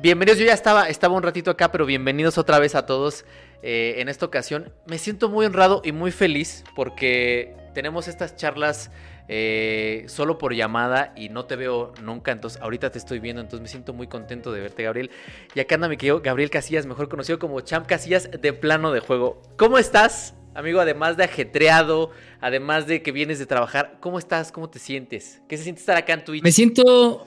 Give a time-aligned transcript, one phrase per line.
[0.00, 3.24] Bienvenidos, yo ya estaba, estaba un ratito acá, pero bienvenidos otra vez a todos
[3.64, 4.72] eh, en esta ocasión.
[4.86, 8.92] Me siento muy honrado y muy feliz porque tenemos estas charlas
[9.26, 13.60] eh, solo por llamada y no te veo nunca, entonces ahorita te estoy viendo, entonces
[13.60, 15.10] me siento muy contento de verte, Gabriel.
[15.56, 19.00] Y acá anda mi querido Gabriel Casillas, mejor conocido como Champ Casillas de plano de
[19.00, 19.42] juego.
[19.56, 20.78] ¿Cómo estás, amigo?
[20.78, 24.52] Además de ajetreado, además de que vienes de trabajar, ¿cómo estás?
[24.52, 25.42] ¿Cómo te sientes?
[25.48, 26.44] ¿Qué se siente estar acá en Twitch?
[26.44, 27.26] Me siento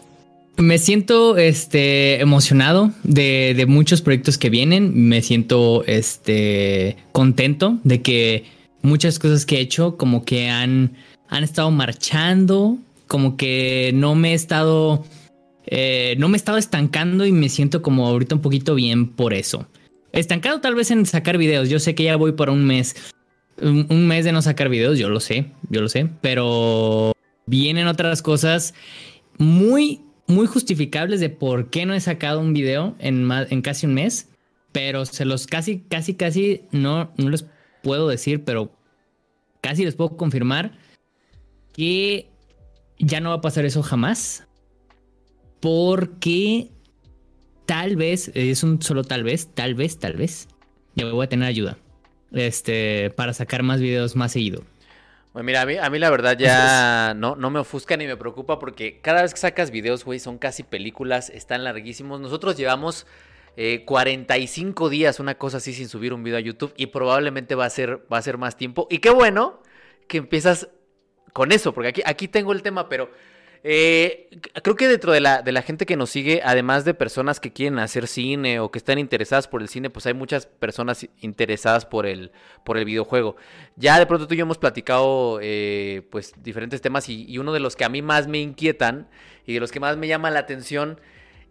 [0.57, 5.07] me siento este, emocionado de, muchos proyectos que vienen.
[5.07, 8.45] Me siento este, contento de que
[8.81, 10.93] muchas cosas que he hecho como que han,
[11.29, 12.77] han estado marchando,
[13.07, 15.03] como que no me he estado...
[15.73, 19.33] Eh, no me he estado estancando y me siento como ahorita un poquito bien por
[19.33, 19.67] eso.
[20.11, 21.69] Estancado tal vez en sacar videos.
[21.69, 22.95] Yo sé que ya voy por un mes.
[23.61, 26.09] Un mes de no sacar videos, yo lo sé, yo lo sé.
[26.19, 27.13] Pero
[27.45, 28.73] vienen otras cosas
[29.37, 33.93] muy muy justificables de por qué no he sacado un video en, en casi un
[33.93, 34.29] mes,
[34.71, 37.45] pero se los casi, casi, casi no, no les
[37.83, 38.71] puedo decir, pero
[39.61, 40.77] casi les puedo confirmar
[41.73, 42.29] que
[42.99, 44.47] ya no va a pasar eso jamás.
[45.59, 46.71] Porque
[47.65, 50.47] tal vez, es un solo tal vez, tal vez, tal vez,
[50.95, 51.77] ya voy a tener ayuda.
[52.31, 54.63] Este, para sacar más videos más seguido.
[55.33, 58.17] Bueno, mira, a mí, a mí la verdad ya no, no me ofusca ni me
[58.17, 62.19] preocupa porque cada vez que sacas videos, güey, son casi películas, están larguísimos.
[62.19, 63.05] Nosotros llevamos
[63.85, 67.65] 45 eh, días, una cosa así, sin subir un video a YouTube y probablemente va
[67.65, 68.87] a ser, va a ser más tiempo.
[68.89, 69.61] Y qué bueno
[70.07, 70.69] que empiezas
[71.33, 73.09] con eso, porque aquí, aquí tengo el tema, pero
[73.63, 74.27] eh,
[74.63, 77.53] creo que dentro de la, de la gente que nos sigue, además de personas que
[77.53, 81.85] quieren hacer cine o que están interesadas por el cine, pues hay muchas personas interesadas
[81.85, 82.31] por el,
[82.63, 83.35] por el videojuego.
[83.75, 87.59] Ya de pronto tú y yo hemos platicado eh, pues diferentes temas y, uno de
[87.59, 89.07] los que a mí más me inquietan
[89.45, 90.99] y de los que más me llama la atención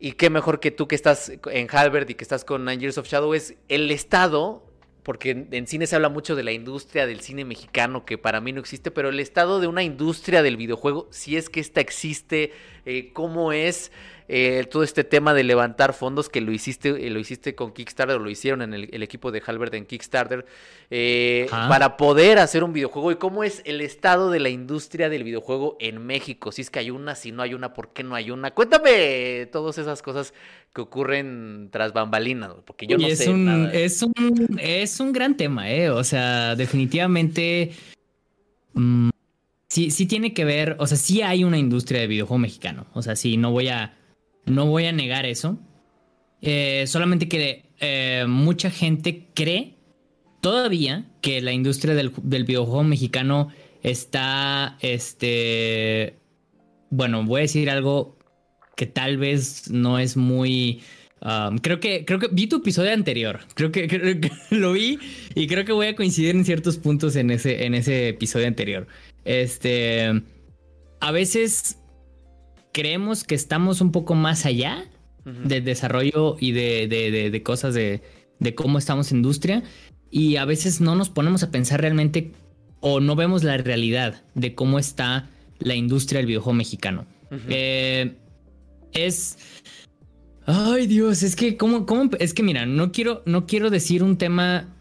[0.00, 2.98] y qué mejor que tú que estás en Halbert y que estás con Nine Years
[2.98, 4.69] of Shadow es el estado
[5.02, 8.52] porque en, cine se habla mucho de la industria del cine mexicano, que para mí
[8.52, 12.52] no existe, pero el estado de una industria del videojuego, si es que esta existe,
[12.84, 13.92] eh, cómo es
[14.28, 18.16] eh, todo este tema de levantar fondos, que lo hiciste, eh, lo hiciste con Kickstarter,
[18.16, 20.44] o lo hicieron en el, equipo de Halbert en Kickstarter,
[21.50, 25.76] para poder hacer un videojuego, y cómo es el estado de la industria del videojuego
[25.80, 28.30] en México, si es que hay una, si no hay una, ¿por qué no hay
[28.30, 28.52] una?
[28.52, 30.34] Cuéntame todas esas cosas
[30.72, 33.30] que ocurren tras bambalinas, porque yo no es sé.
[33.30, 35.90] Un, Es, un, es un gran tema, ¿eh?
[35.90, 37.72] O sea, definitivamente.
[38.74, 39.10] Mm,
[39.68, 40.76] sí, sí tiene que ver.
[40.78, 42.86] O sea, sí hay una industria de videojuego mexicano.
[42.92, 43.96] O sea, sí, no voy a.
[44.46, 45.58] No voy a negar eso.
[46.40, 49.74] Eh, solamente que eh, mucha gente cree
[50.40, 53.48] todavía que la industria del, del videojuego mexicano
[53.82, 54.78] está.
[54.80, 56.14] Este.
[56.90, 58.19] Bueno, voy a decir algo
[58.80, 60.80] que tal vez no es muy...
[61.20, 63.40] Um, creo que creo que vi tu episodio anterior.
[63.54, 64.98] Creo que, lo vi
[65.34, 68.86] y creo que voy a coincidir en ciertos puntos en ese, en ese episodio anterior.
[69.26, 70.22] Este.
[71.00, 71.76] A veces
[72.72, 74.86] creemos que estamos un poco más allá
[75.26, 76.88] del desarrollo y de,
[77.30, 78.00] de, cosas de,
[78.38, 79.62] de, cómo estamos en industria.
[80.10, 82.32] Y a veces no nos ponemos a pensar realmente
[82.80, 87.04] o no vemos la realidad de cómo está la industria del videojuego mexicano.
[87.50, 88.14] eh,
[88.92, 89.38] es...
[90.46, 94.16] Ay Dios, es que cómo, cómo, es que mira, no quiero, no quiero decir un
[94.16, 94.74] tema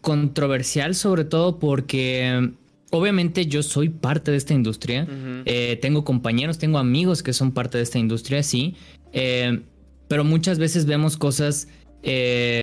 [0.00, 2.52] controversial, sobre todo porque
[2.90, 5.06] obviamente yo soy parte de esta industria.
[5.44, 8.74] Eh, tengo compañeros, tengo amigos que son parte de esta industria, sí.
[9.12, 9.62] Eh,
[10.08, 11.68] pero muchas veces vemos cosas
[12.02, 12.62] eh,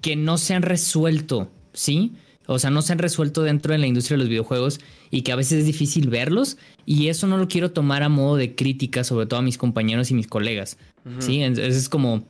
[0.00, 2.12] que no se han resuelto, ¿sí?
[2.46, 4.80] O sea, no se han resuelto dentro de la industria de los videojuegos
[5.10, 6.58] y que a veces es difícil verlos.
[6.86, 10.12] Y eso no lo quiero tomar a modo de crítica, sobre todo a mis compañeros
[10.12, 10.78] y mis colegas.
[11.18, 12.24] Sí, entonces es como,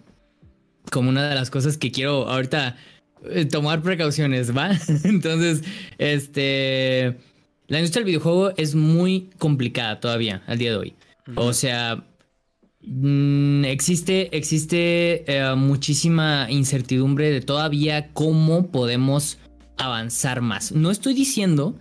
[0.90, 2.76] como una de las cosas que quiero ahorita
[3.30, 4.70] eh, tomar precauciones, ¿va?
[5.04, 5.62] entonces,
[5.98, 7.16] este.
[7.68, 10.94] La industria del videojuego es muy complicada todavía al día de hoy.
[11.34, 12.04] O sea,
[12.82, 19.38] mm, existe, existe eh, muchísima incertidumbre de todavía cómo podemos
[19.76, 20.70] avanzar más.
[20.70, 21.76] No estoy diciendo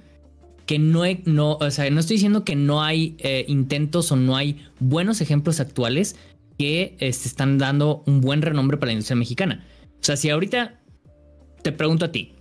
[0.65, 4.35] que no, no, o sea, no estoy diciendo que no hay eh, intentos o no
[4.35, 6.15] hay buenos ejemplos actuales
[6.57, 9.65] que este, están dando un buen renombre para la industria mexicana.
[9.99, 10.79] O sea, si ahorita
[11.61, 12.33] te pregunto a ti,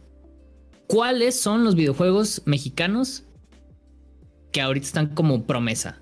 [0.87, 3.25] ¿cuáles son los videojuegos mexicanos
[4.53, 6.01] que ahorita están como promesa?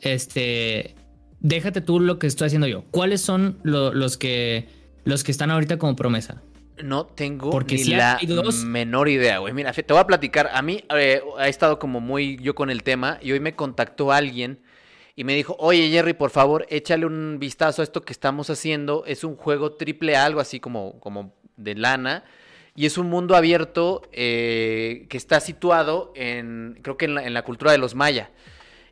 [0.00, 0.94] Este,
[1.40, 2.84] déjate tú lo que estoy haciendo yo.
[2.90, 4.68] ¿Cuáles son los que
[5.04, 6.42] los que están ahorita como promesa?
[6.82, 8.18] No tengo ni la
[8.64, 9.52] menor idea, güey.
[9.52, 10.50] Mira, te voy a platicar.
[10.52, 14.12] A mí eh, ha estado como muy yo con el tema y hoy me contactó
[14.12, 14.60] alguien
[15.16, 19.04] y me dijo, oye Jerry, por favor, échale un vistazo a esto que estamos haciendo.
[19.06, 22.24] Es un juego triple A, algo así como, como de lana.
[22.74, 27.72] Y es un mundo abierto eh, que está situado en, creo que en la, cultura
[27.72, 28.30] de los maya.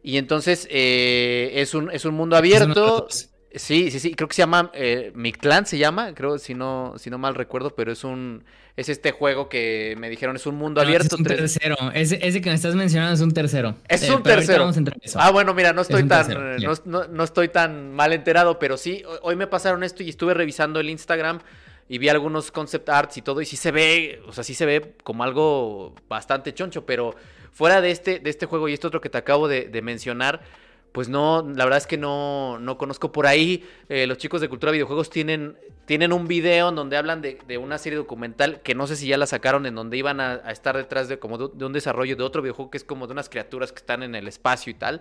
[0.02, 3.08] Y entonces eh, es, un, es un mundo abierto.
[3.54, 6.94] Sí, sí, sí, creo que se llama eh, Mi Clan se llama, creo si no
[6.98, 8.44] si no mal recuerdo, pero es un
[8.76, 11.16] es este juego que me dijeron es un mundo abierto.
[11.16, 13.74] Es un tercero, ese, que me estás mencionando es un tercero.
[13.88, 14.70] Es eh, un tercero.
[15.16, 19.46] Ah, bueno, mira, no estoy tan no, estoy tan mal enterado, pero sí, hoy me
[19.46, 21.40] pasaron esto y estuve revisando el Instagram
[21.88, 24.66] y vi algunos concept arts y todo y sí se ve, o sea, sí se
[24.66, 27.16] ve como algo bastante choncho, pero
[27.50, 30.42] fuera de este de este juego y este otro que te acabo de mencionar
[30.98, 33.64] pues no, la verdad es que no, no conozco por ahí.
[33.88, 37.78] Eh, los chicos de Cultura Videojuegos tienen, tienen un video en donde hablan de, una
[37.78, 41.06] serie documental que no sé si ya la sacaron, en donde iban a, estar detrás
[41.06, 43.78] de como de, un desarrollo de otro videojuego que es como de unas criaturas que
[43.78, 45.00] están en el espacio y tal.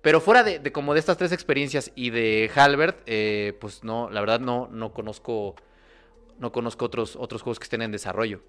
[0.00, 4.20] Pero fuera de, como de estas tres experiencias y de Halbert, eh, pues no, la
[4.20, 5.56] verdad no, no conozco,
[6.38, 8.40] no conozco otros, otros juegos que estén en desarrollo.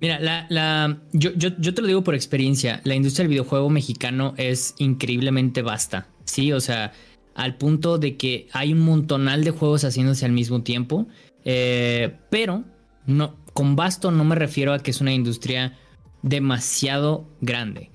[0.00, 3.70] Mira, la, la, yo, yo, yo, te lo digo por experiencia, la industria del videojuego
[3.70, 6.52] mexicano es increíblemente vasta, ¿sí?
[6.52, 6.92] O sea,
[7.34, 11.06] al punto de que hay un montonal de juegos haciéndose al mismo tiempo,
[11.44, 12.64] eh, pero
[13.06, 15.78] no, con vasto no me refiero a que es una industria
[16.22, 17.90] demasiado grande,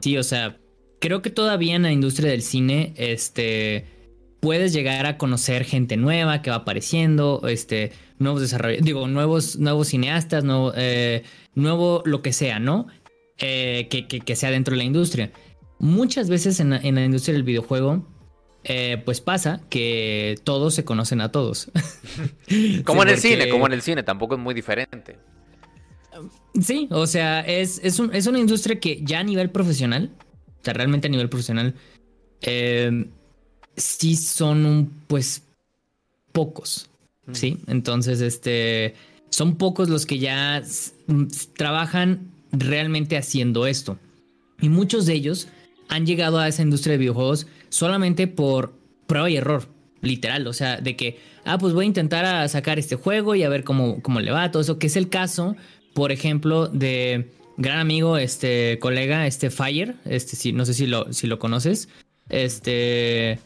[0.00, 0.16] ¿sí?
[0.16, 0.58] O sea,
[0.98, 3.86] creo que todavía en la industria del cine, este,
[4.40, 9.88] puedes llegar a conocer gente nueva que va apareciendo, este, nuevos desarrollos, digo, nuevos, nuevos
[9.88, 11.22] cineastas, nuevo, eh,
[11.54, 12.86] nuevo lo que sea, ¿no?
[13.38, 15.30] Eh, que, sea dentro de la industria.
[15.78, 18.06] Muchas veces en la, industria del videojuego,
[18.64, 21.70] eh, pues pasa que todos se conocen a todos.
[22.84, 25.18] como en el cine, como en el cine, tampoco es muy diferente.
[26.60, 30.10] Sí, o sea, es, es, una industria que ya a nivel profesional,
[30.60, 31.74] o sea, realmente a nivel profesional,
[33.76, 35.42] sí son un, pues,
[36.32, 36.88] pocos.
[37.32, 37.58] ¿sí?
[37.66, 38.94] Entonces, este,
[39.30, 40.62] son pocos los que ya
[41.56, 43.98] trabajan realmente haciendo esto.
[44.60, 45.48] Y muchos de ellos
[45.88, 48.74] han llegado a esa industria de videojuegos solamente por
[49.06, 49.68] prueba y error,
[50.02, 50.46] literal.
[50.46, 53.64] O sea, de que, ah, pues voy a intentar sacar este juego y a ver
[53.64, 55.56] cómo, cómo le va, todo eso, que es el caso,
[55.94, 61.12] por ejemplo, de gran amigo, este colega, este Fire, este, sí, no sé si lo,
[61.12, 61.88] si lo conoces,
[62.28, 63.38] este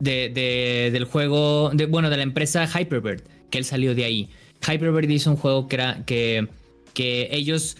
[0.00, 4.28] de, del juego, de, bueno, de la empresa Hyperbird, que él salió de ahí.
[4.66, 6.48] Hyperbird hizo un juego que era que,
[6.94, 7.76] que ellos,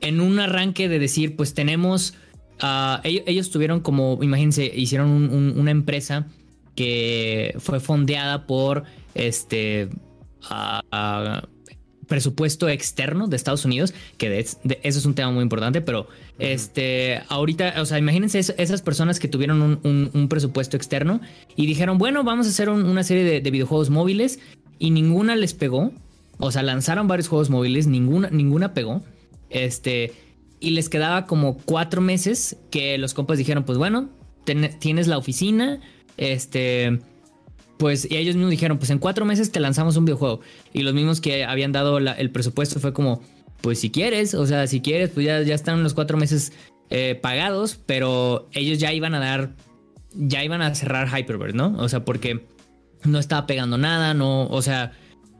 [0.00, 2.14] en un arranque de decir, pues tenemos,
[2.62, 5.10] uh, ellos, tuvieron como, imagínense, hicieron
[5.58, 6.26] una empresa
[6.74, 8.84] que fue fondeada por
[9.14, 9.88] este
[12.08, 16.08] presupuesto externo de Estados Unidos, que de, eso es un tema muy importante, pero
[16.42, 21.20] este, ahorita, o sea, imagínense esas personas que tuvieron un, presupuesto externo
[21.56, 24.40] y dijeron, bueno, vamos a hacer una serie de, videojuegos móviles
[24.78, 25.92] y ninguna les pegó,
[26.38, 29.02] o sea, lanzaron varios juegos móviles, ninguna, ninguna pegó,
[29.50, 30.12] este,
[30.58, 34.08] y les quedaba como cuatro meses que los compas dijeron, pues bueno,
[34.44, 35.80] tienes la oficina,
[36.16, 36.98] este
[37.78, 40.40] pues y ellos mismos dijeron, pues en cuatro meses te lanzamos un videojuego.
[40.72, 43.22] Y los mismos que habían dado el presupuesto fue como,
[43.62, 46.52] pues si quieres, o sea, si quieres, pues ya, ya están los cuatro meses
[46.90, 49.54] eh, pagados, pero ellos ya iban a dar,
[50.14, 51.74] ya iban a cerrar Hyperbird, ¿no?
[51.78, 52.44] O sea, porque
[53.04, 54.92] no estaba pegando nada, no, o sea,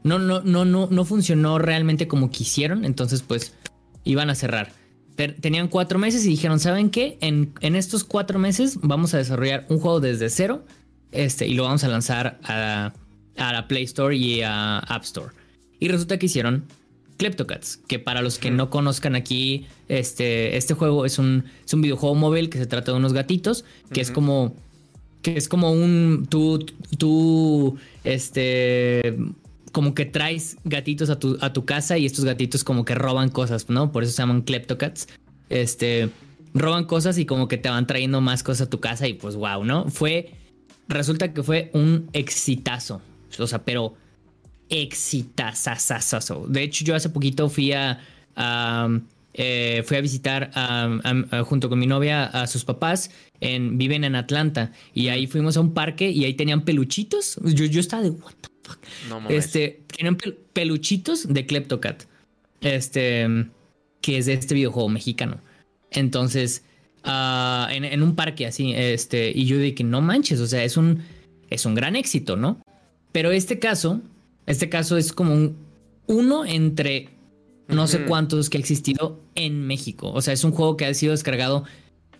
[0.03, 3.53] no, no, no, no, no funcionó realmente como quisieron, entonces pues
[4.03, 4.71] iban a cerrar.
[5.15, 7.19] Tenían cuatro meses y dijeron, ¿saben qué?
[7.21, 10.65] En, en estos cuatro meses vamos a desarrollar un juego desde cero
[11.13, 12.91] este, y lo vamos a lanzar a,
[13.37, 15.33] la Play Store y a App Store.
[15.79, 16.65] Y resulta que hicieron
[17.17, 21.81] Kleptocats, que para los que no conozcan aquí, este, este juego es un, es un
[21.81, 24.55] videojuego móvil que se trata de unos gatitos, que es como
[25.21, 26.65] que es como un tú
[26.97, 29.17] tú este
[29.71, 33.29] como que traes gatitos a tu, a tu casa y estos gatitos como que roban
[33.29, 33.91] cosas, ¿no?
[33.91, 35.07] Por eso se llaman Kleptocats.
[35.49, 36.09] Este
[36.53, 39.35] roban cosas y como que te van trayendo más cosas a tu casa y pues
[39.35, 39.89] wow, ¿no?
[39.89, 40.31] Fue
[40.87, 43.01] resulta que fue un exitazo.
[43.39, 43.95] O sea, pero
[44.73, 46.45] exitazazazazo.
[46.47, 47.99] De hecho, yo hace poquito fui a,
[49.33, 50.51] eh, fui a visitar
[51.45, 53.11] junto con mi novia a sus papás.
[53.39, 54.71] En, viven en Atlanta.
[54.93, 57.39] Y ahí fuimos a un parque y ahí tenían peluchitos.
[57.43, 58.79] Yo, yo estaba de what the fuck.
[59.09, 60.17] No, este, tenían
[60.53, 62.03] peluchitos de Kleptocat.
[62.61, 63.27] Este,
[64.01, 65.41] que es de este videojuego mexicano.
[65.91, 66.63] Entonces,
[67.03, 71.03] Ah, en, un parque así, este, y yo dije, no manches, o sea, es un,
[71.49, 72.61] es un gran éxito, ¿no?
[73.11, 74.01] Pero este caso,
[74.45, 75.63] este caso es como un
[76.07, 77.09] uno entre
[77.67, 80.11] no sé cuántos que ha existido en México.
[80.11, 81.63] O sea, es un juego que ha sido descargado,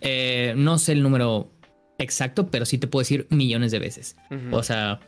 [0.00, 1.50] eh, no sé el número
[1.98, 4.16] exacto, pero sí te puedo decir millones de veces.
[4.50, 5.00] O sea,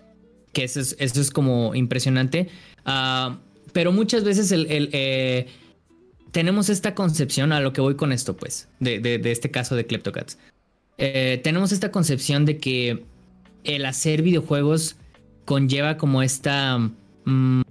[0.53, 2.49] que eso es, eso es como impresionante.
[2.85, 3.39] Ah,
[3.73, 5.47] pero muchas veces el, eh,
[6.33, 10.39] tenemos esta concepción, a lo que voy con esto, pues, de, este caso de Kleptocats.
[10.99, 13.05] Eh, tenemos esta concepción de que
[13.65, 14.97] el hacer videojuegos
[15.45, 16.91] conlleva como esta
[17.27, 17.63] mm,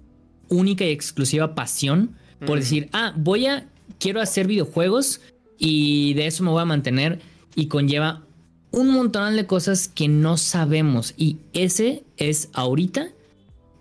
[0.50, 3.68] única y exclusiva pasión por decir, ah, voy a,
[4.00, 5.22] quiero hacer videojuegos
[5.58, 7.20] y de eso me voy a mantener
[7.56, 8.24] y conlleva
[8.72, 13.08] un montón de cosas que no sabemos y ese es ahorita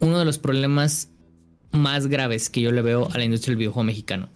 [0.01, 1.11] uno de los problemas
[1.73, 4.29] más graves que yo le veo a la industria del videojuego mexicano.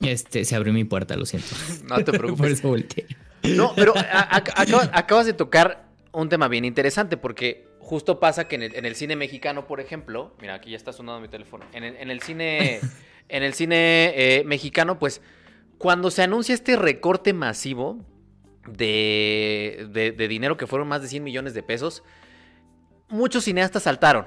[0.00, 1.48] Este, se abrió mi puerta, lo siento.
[1.86, 2.62] No te preocupes.
[3.42, 8.94] No, pero acabas, de tocar un tema bien interesante porque justo pasa que en el,
[8.94, 12.78] cine mexicano, por ejemplo, mira, aquí ya está sonando mi teléfono, en el, cine,
[13.28, 15.20] en el cine eh, mexicano, pues
[15.76, 17.98] cuando se anuncia este recorte masivo
[18.68, 22.04] de, de, dinero que fueron más de 100 millones de pesos,
[23.08, 24.26] muchos cineastas saltaron.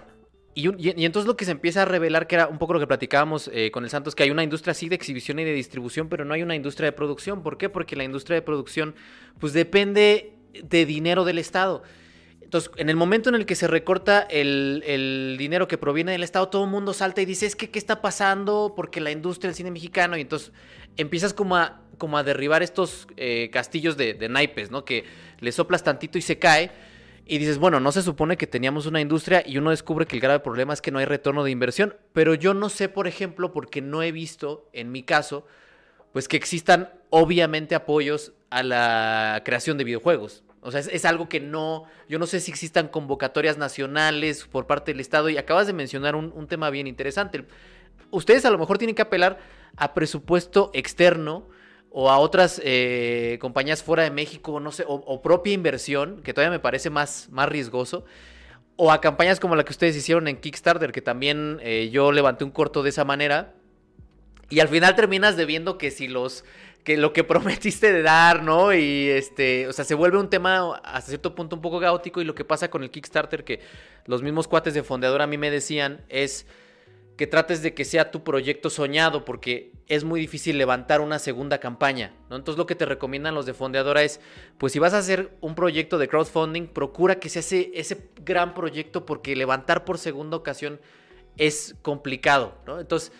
[0.55, 3.49] Y, entonces lo que se empieza a revelar, que era un poco lo que platicábamos
[3.53, 6.25] eh, con el Santos, que hay una industria así de exhibición y de distribución, pero
[6.25, 7.41] no hay una industria de producción.
[7.41, 7.69] ¿Por qué?
[7.69, 8.93] Porque la industria de producción,
[9.39, 11.81] pues depende de dinero del Estado.
[12.53, 16.49] Entonces, en el momento en el que se recorta el, dinero que proviene del Estado,
[16.49, 18.73] todo el mundo salta y dice, es que, ¿qué está pasando?
[18.75, 20.51] Porque la industria del cine mexicano, y entonces
[20.95, 24.85] empiezas como a, derribar estos eh, castillos de, naipes, ¿no?
[24.85, 25.03] Que
[25.39, 26.69] le soplas tantito y se cae.
[27.25, 30.21] Y dices, bueno, no se supone que teníamos una industria y uno descubre que el
[30.21, 31.97] grave problema es que no hay retorno de inversión.
[32.13, 35.47] Pero yo no sé, por ejemplo, porque no he visto, en mi caso,
[36.11, 40.43] pues que existan obviamente apoyos a la creación de videojuegos.
[40.63, 44.91] O sea, es, algo que no, yo no sé si existan convocatorias nacionales por parte
[44.93, 47.45] del Estado y acabas de mencionar un, tema bien interesante.
[48.11, 49.39] Ustedes a lo mejor tienen que apelar
[49.75, 51.47] a presupuesto externo
[51.89, 56.51] o a otras eh, compañías fuera de México, no sé, o, propia inversión, que todavía
[56.51, 58.05] me parece más, más riesgoso,
[58.77, 62.45] o a campañas como la que ustedes hicieron en Kickstarter, que también eh, yo levanté
[62.45, 63.53] un corto de esa manera,
[64.49, 66.45] y al final terminas debiendo que si los
[66.83, 68.73] que lo que prometiste de dar, ¿no?
[68.73, 72.25] Y este, o sea, se vuelve un tema hasta cierto punto un poco caótico y
[72.25, 73.59] lo que pasa con el Kickstarter que
[74.05, 76.45] los mismos cuates de Fondeador a mí me decían es
[77.17, 81.59] que trates de que sea tu proyecto soñado porque es muy difícil levantar una segunda
[81.59, 82.35] campaña, ¿no?
[82.35, 84.19] Entonces lo que te recomiendan los de Fondeadora es,
[84.57, 88.55] pues si vas a hacer un proyecto de crowdfunding, procura que sea ese, ese gran
[88.55, 90.79] proyecto porque levantar por segunda ocasión
[91.37, 92.79] es complicado, ¿no?
[92.79, 93.11] Entonces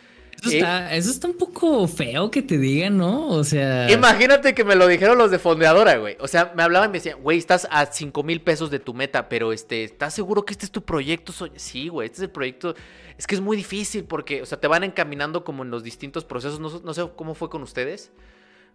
[0.42, 3.28] eso, está, un poco feo que te digan, ¿no?
[3.28, 3.90] O sea.
[3.92, 6.18] Imagínate que me lo dijeron los de fondeadora, güey.
[6.20, 8.94] O sea, me hablaban y me decían, güey, estás a 5 mil pesos de tu
[8.94, 11.34] meta, pero este, ¿estás seguro que este es tu proyecto?
[11.56, 12.76] Sí, güey, este es el proyecto.
[13.18, 16.26] Es que es muy difícil porque, o sea, te van encaminando como en los distintos
[16.26, 16.60] procesos.
[16.60, 18.12] No, no sé cómo fue con ustedes.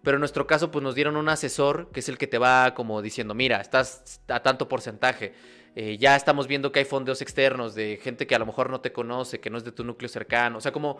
[0.02, 2.74] Pero en nuestro caso, pues nos dieron un asesor que es el que te va
[2.74, 5.34] como diciendo, mira, estás a tanto porcentaje.
[5.74, 8.80] Eh, ya estamos viendo que hay fondeos externos de gente que a lo mejor no
[8.80, 10.58] te conoce, que no es de tu núcleo cercano.
[10.58, 10.98] O sea, como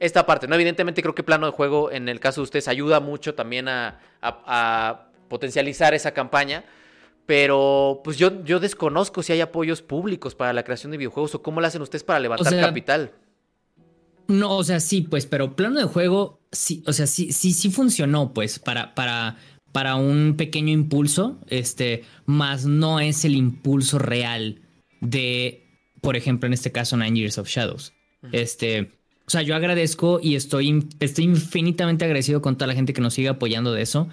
[0.00, 0.46] esta parte.
[0.46, 0.54] ¿no?
[0.54, 4.00] Evidentemente creo que plano de juego en el caso de ustedes ayuda mucho también a,
[5.28, 6.64] potencializar esa campaña.
[7.26, 11.42] Pero pues yo, yo desconozco si hay apoyos públicos para la creación de videojuegos o
[11.42, 13.10] cómo lo hacen ustedes para levantar capital.
[14.28, 17.70] No, o sea, sí, pues, pero plano de juego, sí, o sea, sí, sí, sí
[17.70, 19.36] funcionó, pues, para, para,
[19.72, 24.62] para un pequeño impulso, este, más no es el impulso real
[25.00, 25.68] de,
[26.00, 27.92] por ejemplo, en este caso, Nine Years of Shadows.
[28.32, 33.00] Este, o sea, yo agradezco y estoy, estoy infinitamente agradecido con toda la gente que
[33.00, 34.08] nos sigue apoyando de eso.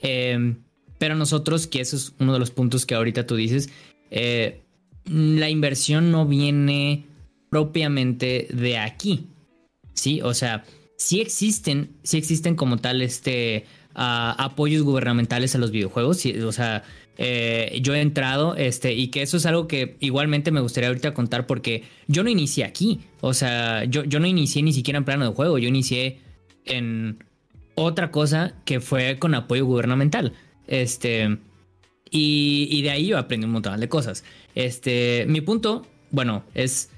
[0.00, 0.56] Em,
[0.98, 3.68] pero nosotros, que eso es uno de los puntos que ahorita tú dices,
[4.10, 4.62] eh,
[5.04, 7.04] la inversión no viene
[7.50, 9.26] propiamente de aquí.
[9.92, 10.64] Sí, o sea,
[10.96, 16.24] sí existen, sí existen como tal este ah, apoyos gubernamentales a los videojuegos.
[16.24, 16.84] o sea,
[17.16, 21.14] eh, yo he entrado, este, y que eso es algo que igualmente me gustaría ahorita
[21.14, 25.04] contar porque yo no inicié aquí, o sea, yo, yo no inicié ni siquiera en
[25.04, 26.18] plano de juego, yo inicié
[26.64, 27.22] en
[27.76, 30.32] otra cosa que fue con apoyo gubernamental,
[30.66, 31.38] este,
[32.10, 34.24] y, de ahí yo aprendí un montón de cosas.
[34.54, 36.90] Este, mi punto, bueno, es,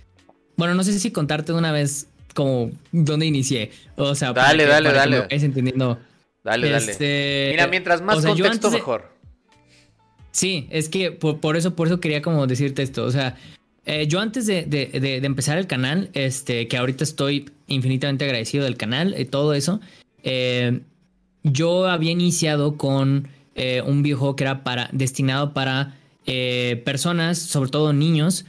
[0.56, 4.92] bueno, no sé si contarte de una vez como dónde inicié, o sea, dale, dale,
[4.92, 5.98] dale, es entendiendo.
[6.42, 6.92] Dale, dale.
[6.92, 9.15] Este, Mira, mientras más contexto, mejor.
[10.36, 13.04] Sí, es que por, eso, por eso quería como decirte esto.
[13.04, 13.36] O sea,
[13.86, 14.66] eh, yo antes de,
[15.22, 19.80] empezar el canal, este, que ahorita estoy infinitamente agradecido del canal y todo eso,
[20.24, 20.80] eh,
[21.42, 25.96] yo había iniciado con eh, un videojuego que era para, destinado para
[26.84, 28.44] personas, sobre todo niños,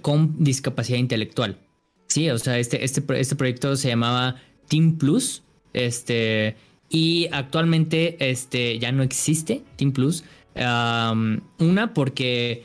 [0.00, 1.58] con discapacidad intelectual.
[2.06, 4.36] Sí, o sea, este, este, este proyecto se llamaba
[4.68, 5.42] Team Plus.
[5.74, 6.56] Este,
[6.88, 10.24] y actualmente este, ya no existe Team Plus.
[10.54, 12.64] Una porque,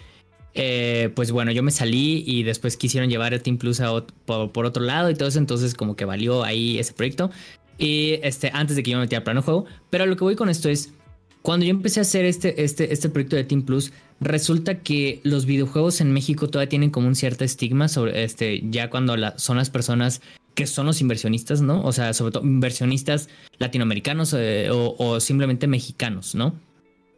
[0.54, 3.82] eh, pues bueno, yo me salí y después quisieron llevar el Team Plus
[4.26, 7.32] por, otro lado y todo eso, entonces como que valió ahí ese proyecto.
[7.78, 9.66] Y este, antes de que yo me metiera al plano juego.
[9.90, 10.94] Pero lo que voy con esto es,
[11.42, 15.46] cuando yo empecé a hacer este, este, este proyecto de Team Plus, resulta que los
[15.46, 19.70] videojuegos en México todavía tienen como un cierto estigma sobre este, ya cuando son las
[19.70, 20.22] personas
[20.56, 21.84] que son los inversionistas, ¿no?
[21.84, 26.56] O sea, sobre todo inversionistas latinoamericanos eh, o, simplemente mexicanos, ¿no?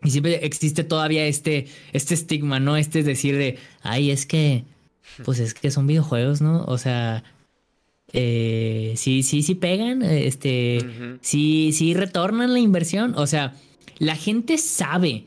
[0.03, 2.77] Y siempre existe todavía este, este estigma, ¿no?
[2.77, 4.63] Este es decir de, ay, es que,
[5.25, 6.63] pues es que son videojuegos, ¿no?
[6.65, 7.23] O sea,
[8.13, 13.13] eh, sí, sí, sí pegan, este, sí, sí retornan la inversión.
[13.15, 13.55] O sea,
[13.97, 15.25] la gente sabe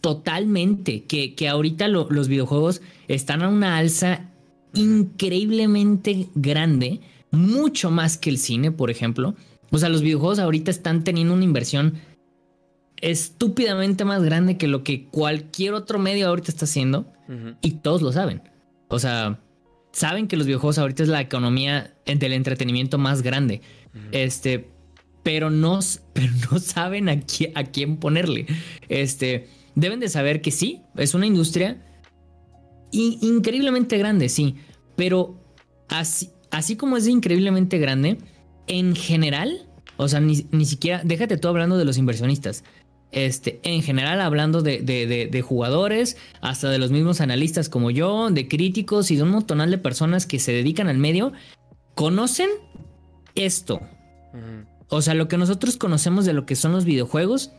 [0.00, 4.30] totalmente que, que ahorita los videojuegos están a una alza
[4.74, 9.34] increíblemente grande mucho más que el cine, por ejemplo.
[9.70, 11.94] O sea, los videojuegos ahorita están teniendo una inversión
[13.04, 17.12] estúpidamente más grande que lo que cualquier otro medio ahorita está haciendo
[17.60, 18.42] y todos lo saben.
[18.88, 19.40] O sea,
[19.92, 23.60] saben que los videojuegos ahorita es la economía del entretenimiento más grande.
[24.10, 24.70] Este,
[25.22, 25.80] pero no,
[26.14, 27.20] pero no saben a,
[27.54, 28.46] a quién ponerle.
[28.88, 31.84] Este, deben de saber que sí, es una industria
[32.90, 34.54] increíblemente grande, sí,
[34.96, 35.44] pero
[35.88, 38.18] así, así como es increíblemente grande,
[38.66, 42.64] en general, o sea, ni, siquiera, déjate tú hablando de los inversionistas.
[43.14, 48.48] Este, en general, hablando de, de, jugadores, hasta de los mismos analistas como yo, de
[48.48, 51.32] críticos y de un montón de personas que se dedican al medio,
[51.94, 52.50] conocen
[53.36, 53.80] esto.
[54.88, 57.52] O sea, lo que nosotros conocemos de lo que son los videojuegos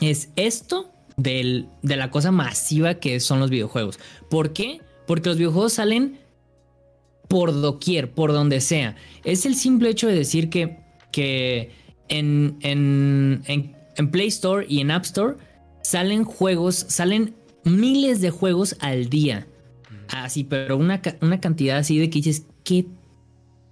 [0.00, 3.98] es esto de la cosa masiva que son los videojuegos.
[4.30, 4.80] ¿Por qué?
[5.06, 6.20] Porque los videojuegos salen
[7.28, 8.96] por doquier, por donde sea.
[9.24, 10.78] Es el simple hecho de decir que,
[11.12, 11.70] que
[12.08, 13.75] en, en, en,
[14.10, 15.36] Play Store y en App Store
[15.82, 17.34] salen juegos, salen
[17.64, 19.46] miles de juegos al día.
[20.08, 22.86] Así, pero una, una cantidad así de que dices, qué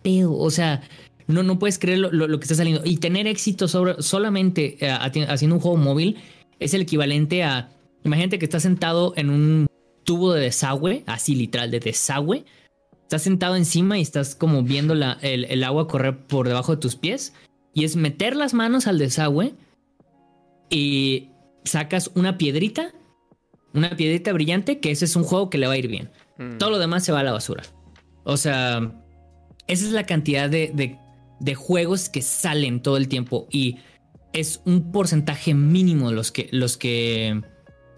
[0.02, 0.36] pedo.
[0.36, 0.82] O sea,
[1.26, 2.82] no, no puedes creer lo, que está saliendo.
[2.84, 6.16] Y tener éxito sobre, solamente eh, haciendo un juego móvil
[6.58, 7.70] es el equivalente a.
[8.04, 9.66] Imagínate que estás sentado en un
[10.04, 12.44] tubo de desagüe, así literal, de desagüe,
[13.04, 17.34] Estás sentado encima y estás como viendo el, agua correr por debajo de tus pies.
[17.74, 19.54] Y es meter las manos al desagüe
[20.74, 21.30] y
[21.64, 22.92] sacas una piedrita,
[23.74, 26.10] una piedrita brillante, que ese es un juego que le va a ir bien.
[26.36, 26.58] Mm.
[26.58, 27.62] Todo lo demás se va a la basura.
[28.24, 28.92] O sea,
[29.68, 30.98] esa es la cantidad de,
[31.38, 33.76] de, juegos que salen todo el tiempo y
[34.32, 37.40] es un porcentaje mínimo los que, los que,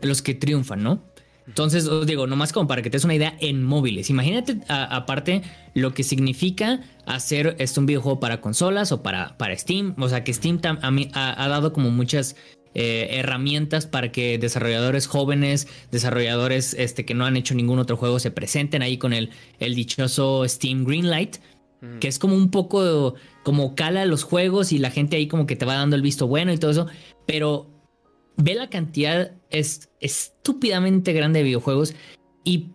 [0.02, 1.02] los que triunfan, ¿no?
[1.46, 4.10] Entonces, os digo, nomás como para que te des una idea en móviles.
[4.10, 5.42] Imagínate aparte
[5.74, 9.94] lo que significa hacer esto un videojuego para consolas o para, para Steam.
[9.98, 12.34] O sea, que Steam ha, ha, dado como muchas
[12.78, 18.18] eh, herramientas para que desarrolladores jóvenes, desarrolladores este, que no han hecho ningún otro juego
[18.18, 21.38] se presenten ahí con el, el dichoso Steam Greenlight.
[22.00, 25.56] Que es como un poco como cala los juegos y la gente ahí como que
[25.56, 26.86] te va dando el visto bueno y todo eso.
[27.26, 27.70] Pero
[28.36, 31.94] ve la cantidad es estúpidamente grande de videojuegos
[32.44, 32.72] y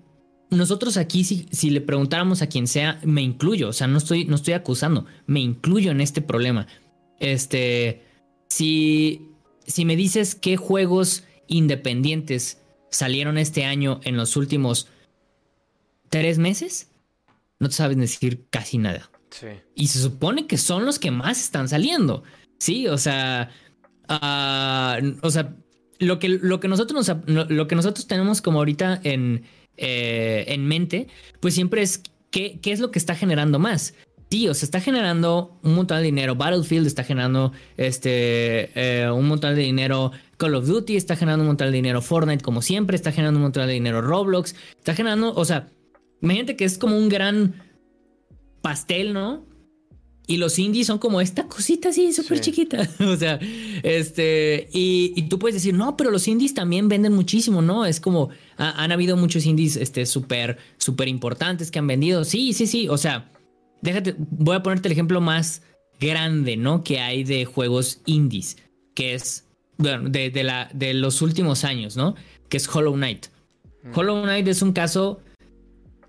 [0.49, 4.25] nosotros aquí si, si, le preguntáramos a quien sea, me incluyo, o sea, no estoy,
[4.25, 6.67] no estoy acusando, me incluyo en este problema.
[7.19, 8.03] Este,
[8.49, 9.30] si,
[9.65, 14.87] si me dices qué juegos independientes salieron este año en los últimos
[16.09, 16.89] tres meses,
[17.59, 19.09] no te sabes decir casi nada.
[19.29, 19.47] Sí.
[19.75, 22.23] Y se supone que son los que más están saliendo.
[22.59, 23.49] Sí, o sea,
[24.13, 25.55] Ah, o sea,
[25.99, 29.43] lo que, lo que nosotros lo que nosotros tenemos como ahorita en,
[29.77, 31.07] eh, en mente,
[31.39, 33.93] pues siempre es qué, qué es lo que está generando más.
[34.31, 36.35] Sí, o sea, está generando un montón de dinero.
[36.35, 40.13] Battlefield está generando este eh, un montón de dinero.
[40.37, 42.01] Call of Duty está generando un montón de dinero.
[42.01, 44.01] Fortnite, como siempre, está generando un montón de dinero.
[44.01, 45.67] Roblox está generando, o sea,
[46.21, 47.55] imagínate que es como un gran
[48.61, 49.45] pastel, ¿no?
[50.27, 52.87] Y los indies son como esta cosita así, súper chiquita.
[53.01, 53.37] o sea,
[53.83, 57.85] este, y, tú puedes decir, no, pero los indies también venden muchísimo, ¿no?
[57.85, 62.23] Es como, han habido muchos indies, este, súper, súper importantes que han vendido.
[62.23, 62.87] Sí, sí, sí.
[62.87, 63.29] O sea,
[63.81, 65.63] déjate, voy a ponerte el ejemplo más
[65.99, 66.83] grande, ¿no?
[66.83, 68.57] Que hay de juegos indies,
[68.95, 72.15] que es, bueno, de, la, de los últimos años, ¿no?
[72.49, 73.27] Que es Hollow Knight.
[73.83, 73.97] Mm.
[73.97, 75.21] Hollow Knight es un caso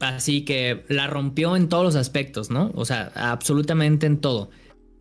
[0.02, 2.72] Así que la rompió en todos los aspectos, ¿no?
[2.74, 4.50] O sea, absolutamente en todo.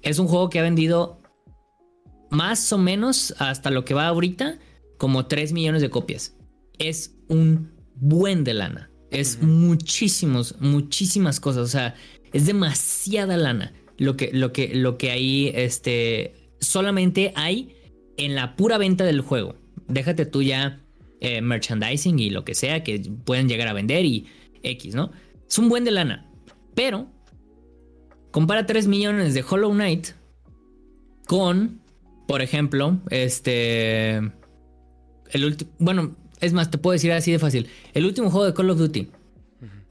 [0.03, 1.19] Es un juego que ha vendido
[2.29, 4.60] más o menos hasta lo que va ahorita
[4.99, 6.36] como 3 millones de copias.
[6.77, 8.91] Es un buen de lana.
[9.10, 11.63] Es muchísimos, muchísimas cosas.
[11.63, 11.95] O sea,
[12.33, 17.75] es demasiada lana lo que, lo que, lo que ahí este, solamente hay
[18.17, 19.55] en la pura venta del juego.
[19.87, 20.79] Déjate tú ya
[21.19, 24.25] eh, merchandising y lo que sea que pueden llegar a vender y
[24.63, 25.11] X, ¿no?
[25.47, 26.27] Es un buen de lana.
[26.73, 27.07] Pero,
[28.31, 30.07] compara 3 millones de Hollow Knight
[31.27, 31.81] con,
[32.27, 34.15] por ejemplo, este...
[35.29, 35.71] El último...
[35.77, 37.67] Bueno, es más, te puedo decir así de fácil.
[37.93, 39.09] El último juego de Call of Duty.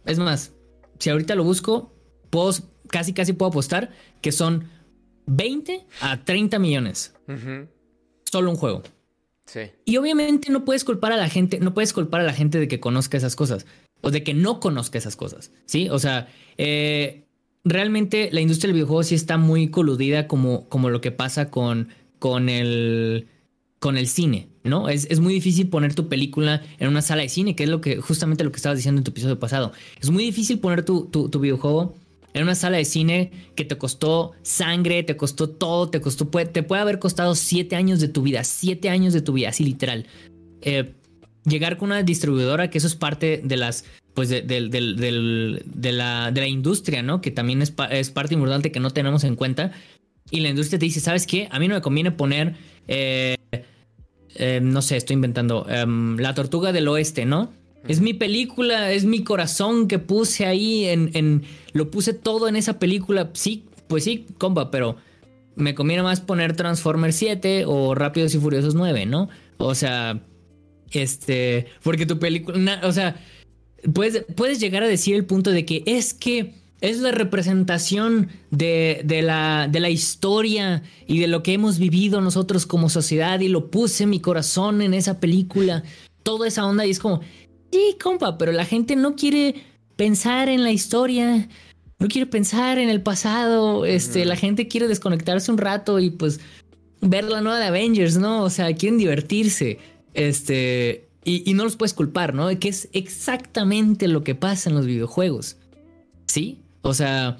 [0.04, 0.52] Es más,
[0.98, 1.94] si ahorita lo busco,
[2.30, 2.52] puedo,
[2.88, 3.90] casi casi puedo apostar
[4.22, 4.68] que son
[5.26, 7.14] 20 a 30 millones.
[8.24, 8.82] Solo un juego.
[9.46, 9.60] Sí.
[9.84, 12.68] Y obviamente no puedes culpar a la gente, no puedes culpar a la gente de
[12.68, 13.66] que conozca esas cosas
[14.00, 15.88] o de que no conozca esas cosas, ¿sí?
[15.90, 17.26] O sea, eh,
[17.64, 21.88] realmente la industria del videojuego sí está muy coludida como, como lo que pasa con,
[22.18, 23.26] con, el,
[23.78, 24.88] con el cine, ¿no?
[24.88, 27.80] Es, es, muy difícil poner tu película en una sala de cine, que es lo
[27.80, 29.72] que justamente lo que estabas diciendo en tu episodio pasado.
[30.00, 31.94] Es muy difícil poner tu, tu, tu videojuego
[32.32, 36.62] en una sala de cine que te costó sangre, te costó todo, te costó, te
[36.62, 40.06] puede haber costado siete años de tu vida, siete años de tu vida, así literal.
[40.62, 40.94] Eh,
[41.44, 44.42] llegar con una distribuidora, que eso es parte de las, pues de,
[45.92, 47.20] la, industria, ¿no?
[47.20, 49.72] Que también es, es, parte importante que no tenemos en cuenta.
[50.30, 51.48] Y la industria te dice, ¿sabes qué?
[51.50, 52.54] A mí no me conviene poner,
[52.86, 53.36] eh,
[54.36, 57.52] eh, no sé, estoy inventando, em, la tortuga del oeste, ¿no?
[57.88, 62.56] Es mi película, es mi corazón que puse ahí en, en, Lo puse todo en
[62.56, 63.30] esa película.
[63.32, 64.96] Sí, pues sí, compa, pero
[65.56, 69.28] me conviene más poner Transformers 7 o Rápidos y Furiosos 9, ¿no?
[69.58, 70.20] O sea,
[70.92, 71.66] este...
[71.82, 72.80] Porque tu película...
[72.84, 73.16] o sea,
[73.92, 79.02] puedes, puedes llegar a decir el punto de que es que es la representación de,
[79.04, 83.48] de, la, de la historia y de lo que hemos vivido nosotros como sociedad y
[83.48, 85.82] lo puse mi corazón en esa película.
[86.22, 87.20] Toda esa onda y es como,
[87.70, 89.54] Sí, compa, pero la gente no quiere
[89.96, 91.48] pensar en la historia,
[91.98, 96.40] no quiere pensar en el pasado, este, la gente quiere desconectarse un rato y pues
[97.00, 98.42] ver la nueva de Avengers, ¿no?
[98.42, 99.78] O sea, quieren divertirse,
[100.14, 102.48] este, y, no los puedes culpar, ¿no?
[102.58, 105.58] Que es exactamente lo que pasa en los videojuegos,
[106.26, 106.58] ¿sí?
[106.82, 107.36] O sea,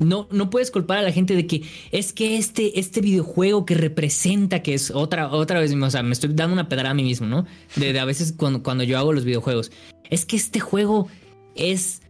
[0.00, 3.74] no, no puedes culpar a la gente de que es que este, este videojuego que
[3.74, 7.04] representa, que es otra, otra vez, o sea, me estoy dando una pedrada a mí
[7.04, 7.44] mismo, ¿no?
[7.76, 9.70] De, a veces cuando, cuando yo hago los videojuegos.
[10.08, 11.08] Es que este juego
[11.54, 12.00] es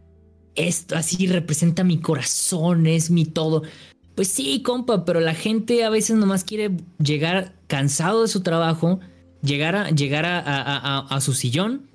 [0.55, 3.63] esto, así representa mi corazón, es mi todo.
[4.15, 9.01] Pues sí, compa, pero la gente a veces nomás quiere llegar cansado de su trabajo,
[9.43, 11.89] llegar a, llegar a, a su sillón.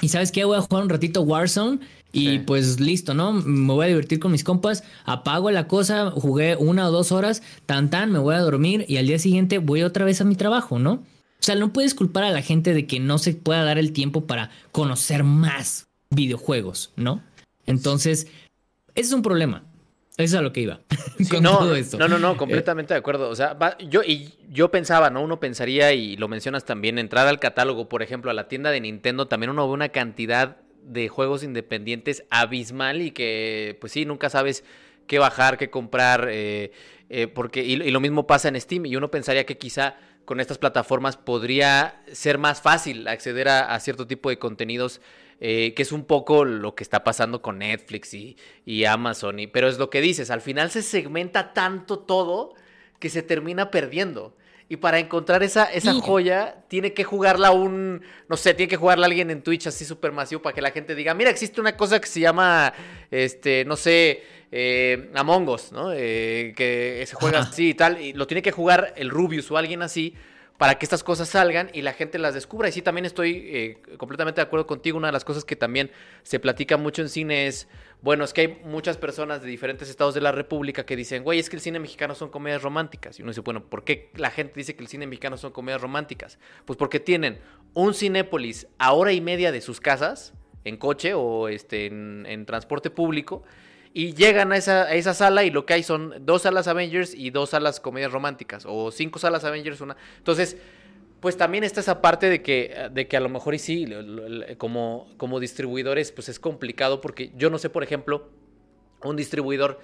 [0.00, 1.80] Y sabes qué, voy a jugar un ratito Warzone
[2.12, 3.32] y pues listo, ¿no?
[3.32, 7.42] Me voy a divertir con mis compas, apago la cosa, jugué una o dos horas,
[7.66, 10.36] tan tan, me voy a dormir y al día siguiente voy otra vez a mi
[10.36, 10.92] trabajo, ¿no?
[10.92, 13.92] O sea, no puedes culpar a la gente de que no se pueda dar el
[13.92, 17.22] tiempo para conocer más videojuegos, ¿no?
[17.66, 18.28] Entonces,
[18.94, 19.64] ese es un problema.
[20.18, 20.80] Eso es a lo que iba.
[21.30, 21.98] con no, todo esto.
[21.98, 23.30] no, no, no, completamente de acuerdo.
[23.30, 23.56] O sea,
[23.88, 25.22] yo, y yo pensaba, ¿no?
[25.22, 28.80] Uno pensaría, y lo mencionas también, entrar al catálogo, por ejemplo, a la tienda de
[28.80, 34.30] Nintendo, también uno ve una cantidad de juegos independientes abismal y que, pues sí, nunca
[34.30, 34.64] sabes
[35.06, 36.72] qué bajar, qué comprar, eh,
[37.08, 40.58] eh, porque, y, lo mismo pasa en Steam, y uno pensaría que quizá con estas
[40.58, 45.00] plataformas podría ser más fácil acceder a, cierto tipo de contenidos,
[45.40, 49.46] eh, que es un poco lo que está pasando con Netflix y, y Amazon, y,
[49.46, 52.54] pero es lo que dices, al final se segmenta tanto todo
[52.98, 54.36] que se termina perdiendo.
[54.72, 59.04] Y para encontrar esa, esa joya, tiene que jugarla un, no sé, tiene que jugarla
[59.04, 62.00] alguien en Twitch así súper masivo para que la gente diga, mira, existe una cosa
[62.00, 62.72] que se llama,
[63.10, 65.92] este, no sé, eh, Among Us, ¿no?
[65.92, 69.58] Eh, que se juega así y tal, y lo tiene que jugar el Rubius o
[69.58, 70.14] alguien así
[70.56, 72.68] para que estas cosas salgan y la gente las descubra.
[72.70, 74.96] Y sí, también estoy eh, completamente de acuerdo contigo.
[74.96, 75.90] Una de las cosas que también
[76.22, 77.68] se platica mucho en cine es,
[78.02, 81.38] bueno, es que hay muchas personas de diferentes estados de la República que dicen, güey,
[81.38, 83.18] es que el cine mexicano son comedias románticas.
[83.18, 85.80] Y uno dice, bueno, ¿por qué la gente dice que el cine mexicano son comedias
[85.80, 86.38] románticas?
[86.64, 87.38] Pues porque tienen
[87.74, 90.34] un Cinépolis a hora y media de sus casas,
[90.64, 93.42] en coche o este, en, en transporte público
[93.94, 97.14] y llegan a esa, a esa sala y lo que hay son dos salas Avengers
[97.14, 98.64] y dos salas comedias románticas.
[98.66, 99.96] O cinco salas Avengers, una.
[100.18, 100.56] Entonces,
[101.22, 103.86] pues también está esa parte de que, de que a lo mejor y sí,
[104.58, 108.28] como, como distribuidores, pues es complicado porque yo no sé, por ejemplo,
[109.04, 109.80] un distribuidor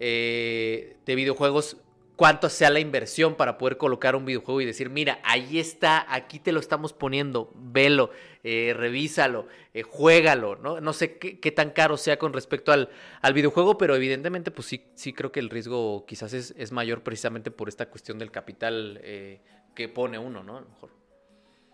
[0.00, 1.78] eh, de videojuegos
[2.16, 6.38] cuánto sea la inversión para poder colocar un videojuego y decir, mira, ahí está, aquí
[6.38, 8.10] te lo estamos poniendo, velo,
[8.44, 10.80] eh, revísalo, eh, juégalo, ¿no?
[10.80, 12.90] No sé qué, tan caro sea con respecto al,
[13.22, 17.02] al, videojuego, pero evidentemente, pues sí, sí creo que el riesgo quizás es, es mayor
[17.02, 19.40] precisamente por esta cuestión del capital eh,
[19.74, 20.58] que pone uno, ¿no?
[20.58, 20.90] A lo mejor.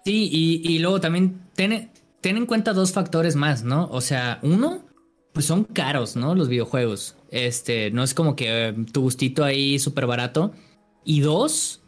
[0.05, 3.89] Sí, y, y luego también ten, ten en cuenta dos factores más, ¿no?
[3.91, 4.85] O sea, uno,
[5.33, 6.35] pues son caros, ¿no?
[6.35, 7.17] Los videojuegos.
[7.31, 10.53] Este, no es como que eh, tu gustito ahí súper barato.
[11.05, 11.83] Y dos,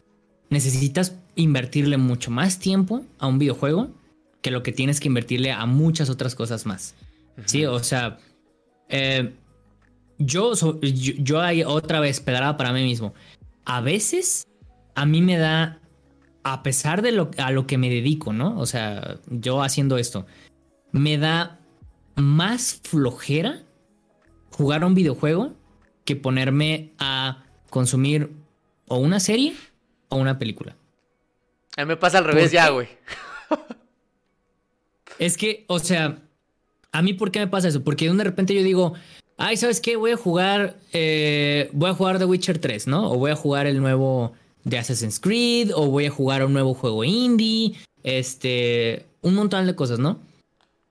[0.50, 3.90] necesitas invertirle mucho más tiempo a un videojuego
[4.42, 6.94] que lo que tienes que invertirle a muchas otras cosas más.
[7.46, 8.18] Sí, o sea,
[8.88, 9.32] eh,
[10.18, 13.14] yo, yo, hay otra vez pedrada para mí mismo.
[13.64, 14.46] A veces
[14.94, 15.79] a mí me da,
[16.42, 18.58] a pesar de lo, a lo que me dedico, ¿no?
[18.58, 20.26] O sea, yo haciendo esto,
[20.92, 21.60] me da
[22.16, 23.62] más flojera
[24.50, 25.54] jugar a un videojuego
[26.04, 28.32] que ponerme a consumir
[28.88, 29.54] o una serie
[30.08, 30.76] o una película.
[31.76, 32.88] A mí me pasa al revés ya, güey.
[35.18, 36.22] Es que, o sea,
[36.92, 37.84] a mí, ¿por qué me pasa eso?
[37.84, 38.94] Porque de repente yo digo,
[39.36, 39.96] ay, ¿sabes qué?
[39.96, 43.12] Voy a jugar, eh, voy a jugar The Witcher 3, ¿no?
[43.12, 44.32] O voy a jugar el nuevo
[44.64, 49.74] de Assassin's Creed, o voy a jugar un nuevo juego indie, este, un montón de
[49.74, 50.20] cosas, ¿no?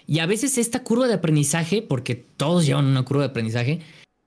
[0.07, 3.81] Y a veces esta curva de aprendizaje, porque todos llevan una curva de aprendizaje,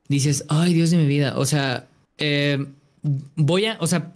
[0.09, 2.64] dices, ay, Dios de mi vida, o sea, eh,
[3.02, 4.12] voy a, o sea,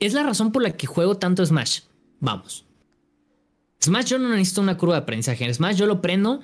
[0.00, 1.80] es la razón por la que juego tanto Smash.
[2.18, 2.64] Vamos.
[3.82, 5.52] Smash yo no necesito una curva de aprendizaje.
[5.52, 6.40] Smash yo lo prendo,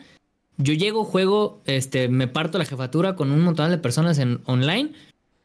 [0.59, 4.93] yo llego, juego, este, me parto la jefatura con un montón de personas en online.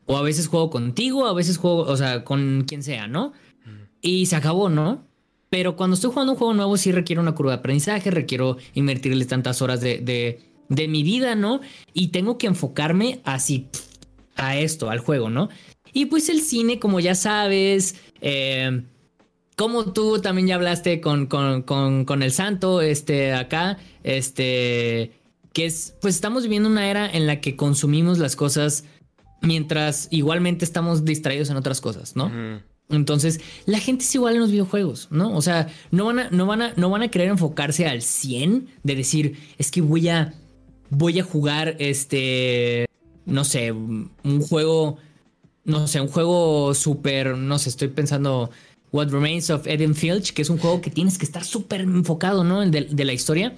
[0.05, 3.33] O a veces juego contigo, a veces juego, o sea, con quien sea, ¿no?
[4.01, 5.05] Y se acabó, ¿no?
[5.49, 9.25] Pero cuando estoy jugando un juego nuevo sí requiere una curva de aprendizaje, requiero invertirle
[9.25, 9.99] tantas horas de,
[10.69, 11.61] de, mi vida, ¿no?
[11.93, 13.67] Y tengo que enfocarme así
[14.35, 15.49] a esto, al juego, ¿no?
[15.93, 18.81] Y pues el cine, como ya sabes, eh,
[19.61, 25.11] como tú también ya hablaste con, con, el santo, este, acá, este,
[25.53, 28.85] que es, pues estamos viviendo una era en la que consumimos las cosas
[29.41, 32.31] mientras igualmente estamos distraídos en otras cosas, ¿no?
[32.89, 35.35] Entonces, la gente es igual en los videojuegos, ¿no?
[35.35, 38.67] O sea, no van a, no van a, no van a querer enfocarse al 100
[38.83, 40.33] de decir, es que voy a,
[40.89, 42.85] voy a jugar, este,
[43.25, 44.97] no sé, un juego
[45.63, 48.49] no sé, un juego súper, no sé, estoy pensando
[48.91, 52.43] What Remains of Eden Filch, que es un juego que tienes que estar súper enfocado,
[52.43, 52.61] ¿no?
[52.61, 53.55] De, de, la historia.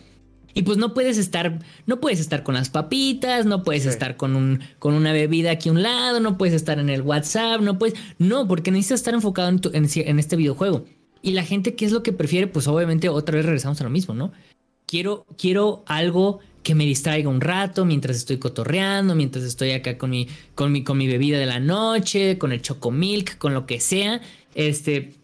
[0.53, 4.35] Y pues no puedes estar, no puedes estar con las papitas, no puedes estar con,
[4.35, 7.79] un, con una bebida aquí a un lado, no puedes estar en el WhatsApp, no
[7.79, 10.85] puedes, no, porque necesitas estar enfocado en, en este videojuego.
[11.23, 12.47] Y la gente, ¿qué es lo que prefiere?
[12.47, 14.31] Pues obviamente otra vez regresamos a lo mismo, ¿no?
[14.85, 20.09] Quiero, quiero algo que me distraiga un rato mientras estoy cotorreando, mientras estoy acá con
[20.09, 23.79] mi, con mi, con mi bebida de la noche, con el chocomilk, con lo que
[23.79, 24.21] sea.
[24.53, 25.15] Este,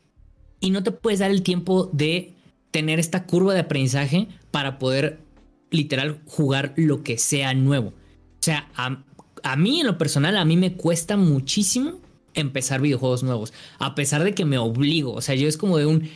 [0.59, 2.33] y no te puedes dar el tiempo de
[2.71, 5.19] tener esta curva de aprendizaje para poder
[5.71, 7.89] literal jugar lo que sea nuevo.
[7.89, 9.03] O sea, a,
[9.43, 11.99] a mí en lo personal, a mí me cuesta muchísimo
[12.34, 15.13] empezar videojuegos nuevos, a pesar de que me obligo.
[15.13, 16.10] O sea, yo es como de un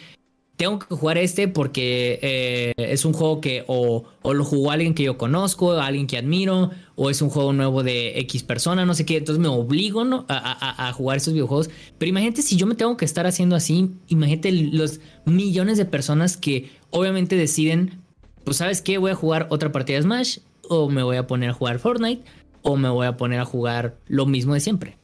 [0.56, 5.04] tengo que jugar este porque eh, es un juego que o, lo jugó alguien que
[5.04, 9.06] yo conozco, alguien que admiro, o es un juego nuevo de X persona, no sé
[9.06, 9.18] qué.
[9.18, 11.70] Entonces me obligo a, jugar estos videojuegos.
[11.98, 16.38] Pero imagínate si yo me tengo que estar haciendo así, imagínate los millones de personas
[16.38, 18.02] que obviamente deciden,
[18.44, 20.39] pues sabes qué, voy a jugar otra partida de Smash,
[20.70, 22.24] o me voy a poner a jugar Fortnite,
[22.62, 24.98] o me voy a poner a jugar lo mismo de siempre.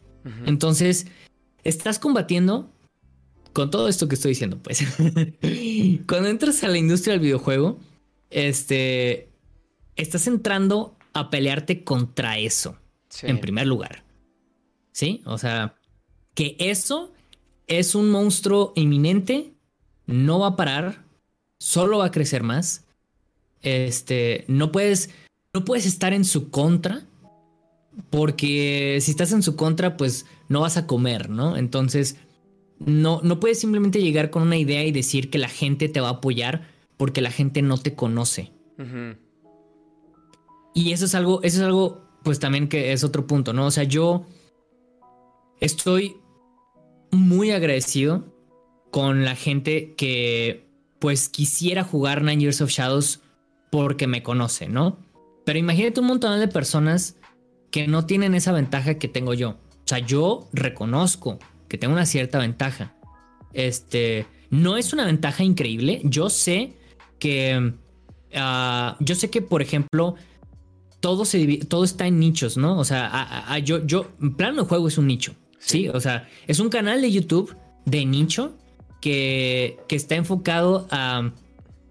[0.46, 1.08] Entonces,
[1.64, 2.70] estás combatiendo
[3.54, 4.86] con todo esto que estoy diciendo, pues,
[6.08, 7.80] cuando entras a la industria del videojuego,
[8.30, 9.30] este,
[9.96, 12.78] estás entrando a pelearte contra eso,
[13.24, 14.04] en primer lugar.
[14.92, 15.22] ¿Sí?
[15.26, 15.76] O sea,
[16.34, 17.14] que eso
[17.68, 19.54] es un monstruo inminente,
[20.06, 21.06] no va a parar,
[21.60, 22.86] solo va a crecer más.
[23.62, 25.10] Este, no puedes,
[25.54, 27.06] no puedes estar en su contra,
[28.10, 31.58] porque si estás en su contra, pues no vas a comer, ¿no?
[31.58, 32.18] Entonces,
[32.80, 36.08] no, no puedes simplemente llegar con una idea y decir que la gente te va
[36.08, 38.52] a apoyar porque la gente no te conoce.
[40.74, 43.66] Y eso es algo, eso es algo, pues también que es otro punto, ¿no?
[43.66, 44.26] O sea, yo
[45.60, 46.16] estoy
[47.12, 48.34] muy agradecido
[48.92, 53.22] con la gente que pues quisiera jugar Nine Years of Shadows
[53.72, 55.00] porque me conoce, ¿no?
[55.46, 57.18] Pero imagínate un montón de personas
[57.72, 59.52] que no tienen esa ventaja que tengo yo.
[59.52, 61.40] O sea, yo reconozco
[61.70, 62.94] que tengo una cierta ventaja.
[63.54, 66.02] Este, no es una ventaja increíble.
[66.04, 66.74] Yo sé
[67.20, 67.74] que,
[68.36, 70.16] ah, yo sé que, por ejemplo,
[71.00, 72.78] todo, se, todo está en nichos, ¿no?
[72.78, 75.88] O sea, yo, yo, plano de juego es un nicho, sí.
[75.90, 77.56] O sea, es un canal de YouTube
[77.86, 78.58] de nicho
[79.00, 81.32] que, que está enfocado a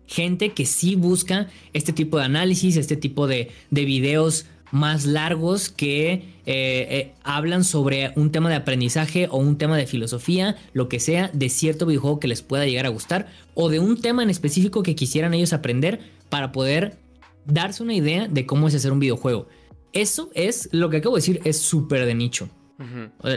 [0.06, 5.68] gente que sí busca este tipo de análisis, este tipo de, de videos más largos
[5.68, 10.88] que eh, eh, hablan sobre un tema de aprendizaje o un tema de filosofía, lo
[10.88, 14.22] que sea, de cierto videojuego que les pueda llegar a gustar o de un tema
[14.22, 16.98] en específico que quisieran ellos aprender para poder
[17.44, 19.48] darse una idea de cómo es hacer un videojuego.
[19.92, 22.48] Eso es lo que acabo de decir, es súper de nicho.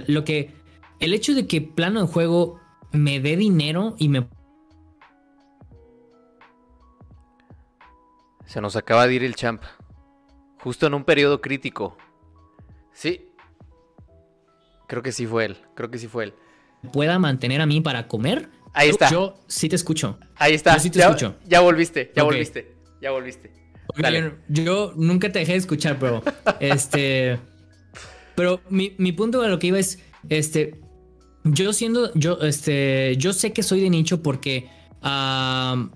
[0.08, 0.52] Lo que
[1.00, 2.60] el hecho de que plano de juego
[2.92, 4.28] me dé dinero y me
[8.52, 9.64] Se nos acaba de ir el champ.
[10.62, 11.98] Justo en un periodo crítico.
[12.94, 13.28] Sí.
[14.88, 15.58] Creo que sí fue él.
[15.76, 16.34] Creo que sí fue él.
[16.94, 18.50] ¿Pueda mantener a mí para comer?
[18.74, 19.10] Ahí está.
[19.10, 20.20] Yo sí te escucho.
[20.36, 20.74] Ahí está.
[20.76, 21.36] Yo sí te ya, escucho.
[21.46, 22.76] Ya volviste, ya volviste.
[23.02, 23.52] Ya volviste.
[23.98, 24.36] Dale.
[24.48, 26.24] Yo nunca te dejé de escuchar, pero
[26.60, 27.40] este.
[28.36, 30.00] Pero mi, mi punto de lo que iba es.
[30.30, 30.80] Este.
[31.44, 32.14] Yo siendo.
[32.14, 33.16] Yo, este.
[33.18, 34.70] Yo sé que soy de nicho porque.
[35.02, 35.90] ah,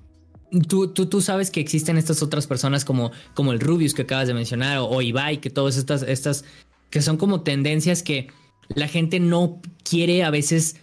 [0.67, 4.27] tú, tú, tú sabes que existen estas otras personas como, como el Rubius que acabas
[4.27, 6.45] de mencionar, o, o Ibai, que todas estas, estas.
[6.89, 8.27] que son como tendencias que
[8.69, 10.77] la gente no quiere a veces.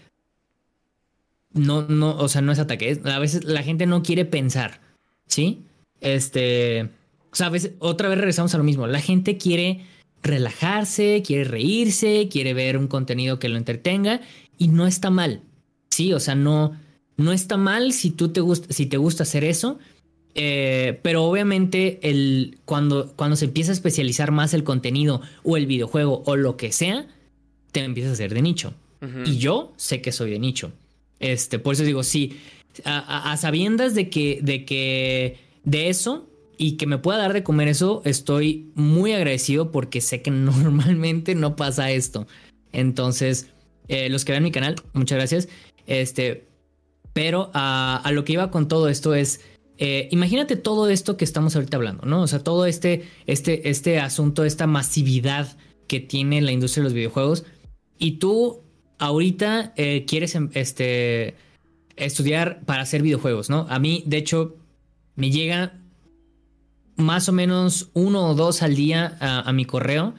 [1.52, 3.00] No, no, o sea, no es ataque.
[3.04, 4.80] A veces la gente no quiere pensar.
[5.26, 5.64] ¿Sí?
[6.00, 6.90] Este.
[7.30, 8.86] O sea, a veces, otra vez regresamos a lo mismo.
[8.86, 9.86] La gente quiere
[10.22, 14.20] relajarse, quiere reírse, quiere ver un contenido que lo entretenga
[14.58, 15.42] y no está mal.
[15.90, 16.76] Sí, o sea, no,
[17.22, 19.78] no está mal si tú te gusta, si te gusta hacer eso.
[20.34, 25.66] Eh, pero obviamente el, cuando, cuando se empieza a especializar más el contenido o el
[25.66, 27.06] videojuego o lo que sea,
[27.70, 28.74] te empieza a hacer de nicho.
[29.26, 30.72] Y yo sé que soy de nicho.
[31.18, 32.38] Este, por eso digo, sí,
[32.84, 37.32] a, a- a sabiendas de que, de que, de eso y que me pueda dar
[37.32, 42.26] de comer eso, estoy muy agradecido porque sé que normalmente no pasa esto.
[42.72, 43.48] Entonces,
[43.88, 45.48] eh, los que vean mi canal, muchas gracias.
[45.86, 46.44] Este,
[47.12, 49.40] pero a, lo que iba con todo esto es,
[49.78, 52.22] eh, imagínate todo esto que estamos ahorita hablando, ¿no?
[52.22, 56.94] O sea, todo este, este, este asunto, esta masividad que tiene la industria de los
[56.94, 57.44] videojuegos
[57.98, 58.62] y tú
[58.98, 61.34] ahorita eh, quieres em- este,
[61.96, 63.66] estudiar para hacer videojuegos, ¿no?
[63.68, 64.56] A mí, de hecho,
[65.16, 65.78] me llega
[66.96, 70.14] más o menos uno o dos al día a, a mi correo.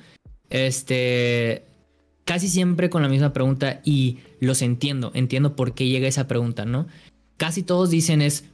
[0.50, 1.66] Este,
[2.26, 6.66] casi siempre con la misma pregunta y los entiendo, entiendo por qué llega esa pregunta,
[6.66, 6.88] ¿no?
[7.38, 8.46] Casi todos dicen es,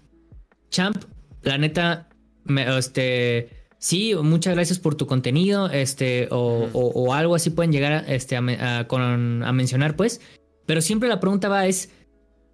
[0.69, 0.97] champ,
[1.43, 2.09] la neta,
[2.45, 6.77] me- este, sí, muchas gracias por tu contenido, este, o, Ujú.
[6.79, 10.19] o- o algo así pueden llegar a, este, a, me- a- con- a mencionar, pues,
[10.65, 11.89] pero siempre la pregunta va es,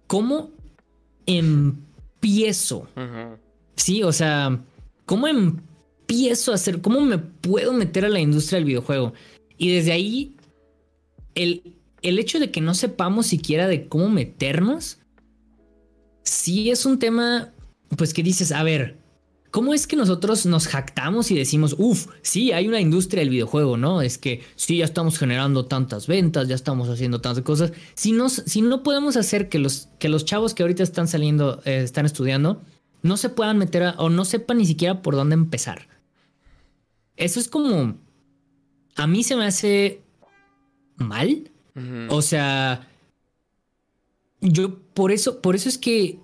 [0.06, 0.50] ¿cómo
[1.26, 2.88] empiezo?
[3.76, 4.58] Sí, o sea,
[5.04, 6.80] ¿cómo empiezo a hacer?
[6.80, 9.12] ¿Cómo me puedo meter a la industria del videojuego?
[9.58, 10.35] Y desde ahí,
[11.36, 14.98] el, el hecho de que no sepamos siquiera de cómo meternos,
[16.22, 17.52] sí es un tema,
[17.96, 18.98] pues que dices, a ver,
[19.50, 23.76] ¿cómo es que nosotros nos jactamos y decimos, uff, sí, hay una industria del videojuego,
[23.76, 24.02] ¿no?
[24.02, 27.72] Es que sí, ya estamos generando tantas ventas, ya estamos haciendo tantas cosas.
[27.94, 31.62] Si no, si no podemos hacer que los, que los chavos que ahorita están saliendo,
[31.64, 32.60] eh, están estudiando,
[33.02, 35.88] no se puedan meter a- o no sepan ni siquiera por dónde empezar.
[37.16, 37.96] Eso es como,
[38.96, 40.02] a mí se me hace
[40.96, 41.50] mal.
[42.10, 42.88] O sea,
[44.40, 46.18] yo por eso, por eso es que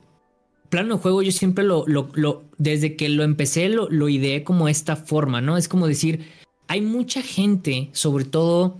[0.69, 4.45] plano de juego yo siempre lo, lo, lo- desde que lo empecé lo, lo ideé
[4.45, 5.57] como esta forma, ¿no?
[5.57, 6.27] Es como decir,
[6.69, 8.79] hay mucha gente, sobre todo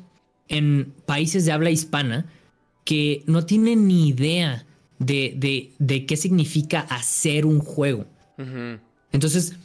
[0.49, 2.27] en países de habla hispana,
[2.85, 4.65] que no tiene ni idea
[4.99, 8.07] de, de, de qué significa hacer un juego.
[9.13, 9.57] Entonces,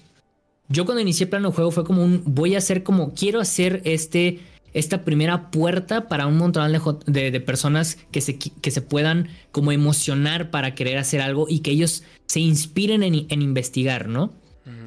[0.70, 3.82] yo cuando inicié plano de juego fue como un voy a hacer como quiero hacer
[3.86, 4.40] este
[4.74, 8.82] esta primera puerta para un montón de, jo- de- de personas que se, que se
[8.82, 14.08] puedan como emocionar para querer hacer algo y que ellos se inspiren en, en investigar,
[14.08, 14.34] ¿no?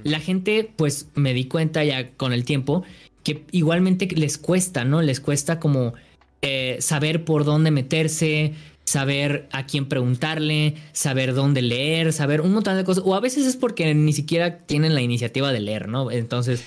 [0.04, 2.84] La gente, pues me di cuenta ya con el tiempo
[3.24, 5.00] que igualmente les cuesta, ¿no?
[5.02, 5.94] Les cuesta como
[6.42, 12.76] eh, saber por dónde meterse, saber a quién preguntarle, saber dónde leer, saber un montón
[12.76, 13.04] de cosas.
[13.06, 16.10] O a veces es porque ni siquiera tienen la iniciativa de leer, ¿no?
[16.10, 16.64] Entonces,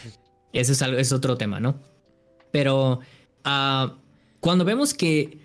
[0.53, 1.79] eso es, algo, es otro tema, ¿no?
[2.53, 2.99] Pero
[3.43, 3.95] ah,
[4.39, 5.39] cuando vemos que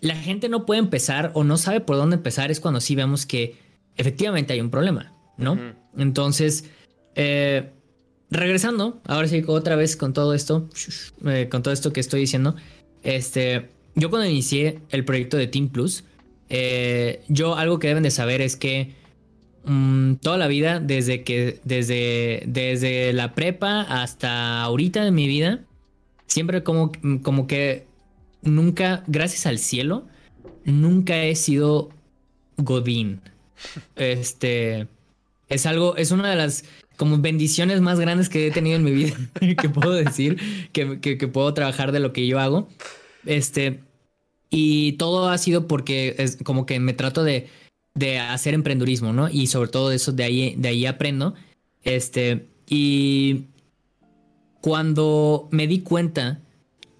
[0.00, 3.26] la gente no puede empezar o no sabe por dónde empezar, es cuando sí vemos
[3.26, 3.56] que
[3.96, 5.58] efectivamente hay un problema, ¿no?
[5.94, 6.64] Entonces,
[7.14, 7.70] eh,
[8.30, 10.70] regresando, ahora sí, otra vez con todo esto,
[11.26, 12.56] eh, con todo esto que estoy diciendo,
[13.02, 16.04] este, yo cuando inicié el proyecto de Team Plus,
[16.48, 18.94] eh, yo algo que deben de saber es que
[19.66, 25.60] mm, toda la vida, desde que, desde, desde la prepa hasta ahorita de mi vida,
[26.32, 27.86] siempre como, como que
[28.42, 30.06] nunca, gracias al cielo,
[30.64, 31.90] nunca he sido
[32.56, 33.20] Godín.
[33.96, 34.88] Este
[35.48, 36.64] es algo, es una de las
[36.96, 39.16] como bendiciones más grandes que he tenido en mi vida,
[39.60, 40.38] que puedo decir,
[40.72, 42.68] que, que- que puedo trabajar de lo que yo hago.
[43.26, 43.80] Este,
[44.50, 47.48] y todo ha sido porque es como que me trato de,
[47.94, 49.28] de hacer emprendurismo, ¿no?
[49.28, 51.34] Y sobre todo eso, de ahí, de ahí aprendo.
[51.82, 53.46] Este, y
[54.62, 56.40] cuando me di cuenta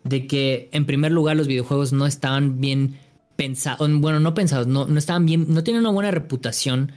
[0.04, 2.98] de que en primer lugar los videojuegos no estaban bien
[3.36, 6.92] pensados, bueno, no pensados, no, no estaban bien, no tienen una buena reputación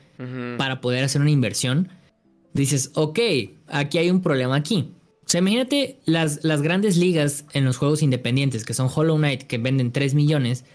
[0.58, 1.90] para poder hacer una inversión,
[2.54, 3.20] dices, ok,
[3.68, 4.94] aquí hay un problema aquí.
[5.26, 9.44] O sea, imagínate las, las grandes ligas en los juegos independientes, que son Hollow Knight,
[9.44, 10.66] que venden 3 millones.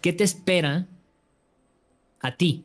[0.00, 0.86] ¿Qué te espera
[2.20, 2.64] a ti?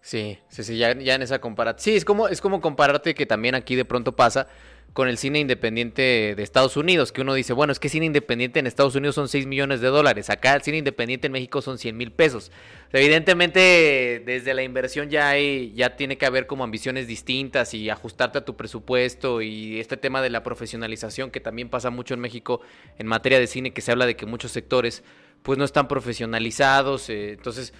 [0.00, 1.82] Sí, sí, sí, ya, ya en esa comparación.
[1.82, 4.48] Sí, es como, es como compararte que también aquí de pronto pasa
[4.92, 8.60] con el cine independiente de Estados Unidos, que uno dice, bueno, es que cine independiente
[8.60, 11.78] en Estados Unidos son 6 millones de dólares, acá el cine independiente en México son
[11.78, 12.52] 100 mil pesos.
[12.92, 18.38] Evidentemente, desde la inversión ya hay, ya tiene que haber como ambiciones distintas y ajustarte
[18.38, 22.60] a tu presupuesto y este tema de la profesionalización que también pasa mucho en México
[22.98, 25.02] en materia de cine, que se habla de que muchos sectores
[25.42, 27.72] pues no están profesionalizados, eh, entonces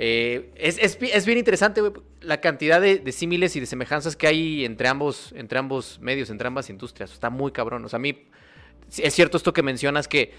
[0.00, 1.82] eh, es, es, bien interesante
[2.20, 6.30] la cantidad de, de, símiles y de semejanzas que hay entre ambos, entre ambos medios,
[6.30, 7.12] entre ambas industrias.
[7.12, 7.84] Está muy cabrón.
[7.84, 8.28] O sea, a mí
[8.96, 10.32] es cierto esto que mencionas que,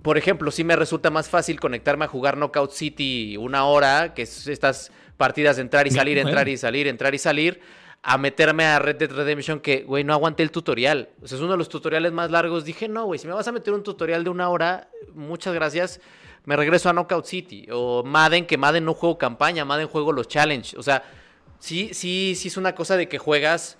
[0.00, 4.22] por ejemplo, sí me resulta más fácil conectarme a jugar Knockout City una hora, que
[4.22, 7.60] es estas partidas de entrar y salir, entrar y salir, entrar y salir,
[8.02, 11.10] a meterme a Red Dead Redemption que, güey, no aguanté el tutorial.
[11.22, 12.64] O sea, es uno de los tutoriales más largos.
[12.64, 16.00] Dije, no, güey, si me vas a meter un tutorial de una hora, muchas gracias
[16.44, 17.66] me regreso a Knockout City.
[17.72, 20.76] O Madden, que Madden no juego campaña, Madden juego los challenge.
[20.76, 21.02] O sea,
[21.58, 23.78] sí, sí, sí es una cosa de que juegas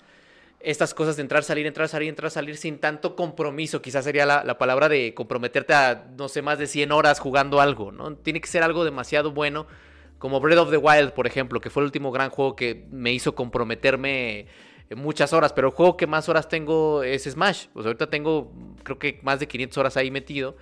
[0.59, 3.81] estas cosas de entrar, salir, entrar, salir, entrar, salir sin tanto compromiso.
[3.81, 7.91] Quizás sería la, palabra de comprometerte a, no sé, más de 100 horas jugando algo,
[7.91, 8.15] ¿no?
[8.15, 9.67] Tiene que ser algo demasiado bueno.
[10.17, 13.11] Como Breath of the Wild, por ejemplo, que fue el último gran juego que me
[13.11, 14.47] hizo comprometerme
[14.95, 17.67] muchas horas, pero el juego que más horas tengo es Smash.
[17.73, 18.51] Pues ahorita tengo,
[18.81, 20.55] creo que más de 500 horas ahí metido.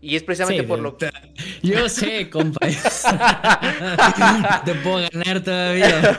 [0.00, 1.10] Y es precisamente por lo que...
[1.62, 2.66] Yo sé, compa.
[4.64, 6.18] Te puedo ganar todavía.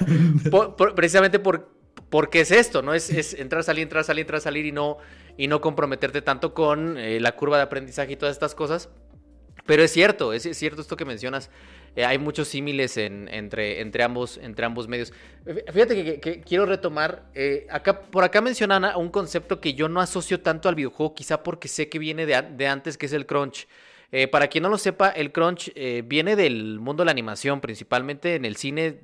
[0.95, 1.69] precisamente por,
[2.09, 2.93] porque es esto, ¿no?
[2.93, 4.97] Es, es, entrar, salir, entrar, salir, entrar, salir y no,
[5.37, 8.89] y no comprometerte tanto con eh, la curva de aprendizaje y todas estas cosas.
[9.65, 11.49] Pero es cierto, es, cierto esto que mencionas.
[11.99, 14.39] Eh, hay muchos símiles entre, ambos,
[14.87, 15.11] medios.
[15.73, 17.25] Fíjate que, quiero retomar.
[17.35, 17.67] Eh,
[18.09, 21.89] por acá mencionan un concepto que yo no asocio tanto al videojuego, quizá porque sé
[21.89, 23.67] que viene de, antes, que es el crunch.
[24.13, 25.73] Eh, para quien no lo sepa, el crunch
[26.05, 29.01] viene del mundo de la animación, principalmente en el cine.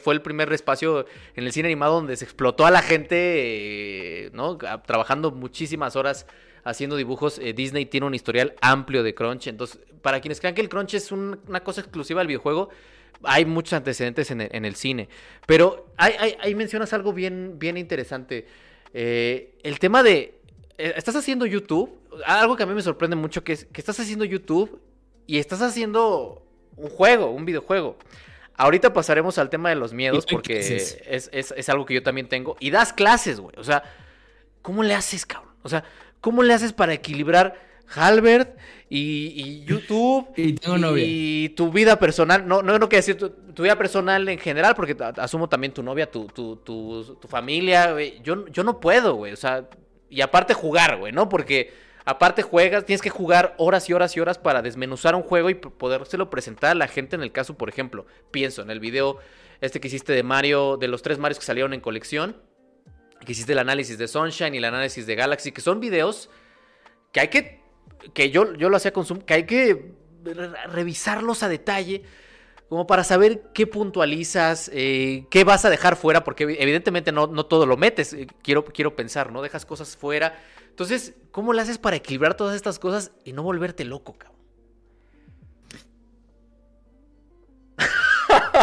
[0.00, 4.58] fue el primer espacio en el cine animado donde se explotó a la gente, ¿no?
[4.86, 6.24] Trabajando muchísimas horas
[6.64, 7.38] haciendo dibujos.
[7.38, 9.46] Eh, Disney tiene un historial amplio de crunch.
[9.46, 12.70] Entonces, para quienes crean que el crunch es una cosa exclusiva del videojuego,
[13.22, 15.08] hay muchos antecedentes en el, cine.
[15.46, 18.46] Pero ahí mencionas algo bien, bien interesante.
[18.94, 20.40] Eh, el tema de.
[20.78, 21.98] Eh, estás haciendo YouTube.
[22.24, 24.80] Algo que a mí me sorprende mucho que es que estás haciendo YouTube
[25.26, 26.44] y estás haciendo
[26.76, 27.98] un juego, un videojuego.
[28.54, 32.28] Ahorita pasaremos al tema de los miedos porque es, es, es algo que yo también
[32.28, 32.56] tengo.
[32.58, 33.54] Y das clases, güey.
[33.56, 33.84] O sea,
[34.62, 35.54] ¿cómo le haces, cabrón?
[35.62, 35.84] O sea,
[36.20, 37.54] ¿Cómo le haces para equilibrar
[37.94, 38.58] Halbert
[38.90, 42.46] y, YouTube y, tu vida personal?
[42.46, 46.10] No, no, no quiero decir tu, vida personal en general, porque asumo también tu novia,
[46.10, 47.94] tu, tu, tu familia.
[48.22, 49.32] Yo, yo no puedo, güey.
[49.32, 49.68] O sea,
[50.10, 51.28] y aparte jugar, güey, ¿no?
[51.28, 51.72] Porque
[52.04, 55.54] aparte juegas, tienes que jugar horas y horas y horas para desmenuzar un juego y
[55.54, 57.16] podérselo presentar a la gente.
[57.16, 59.18] En el caso, por ejemplo, pienso en el video
[59.60, 62.36] este que hiciste de Mario, de los tres Marios que salieron en colección
[63.28, 66.30] que hiciste el análisis de Sunshine y el análisis de Galaxy, que son videos
[67.12, 67.60] que hay que,
[68.14, 69.92] que yo, yo lo hacía con que hay que
[70.70, 72.04] revisarlos a detalle,
[72.70, 77.44] como para saber qué puntualizas, eh, qué vas a dejar fuera, porque evidentemente no, no
[77.44, 79.42] todo lo metes, eh, quiero, quiero pensar, ¿no?
[79.42, 80.40] Dejas cosas fuera.
[80.70, 84.38] Entonces, ¿cómo le haces para equilibrar todas estas cosas y no volverte loco, cabrón?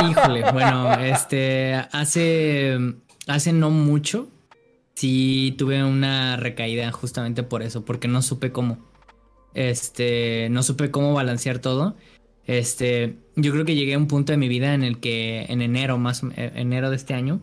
[0.09, 2.79] Híjole, bueno, este, hace,
[3.27, 4.31] hace no mucho,
[4.95, 8.79] sí tuve una recaída justamente por eso, porque no supe cómo.
[9.53, 11.95] Este, no supe cómo balancear todo.
[12.45, 15.61] Este, yo creo que llegué a un punto de mi vida en el que en
[15.61, 17.41] enero, más eh, enero de este año,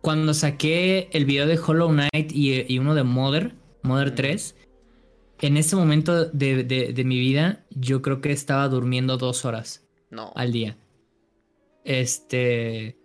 [0.00, 4.56] cuando saqué el video de Hollow Knight y, uno de Mother, Mother 3,
[5.40, 10.32] en ese momento de, de, mi vida, yo creo que estaba durmiendo dos horas no.
[10.34, 10.76] al día.
[11.84, 12.96] Este.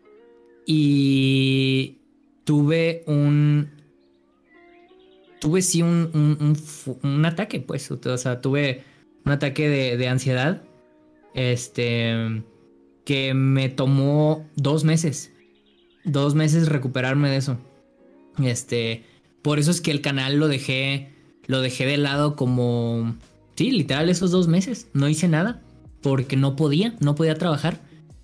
[0.65, 2.00] Y,
[2.43, 3.69] tuve un...
[5.39, 6.55] Tuve sí un,
[7.01, 8.83] un, ataque, pues, o sea, tuve
[9.25, 10.61] un ataque de, ansiedad,
[11.33, 12.43] este,
[13.05, 15.31] que me tomó dos meses,
[16.03, 17.57] dos meses recuperarme de eso.
[18.43, 19.03] Este,
[19.41, 21.11] por eso es que el canal lo dejé,
[21.47, 23.15] lo dejé de lado como,
[23.55, 25.59] sí, literal esos dos meses, no hice nada,
[26.01, 27.81] porque no podía, no podía trabajar.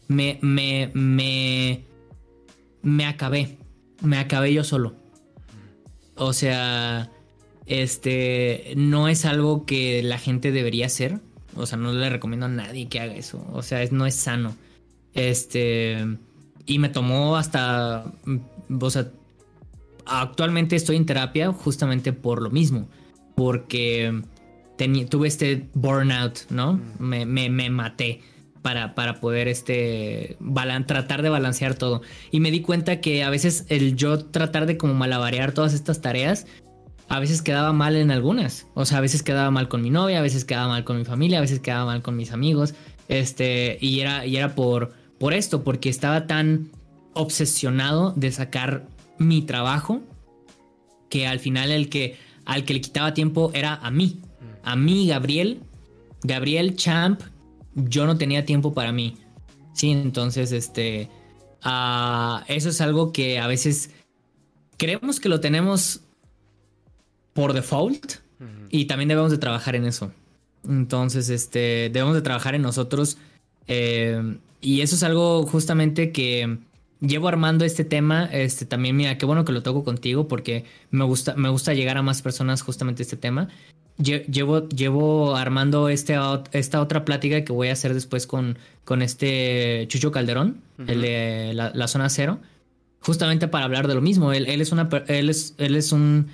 [0.07, 1.84] Me, me, me,
[2.84, 3.57] me acabé,
[4.02, 4.95] me acabé yo solo.
[6.16, 7.12] O sea,
[7.66, 11.20] este, no es algo que la gente debería hacer.
[11.56, 13.45] O sea, no le recomiendo a nadie que haga eso.
[13.52, 14.56] O sea, no es sano.
[15.14, 16.06] Este,
[16.66, 18.38] y me tomó hasta, mm,
[18.82, 19.10] o sea,
[20.06, 22.88] actualmente estoy en terapia justamente por lo mismo,
[23.36, 24.22] porque
[25.10, 26.74] tuve este burnout, ¿no?
[26.74, 26.82] Mm.
[27.00, 28.22] Me, me, me maté
[28.68, 30.36] para, para, poder este,
[30.88, 32.01] tratar de balancear todo.
[32.32, 36.01] Y me di cuenta que a veces el yo tratar de como malabarear todas estas
[36.01, 36.47] tareas,
[37.07, 38.68] a veces quedaba mal en algunas.
[38.74, 41.05] O sea, a veces quedaba mal con mi novia, a veces quedaba mal con mi
[41.05, 42.74] familia, a veces quedaba mal con mis amigos.
[43.07, 46.68] Este, y era, y era por, por esto, porque estaba tan
[47.13, 48.86] obsesionado de sacar
[49.18, 50.01] mi trabajo
[51.07, 54.20] que al final el que al que le quitaba tiempo era a mí.
[54.63, 55.61] A mí, Gabriel,
[56.22, 57.22] Gabriel Champ,
[57.78, 59.17] yo no tenía tiempo para mí.
[59.73, 61.09] Sí, entonces, este,
[61.63, 63.91] uh, eso es algo que a veces
[64.78, 66.01] creemos que lo tenemos
[67.34, 68.15] por default
[68.69, 70.11] y también debemos de trabajar en eso.
[70.67, 73.17] Entonces, este, debemos de trabajar en nosotros
[73.67, 76.57] eh, y eso es algo justamente que
[76.99, 78.25] llevo armando este tema.
[78.25, 81.97] Este, también, mira, qué bueno que lo toco contigo porque me gusta, me gusta llegar
[81.97, 83.49] a más personas justamente este tema.
[83.98, 86.16] Llevo, llevo armando este,
[86.52, 91.52] esta otra plática que voy a hacer después con, con este Chucho Calderón, el de
[91.54, 92.39] la, zona cero,
[93.00, 94.34] justamente para hablar de lo mismo.
[94.34, 96.28] Él, él, es una, él, es, él es un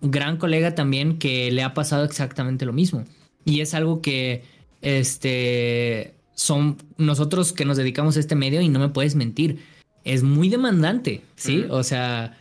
[0.00, 3.04] gran colega también que le ha pasado exactamente lo mismo.
[3.44, 4.42] Y es algo que
[4.80, 9.58] este, son nosotros que nos dedicamos a este medio y no me puedes mentir
[10.04, 11.66] es muy demandante, ¿sí?
[11.68, 12.38] O sea,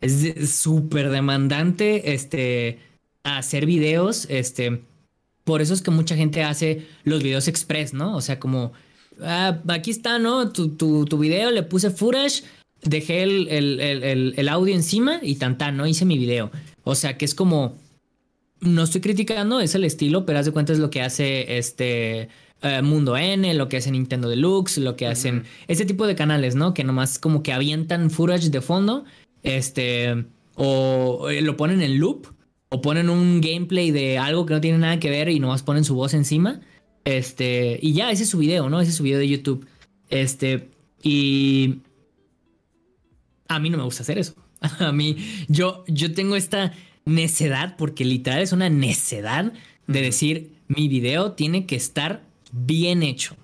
[0.00, 2.78] es súper demandante este,
[3.24, 4.82] hacer videos, este,
[5.44, 8.16] por eso es que mucha gente hace los videos express, ¿no?
[8.16, 8.72] O sea, como,
[9.22, 10.52] ah, aquí está, ¿no?
[10.52, 12.44] Tu, tu, tu, video, le puse footage,
[12.82, 15.86] dejé el, el, el, el, audio encima y tan, tan, ¿no?
[15.86, 16.50] Hice mi video.
[16.84, 17.76] O sea, que es como,
[18.60, 22.28] no estoy criticando, es el estilo, pero haz de cuenta es lo que hace este
[22.62, 26.54] eh, Mundo N, lo que hace Nintendo Deluxe, lo que hacen ese tipo de canales,
[26.54, 26.74] ¿no?
[26.74, 29.04] Que nomás como que avientan footage de fondo,
[29.42, 32.26] este, o eh, lo ponen en loop,
[32.70, 35.84] o ponen un gameplay de algo que no tiene nada que ver y nomás ponen
[35.84, 36.60] su voz encima,
[37.04, 38.80] este, y ya, ese es su video, ¿no?
[38.80, 39.66] Ese es su video de YouTube,
[40.08, 40.70] este,
[41.02, 41.80] y
[43.48, 44.34] a mí no me gusta hacer eso.
[44.78, 45.16] A mí,
[45.48, 46.72] yo, yo tengo esta
[47.04, 49.52] necedad, porque literal es una necedad
[49.86, 53.36] de decir, mi video tiene que estar bien hecho.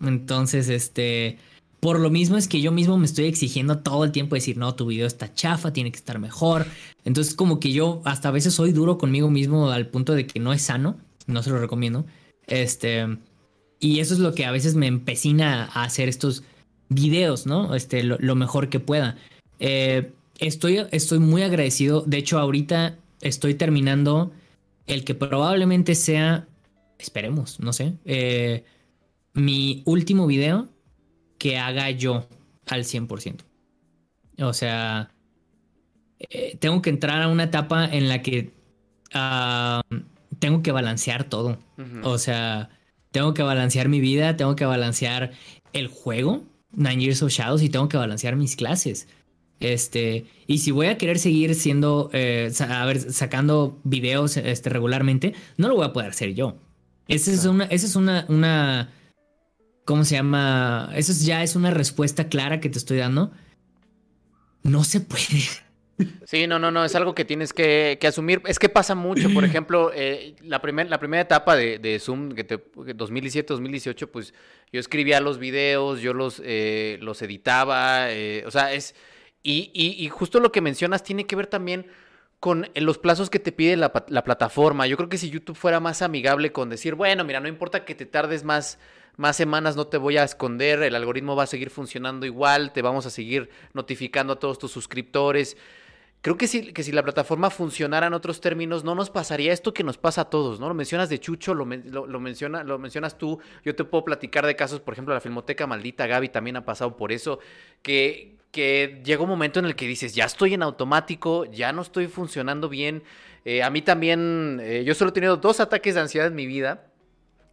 [0.00, 1.38] Entonces, este,
[1.82, 4.72] por lo mismo es que yo mismo me estoy exigiendo todo el tiempo decir, no,
[4.76, 6.64] tu video está chafa, tiene que estar mejor.
[7.04, 10.38] Entonces, como que yo hasta a veces soy duro conmigo mismo al punto de que
[10.38, 12.06] no es sano, no se lo recomiendo.
[12.46, 13.18] Este,
[13.80, 16.44] y eso es lo que a veces me empecina a hacer estos
[16.88, 17.74] videos, ¿no?
[17.74, 19.16] Este, lo, mejor que pueda.
[19.58, 22.04] Eh, estoy, estoy muy agradecido.
[22.06, 24.30] De hecho, ahorita estoy terminando
[24.86, 26.46] el que probablemente sea
[26.96, 28.62] esperemos, no sé, eh,
[29.34, 30.68] mi último video
[31.42, 32.28] que haga yo
[32.68, 33.40] al 100%.
[34.42, 35.10] O sea,
[36.20, 38.52] eh, tengo que entrar a una etapa en la que
[39.12, 39.82] ah,
[40.38, 41.58] tengo que balancear todo.
[42.04, 42.70] O sea,
[43.10, 45.32] tengo que balancear mi vida, tengo que balancear
[45.72, 49.08] el juego, Nine Years of Shadows, y tengo que balancear mis clases.
[49.58, 55.34] Este, y si voy a querer seguir siendo, eh, a ver, sacando videos este, regularmente,
[55.56, 56.54] no lo voy a poder hacer yo.
[57.08, 58.92] Esa es una, esa es una, una,
[59.84, 60.90] ¿cómo se llama?
[60.94, 63.32] Eso ya es una respuesta clara que te estoy dando.
[64.62, 65.42] No se puede.
[66.24, 68.42] Sí, no, no, no, es algo que tienes que, asumir.
[68.46, 74.08] Es que pasa mucho, por ejemplo, eh, la, la primera etapa de, Zoom, que 2017-2018,
[74.08, 74.34] pues
[74.72, 78.94] yo escribía los videos, yo los, eh, los editaba, eh, o sea, es...
[79.44, 81.86] Y, y, y, justo lo que mencionas tiene que ver también
[82.42, 84.88] con los plazos que te pide la, plataforma.
[84.88, 87.94] Yo creo que si YouTube fuera más amigable con decir, bueno, mira, no importa que
[87.94, 88.80] te tardes más,
[89.16, 92.82] más semanas, no te voy a esconder, el algoritmo va a seguir funcionando igual, te
[92.82, 95.56] vamos a seguir notificando a todos tus suscriptores.
[96.22, 99.74] Creo que si, que si la plataforma funcionara en otros términos, no nos pasaría esto
[99.74, 100.68] que nos pasa a todos, ¿no?
[100.68, 104.54] Lo mencionas de Chucho, lo, lo, menciona, lo mencionas tú, yo te puedo platicar de
[104.54, 107.40] casos, por ejemplo, la Filmoteca Maldita, Gaby también ha pasado por eso,
[107.82, 111.82] que, que llega un momento en el que dices, ya estoy en automático, ya no
[111.82, 113.02] estoy funcionando bien.
[113.44, 116.46] Eh, a mí también, eh, yo solo he tenido dos ataques de ansiedad en mi
[116.46, 116.91] vida.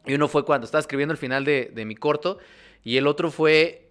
[0.06, 2.40] Y uno fue cuando estaba escribiendo el final de, de mi corto.
[2.84, 3.90] Y el otro fue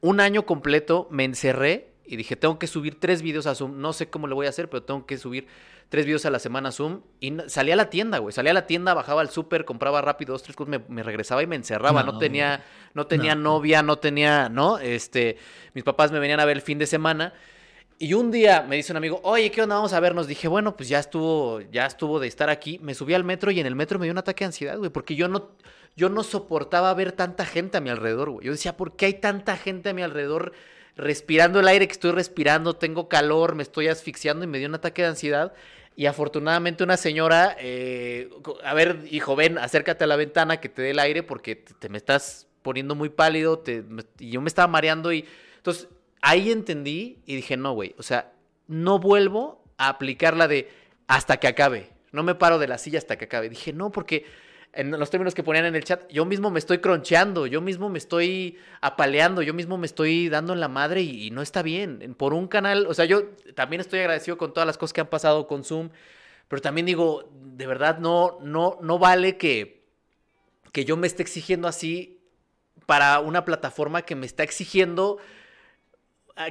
[0.00, 3.80] un año completo, me encerré y dije, tengo que subir tres videos a Zoom.
[3.80, 5.46] No sé cómo lo voy a hacer, pero tengo que subir
[5.88, 7.00] tres videos a la semana Zoom.
[7.20, 8.32] Y salía a la tienda, güey.
[8.32, 11.46] Salía a la tienda, bajaba al súper, compraba rápido dos, tres cosas, me, regresaba y
[11.46, 12.02] me encerraba.
[12.02, 14.78] No, tenía, no tenía novia, no tenía, ¿no?
[14.78, 15.38] Este,
[15.72, 17.32] mis papás me venían a ver el fin de semana.
[17.98, 19.76] Y un día me dice un amigo, oye, ¿qué onda?
[19.76, 20.26] Vamos a vernos.
[20.26, 22.78] Dije, bueno, pues ya estuvo, ya estuvo de estar aquí.
[22.82, 24.90] Me subí al metro y en el metro me dio un ataque de ansiedad, güey,
[24.90, 25.50] porque yo no,
[25.96, 28.46] yo no soportaba ver tanta gente a mi alrededor, güey.
[28.46, 30.52] Yo decía, ¿por qué hay tanta gente a mi alrededor?
[30.96, 34.74] respirando el aire que estoy respirando, tengo calor, me estoy asfixiando y me dio un
[34.74, 35.52] ataque de ansiedad.
[35.96, 38.28] Y afortunadamente una señora, eh,
[38.64, 41.88] a ver, hijo, ven, acércate a la ventana que te dé el aire porque te,
[41.88, 43.62] me estás poniendo muy pálido
[44.18, 45.24] y yo me estaba mareando y
[45.56, 45.88] entonces
[46.24, 48.32] ahí entendí y dije, no, güey, o sea,
[48.66, 50.70] no vuelvo a aplicar la de
[51.06, 53.50] hasta que acabe, no me paro de la silla hasta que acabe.
[53.50, 54.24] Dije, no, porque
[54.72, 57.90] en los términos que ponían en el chat, yo mismo me estoy croncheando, yo mismo
[57.90, 62.14] me estoy apaleando, yo mismo me estoy dando en la madre y, no está bien.
[62.16, 65.08] Por un canal, o sea, yo también estoy agradecido con todas las cosas que han
[65.08, 65.90] pasado con Zoom,
[66.48, 69.84] pero también digo, de verdad no, no, no vale que,
[70.72, 72.18] que yo me esté exigiendo así
[72.86, 75.18] para una plataforma que me está exigiendo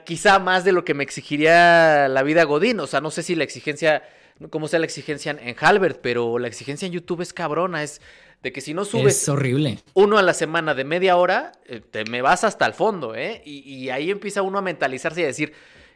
[0.05, 2.79] quizá más de lo que me exigiría la vida Godín.
[2.79, 4.03] O sea, no sé si la exigencia
[4.49, 8.01] cómo sea la exigencia en Halbert, pero la exigencia en YouTube es cabrona, es
[8.41, 9.79] de que si no subes es horrible.
[9.93, 13.41] uno a la semana de media hora, eh, te me vas hasta el fondo, ¿eh?
[13.45, 15.53] Y, ahí empieza uno a mentalizarse y a decir,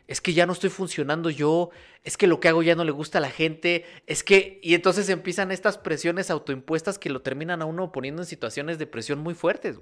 [0.08, 1.72] es que ya no estoy funcionando yo,
[2.04, 4.62] es que lo que hago ya no le gusta a la gente, es que...
[4.64, 8.88] Y entonces empiezan estas presiones autoimpuestas que lo terminan a uno poniendo en situaciones de
[8.88, 9.78] presión muy fuertes.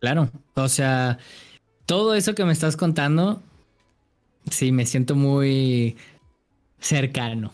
[0.00, 1.18] Claro, o sea,
[1.86, 3.42] todo eso que me estás contando,
[4.50, 5.96] sí, me siento muy
[6.80, 7.52] cercano.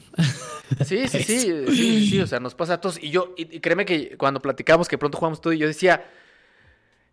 [0.85, 3.03] Sí, sí, sí, sí, sí, o sea, nos pasa a todos.
[3.03, 6.05] Y yo, y, créeme que cuando platicamos que pronto jugamos todo, y yo decía,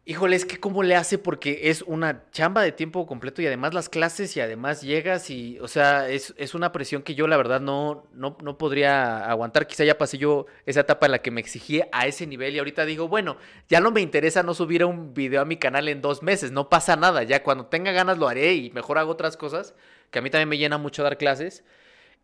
[0.05, 3.73] híjole, es que cómo le hace porque es una chamba de tiempo completo y además
[3.73, 7.37] las clases y además llegas y, o sea, es, es una presión que yo la
[7.37, 9.65] verdad no, no, no podría aguantar.
[9.65, 12.59] Quizá ya pasé yo esa etapa en la que me exigía a ese nivel y
[12.59, 13.37] ahorita digo, bueno,
[13.69, 16.69] ya no me interesa no subir un video a mi canal en dos meses, no
[16.69, 19.73] pasa nada, ya cuando tenga ganas lo haré y mejor hago otras cosas,
[20.11, 21.63] que a mí también me llena mucho dar clases.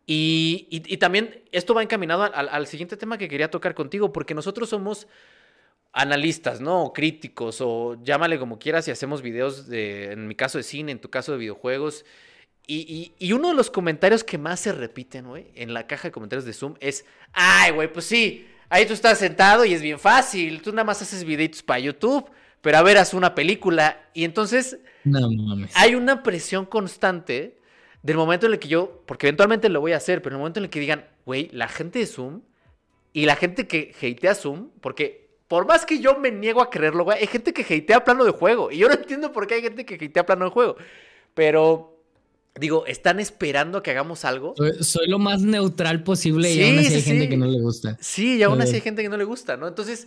[0.06, 5.06] Y, también esto va encaminado al, siguiente tema que quería tocar contigo, porque nosotros somos
[5.92, 6.84] analistas, ¿no?
[6.84, 10.92] O críticos, o llámale como quieras, y hacemos videos de, en mi caso de cine,
[10.92, 12.04] en tu caso de videojuegos.
[12.66, 16.12] Y, y uno de los comentarios que más se repiten, güey, en la caja de
[16.12, 19.98] comentarios de Zoom es, ay, güey, pues sí, ahí tú estás sentado y es bien
[19.98, 22.30] fácil, tú nada más haces videitos para YouTube,
[22.60, 24.08] pero a ver, haz una película.
[24.14, 24.78] Y entonces
[25.74, 27.58] hay una presión constante
[28.02, 30.40] del momento en el que yo, porque eventualmente lo voy a hacer, pero en el
[30.40, 32.42] momento en el que digan, güey, la gente de Zoom
[33.12, 35.19] y la gente que hatea Zoom, porque
[35.50, 38.30] por más que yo me niego a creerlo, güey, hay gente que hatea plano de
[38.30, 38.70] juego.
[38.70, 40.76] Y yo no entiendo por qué hay gente que hatea plano de juego.
[41.34, 42.00] Pero,
[42.54, 44.54] digo, están esperando que hagamos algo.
[44.78, 47.98] Soy, lo más neutral posible y aún así hay gente que no le gusta.
[48.00, 49.66] Sí, y aún así hay gente que no le gusta, ¿no?
[49.66, 50.06] Entonces,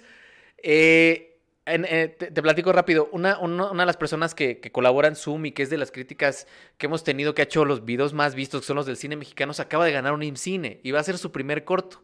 [0.60, 3.10] eh, eh, te, platico rápido.
[3.12, 6.48] Una, de las personas que, que colabora en Zoom y que es de las críticas
[6.78, 9.18] que hemos tenido, que ha hecho los videos más vistos, que son los del cine
[9.18, 12.02] mexicano, se acaba de ganar un IMCINE y va a ser su primer corto.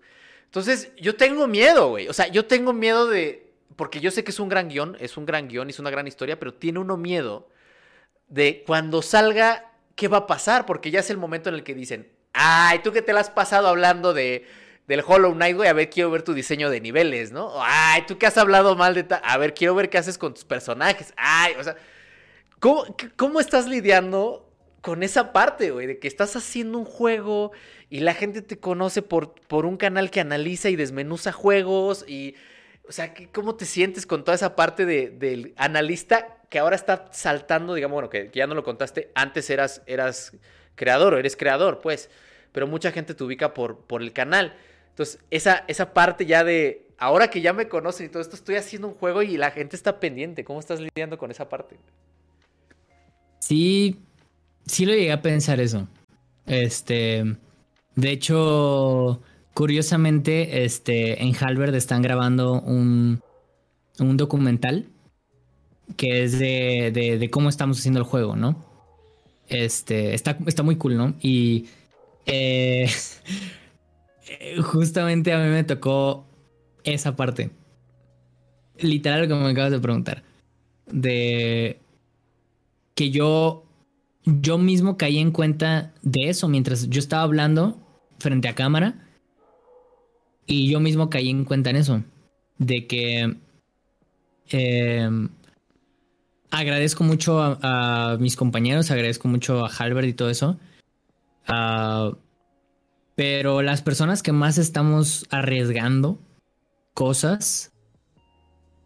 [0.49, 2.07] Entonces, yo tengo miedo, güey.
[2.07, 3.53] O sea, yo tengo miedo de.
[3.75, 6.07] Porque yo sé que es un gran guion, es un gran guion, es una gran
[6.07, 7.47] historia, pero tiene uno miedo
[8.27, 10.65] de cuando salga, ¿qué va a pasar?
[10.65, 13.29] Porque ya es el momento en el que dicen, ay, tú que te la has
[13.29, 14.45] pasado hablando de
[14.89, 17.53] del Hollow Knight, güey, a ver, quiero ver tu diseño de niveles, ¿no?
[17.61, 19.05] Ay, tú que has hablado mal de...
[19.21, 21.13] A ver, quiero ver qué haces con tus personajes.
[21.15, 21.75] Ay, o sea,
[22.59, 24.48] ¿cómo, estás lidiando
[24.81, 25.87] con esa parte, güey?
[25.87, 27.51] De que estás haciendo un juego
[27.89, 32.35] y la gente te conoce por, por un canal que analiza y desmenuza juegos y...
[32.87, 37.75] O sea, ¿cómo te sientes con toda esa parte del analista que ahora está saltando,
[37.75, 40.33] digamos, bueno, que, ya no lo contaste, antes eras, eras
[40.75, 42.09] creador o eres creador, pues,
[42.51, 44.57] pero mucha gente te ubica por, por el canal.
[44.89, 48.55] Entonces, esa, esa parte ya de, ahora que ya me conocen y todo esto, estoy
[48.55, 50.43] haciendo un juego y la gente está pendiente.
[50.43, 51.77] ¿Cómo estás lidiando con esa parte?
[53.39, 54.01] Sí,
[54.69, 55.87] sí lo llegué a pensar eso.
[56.45, 57.37] Este,
[57.95, 59.21] de hecho,
[59.53, 63.21] curiosamente, este, en Halberd están grabando un,
[63.99, 64.87] un documental
[65.97, 68.63] que es de, de, cómo estamos haciendo el juego, ¿no?
[69.47, 71.15] Este, está, está muy cool, ¿no?
[71.19, 71.65] Y
[72.27, 72.87] eh,
[74.63, 76.27] justamente a mí me tocó
[76.83, 77.49] esa parte.
[78.77, 80.23] Literal lo que me acabas de preguntar.
[80.85, 81.79] De
[82.93, 83.68] que yo,
[84.41, 87.79] yo mismo caí en cuenta de eso mientras yo estaba hablando
[88.19, 89.05] frente a cámara.
[90.45, 92.03] Y yo mismo caí en cuenta en eso.
[92.57, 93.37] De que
[94.49, 95.29] em,
[96.49, 100.59] agradezco mucho a, mis compañeros, agradezco mucho a Halbert y todo eso.
[101.47, 102.15] Uh,
[103.15, 106.19] pero las personas que más estamos arriesgando
[106.93, 107.71] cosas,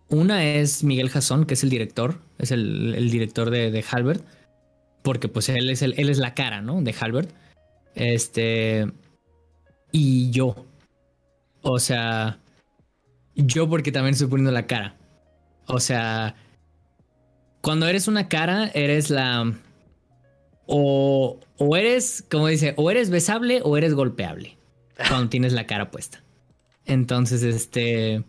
[0.10, 4.26] una es Miguel Jasón, que es el director, es el, director de, Halbert,
[5.04, 6.82] porque pues él es, el, él es la cara, ¿no?
[6.82, 7.30] De Halbert.
[7.94, 8.92] Este.
[9.92, 10.66] Y yo.
[11.62, 12.40] O sea,
[13.36, 14.96] yo porque también estoy poniendo la cara.
[15.68, 16.36] O sea,
[17.62, 19.54] cuando eres una cara, eres la.
[20.66, 24.58] O, o eres, como dice, o eres besable o eres golpeable.
[25.10, 26.24] Cuando tienes la cara puesta.
[26.86, 28.24] Entonces, este.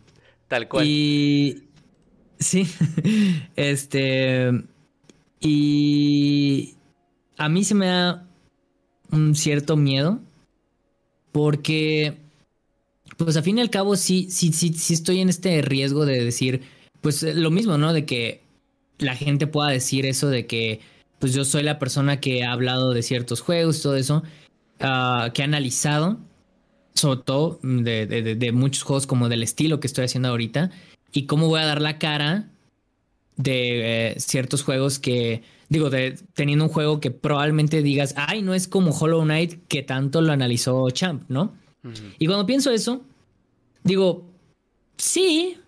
[0.48, 0.86] Tal cual.
[0.86, 1.68] Y.
[2.38, 2.68] Sí.
[3.56, 4.64] Este.
[5.44, 6.74] Y.
[7.36, 8.26] A mí se me da
[9.10, 10.20] un cierto miedo.
[11.32, 12.18] Porque.
[13.16, 16.24] Pues a fin y al cabo, sí, sí, sí, sí estoy en este riesgo de
[16.24, 16.62] decir.
[17.00, 17.92] Pues lo mismo, ¿no?
[17.92, 18.42] De que
[18.98, 20.80] la gente pueda decir eso de que.
[21.18, 24.22] Pues yo soy la persona que ha hablado de ciertos juegos, todo eso.
[24.80, 26.18] ah, que ha analizado
[26.94, 30.70] sobre todo de, de, de, muchos juegos como del estilo que estoy haciendo ahorita
[31.12, 32.50] y cómo voy a dar la cara
[33.36, 38.54] de eh, ciertos juegos que digo de teniendo un juego que probablemente digas ay no
[38.54, 42.14] es como Hollow Knight que tanto lo analizó Champ no uh -huh.
[42.18, 43.02] y cuando pienso eso
[43.82, 44.24] digo
[44.96, 45.58] sí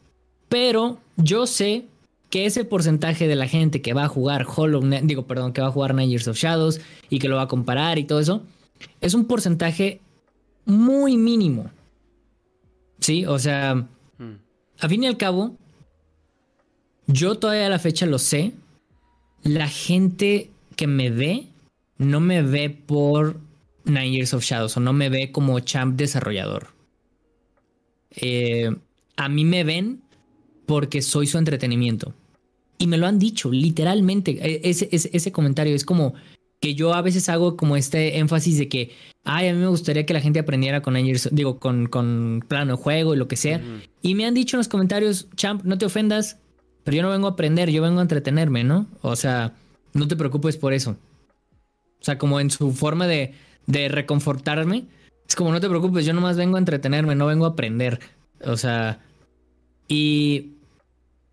[0.48, 1.86] pero yo sé
[2.30, 5.60] que ese porcentaje de la gente que va a jugar Hollow Knight digo perdón que
[5.60, 8.20] va a jugar Nine Years of Shadows y que lo va a comparar y todo
[8.20, 8.42] eso
[9.00, 10.00] es un porcentaje
[10.64, 11.70] muy mínimo.
[13.00, 14.34] Sí, o sea, mm.
[14.80, 15.56] a fin y al cabo,
[17.06, 18.52] yo todavía a la fecha lo sé.
[19.42, 21.48] La gente que me ve
[21.98, 23.40] no me ve por
[23.84, 26.68] Nine Years of Shadows o no me ve como champ desarrollador.
[28.10, 28.74] Eh,
[29.16, 30.02] a mí me ven
[30.66, 32.14] porque soy su entretenimiento.
[32.78, 34.32] Y me lo han dicho, literalmente.
[34.32, 36.14] E, Ese, ese, ese comentario es como
[36.60, 38.90] que yo a veces hago como este énfasis de que,
[39.24, 42.76] ay, a mí me gustaría que la gente aprendiera con Angers, digo, con, con plano
[42.76, 43.58] de juego y lo que sea.
[43.58, 43.88] Uh -huh.
[44.02, 46.38] Y me han dicho en los comentarios, champ, no te ofendas,
[46.86, 48.86] pero yo no vengo a aprender, yo vengo a entretenerme, ¿no?
[49.02, 49.54] O sea,
[49.92, 50.92] no te preocupes por eso.
[52.00, 53.34] O sea, como en su forma de,
[53.66, 54.84] de reconfortarme,
[55.28, 57.98] es como, no te preocupes, yo nomás vengo a entretenerme, no vengo a aprender.
[58.44, 59.00] O sea,
[59.88, 60.52] y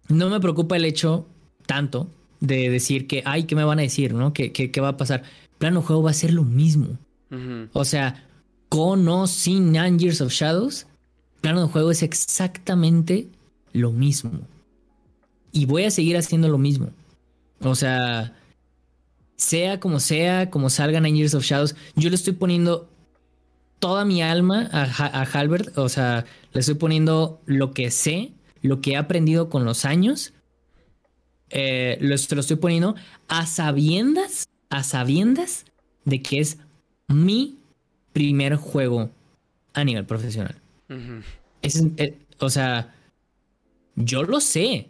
[0.10, 1.28] no me preocupa el hecho
[1.68, 4.16] tanto de decir que, ay, ¿qué me van a decir?
[4.16, 4.34] ¿No?
[4.34, 5.22] ¿Qué, qué, qué va a pasar?
[5.60, 6.98] Plano juego va a ser lo mismo.
[7.30, 7.70] Uh -huh.
[7.74, 8.26] O sea,
[8.70, 10.88] con o sin Nine Years of Shadows,
[11.42, 13.28] plano de juego es exactamente
[13.72, 14.32] lo mismo.
[15.54, 16.90] Y voy a seguir haciendo lo mismo.
[17.62, 18.36] O sea,
[19.38, 22.90] sea como sea, como salga Nine Years of Shadows, yo le estoy poniendo
[23.80, 25.78] toda mi alma a, a Halbert.
[25.78, 30.34] O sea, le estoy poniendo lo que sé, lo que he aprendido con los años
[31.56, 32.96] eh, lo, estoy poniendo
[33.28, 35.66] a sabiendas, a sabiendas
[36.04, 36.58] de que es
[37.08, 37.60] mi
[38.12, 39.12] primer juego
[39.74, 40.56] a nivel profesional.
[40.90, 41.24] Uh -huh.
[41.62, 42.96] es, eh, o sea,
[43.96, 44.90] yo lo sé.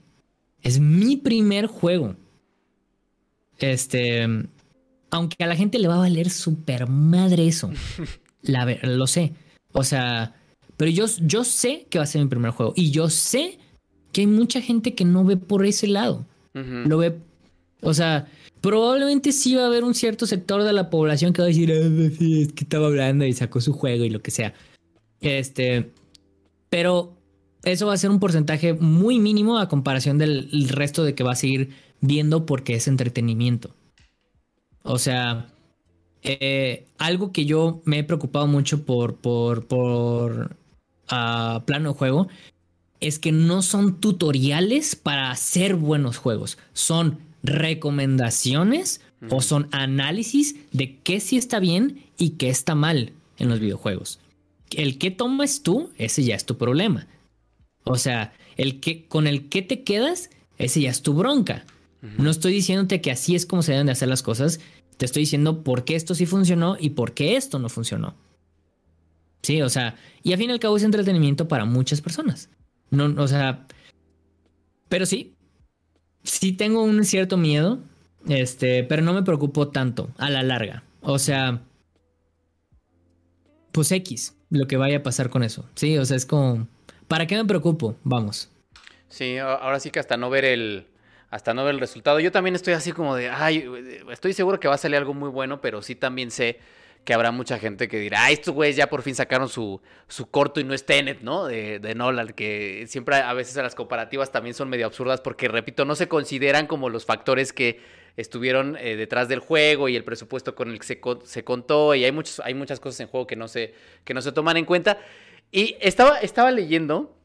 [0.64, 2.16] Es mi primer juego.
[3.60, 4.26] Este,
[5.12, 7.72] aunque a la gente le va a valer super madre eso.
[8.42, 9.34] la, lo sé.
[9.74, 10.36] O sea,
[10.78, 12.74] pero yo, yo sé que va a ser mi primer juego.
[12.76, 13.60] Y yo sé
[14.12, 16.26] que hay mucha gente que no ve por ese lado.
[16.56, 16.86] Uh -huh.
[16.88, 17.20] Lo ve.
[17.82, 18.28] O sea,
[18.62, 21.72] probablemente sí va a haber un cierto sector de la población que va a decir,
[21.72, 24.54] ah, sí, es que estaba hablando y sacó su juego y lo que sea.
[25.20, 25.92] Este.
[26.70, 27.13] Pero
[27.64, 31.32] eso va a ser un porcentaje muy mínimo a comparación del resto de que va
[31.32, 31.70] a seguir
[32.02, 33.74] viendo porque es entretenimiento.
[34.84, 35.48] O sea,
[36.22, 40.56] eh, algo que yo me he preocupado mucho por, por, por
[41.12, 42.28] uh, plano de juego
[43.00, 49.28] es que no son tutoriales para hacer buenos juegos, son recomendaciones mm.
[49.32, 54.20] o son análisis de qué sí está bien y qué está mal en los videojuegos.
[54.72, 57.08] El que tomas tú, ese ya es tu problema.
[57.84, 61.66] O sea, el que con el que te quedas, ese ya es tu bronca.
[62.02, 62.18] Uh -huh.
[62.18, 64.60] No estoy diciéndote que así es como se deben de hacer las cosas,
[64.98, 68.16] te estoy diciendo por qué esto sí funcionó y por qué esto no funcionó.
[69.42, 72.50] Sí, o sea, y al fin y al cabo es entretenimiento para muchas personas.
[72.90, 73.66] No, o sea,
[74.88, 75.34] pero sí,
[76.24, 77.80] sí tengo un cierto miedo,
[78.28, 80.84] este, pero no me preocupo tanto a la larga.
[81.02, 81.62] O sea,
[83.74, 85.68] pues X, lo que vaya a pasar con eso.
[85.76, 86.68] Sí, o sea, es como,
[87.14, 87.96] ¿para qué me preocupo?
[88.04, 88.50] Vamos.
[89.08, 90.88] Sí, ahora sí que hasta no ver el,
[91.30, 92.20] hasta no ver el resultado.
[92.20, 93.70] Yo también estoy así como de, ay,
[94.12, 96.58] estoy seguro que va a salir algo muy bueno, pero sí también sé
[97.06, 100.32] que habrá mucha gente que dirá, ah, estos güeyes ya por fin sacaron su, su
[100.32, 101.46] corto y no es Tenet, ¿no?
[101.46, 105.86] De, de, Nolan, que siempre a veces las comparativas también son medio absurdas porque, repito,
[105.86, 107.80] no se consideran como los factores que
[108.18, 112.06] estuvieron eh, detrás del juego y el presupuesto con el que se, se contó y
[112.06, 114.66] hay, muchos, hay muchas cosas en juego que no se, que no se toman en
[114.66, 114.98] cuenta.
[115.54, 117.16] Y estaba, estaba leyendo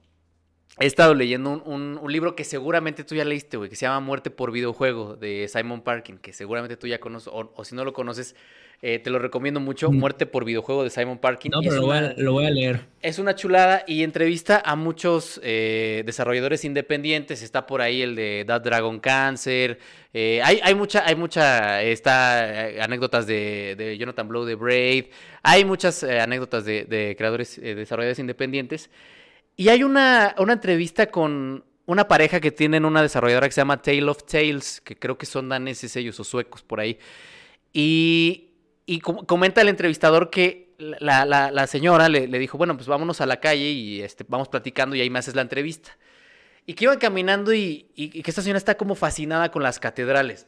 [0.80, 4.30] he estado leyendo un, libro que seguramente tú ya leíste, güey, que se llama Muerte
[4.30, 8.36] por videojuego de Simon Parkin, que seguramente tú ya conoces, o, si no lo conoces,
[8.80, 9.96] eh, te lo recomiendo mucho, mm.
[9.96, 11.50] Muerte por videojuego de Simon Parkin.
[11.50, 11.76] No, pero
[12.16, 12.82] lo, voy a, leer.
[13.02, 17.42] Es una chulada y entrevista a muchos eh, desarrolladores independientes.
[17.42, 19.78] Está por ahí el de That Dragon Cancer.
[20.14, 25.06] Eh, hay, hay, mucha, hay mucha, está anécdotas de, Jonathan Blow de Braid.
[25.42, 28.90] Hay muchas anécdotas de, de creadores, desarrolladores independientes.
[29.56, 33.82] Y hay una, una entrevista con una pareja que tienen una desarrolladora que se llama
[33.82, 36.98] Tale of Tales, que creo que son daneses ellos o suecos por ahí.
[37.72, 38.47] Y,
[38.91, 43.39] y comenta el entrevistador que la, la, señora le, dijo, bueno, pues vámonos a la
[43.39, 45.99] calle y este, vamos platicando y ahí me haces la entrevista.
[46.64, 50.47] Y que iban caminando y, que esta señora está como fascinada con las catedrales.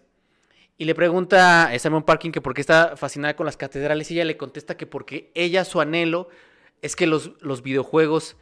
[0.79, 4.15] Y le pregunta a Simon Parkin que por qué está fascinada con las catedrales y
[4.15, 6.31] ella le contesta que porque ella su anhelo
[6.81, 8.39] es que los, los videojuegos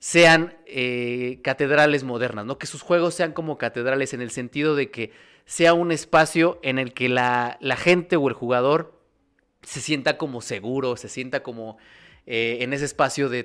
[0.00, 2.58] sean eh, catedrales modernas, ¿no?
[2.58, 5.12] Que sus juegos sean como catedrales en el sentido de que
[5.46, 8.99] sea un espacio en el que la, gente o el jugador
[9.62, 11.78] se sienta como seguro, se sienta como
[12.26, 13.44] eh, en ese espacio de,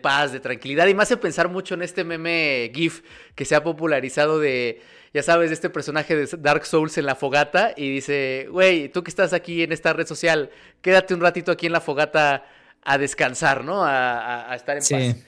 [0.00, 0.86] paz, de tranquilidad.
[0.86, 3.02] Y me hace pensar mucho en este meme GIF
[3.34, 4.82] que se ha popularizado de,
[5.14, 9.02] ya sabes, de este personaje de Dark Souls en la fogata y dice, güey, tú
[9.02, 10.50] que estás aquí en esta red social,
[10.82, 12.44] quédate un ratito aquí en la fogata
[12.82, 13.84] a descansar, ¿no?
[13.84, 15.24] A, estar en paz.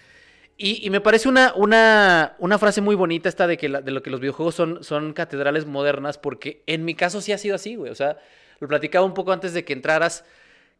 [0.62, 4.10] Y, me parece una, una, una, frase muy bonita esta de, que de lo que
[4.10, 7.90] los videojuegos son, son catedrales modernas, porque en mi caso sí ha sido así, güey.
[7.90, 8.18] O sea,
[8.60, 10.24] lo platicaba un poco antes de que entraras,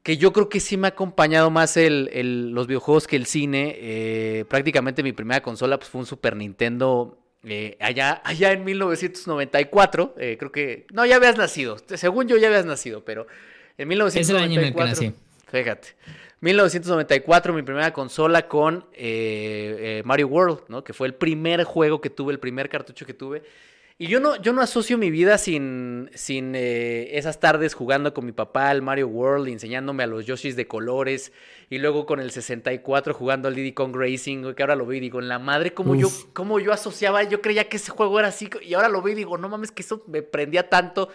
[0.03, 3.27] que yo creo que sí me ha acompañado más el, el, los videojuegos que el
[3.27, 3.77] cine.
[3.79, 10.15] Eh, prácticamente mi primera consola pues, fue un Super Nintendo eh, allá, allá en 1994.
[10.19, 10.87] Eh, creo que...
[10.93, 11.77] No, ya habías nacido.
[11.95, 13.27] Según yo ya habías nacido, pero
[13.77, 14.21] en 1994...
[14.21, 15.15] Es el año en el que nací.
[15.51, 15.89] Fíjate.
[16.43, 18.87] 1994, mi primera consola con
[20.05, 20.83] Mario World, ¿no?
[20.83, 23.43] Que fue el primer juego que tuve, el primer cartucho que tuve.
[24.03, 28.25] Y yo no, yo no asocio mi vida sin, sin eh, esas tardes jugando con
[28.25, 31.35] mi papá al Mario World, enseñándome a los Yoshis de colores,
[31.69, 35.01] y luego con el 64 jugando al Diddy Kong Racing, que ahora lo veo y
[35.01, 38.29] digo, en la madre, como yo, como yo asociaba, yo creía que ese juego era
[38.29, 41.11] así, y ahora lo veo y digo, no mames, que eso me prendía tanto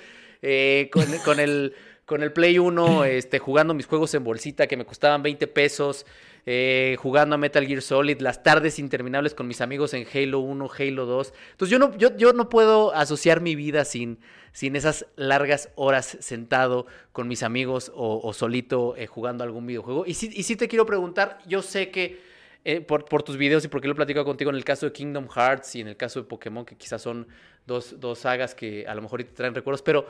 [0.91, 1.73] con, con el
[2.05, 6.05] con el Play 1 este, jugando mis juegos en bolsita que me costaban 20 pesos,
[6.47, 10.69] eh, jugando a Metal Gear Solid, las tardes interminables con mis amigos en Halo 1,
[10.77, 11.33] Halo 2.
[11.51, 14.19] Entonces yo no, yo, no puedo asociar mi vida sin,
[14.51, 20.05] sin esas largas horas sentado con mis amigos o, solito eh, jugando algún videojuego.
[20.05, 22.21] Y sí, y sí te quiero preguntar, yo sé que
[22.63, 24.91] eh, por, por, tus videos y porque lo he platicado contigo en el caso de
[24.91, 27.27] Kingdom Hearts y en el caso de Pokémon, que quizás son
[27.65, 30.07] dos, dos sagas que a lo mejor te traen recuerdos, pero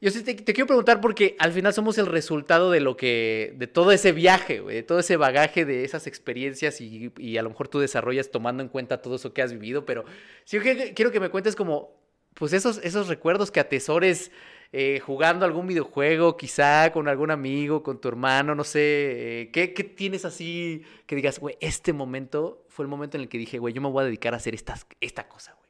[0.00, 3.66] yo sí te, quiero preguntar porque al final somos el resultado de lo que, de
[3.66, 7.80] todo ese viaje, de todo ese bagaje de esas experiencias y, a lo mejor tú
[7.80, 10.04] desarrollas tomando en cuenta todo eso que has vivido, pero
[10.44, 11.96] sí quiero que me cuentes como,
[12.34, 14.30] pues esos, esos recuerdos que atesores
[14.72, 19.66] eh, jugando algún videojuego, quizá con algún amigo, con tu hermano, no sé, eh, ¿qué,
[19.68, 23.72] tienes así que digas, güey, este momento fue el momento en el que dije, güey,
[23.72, 25.67] yo me voy a dedicar a hacer esta, esta cosa, güey?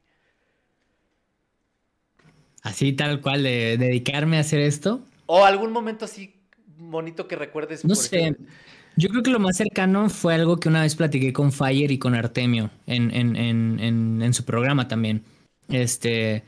[2.63, 5.01] Así tal cual, de dedicarme a hacer esto.
[5.25, 6.33] O algún momento así
[6.77, 7.85] bonito que recuerdes.
[7.85, 8.35] No sé.
[8.95, 11.99] Yo creo que lo más cercano fue algo que una vez platiqué con Fire y
[11.99, 15.23] con Artemio en, en, su programa también.
[15.69, 16.43] Este.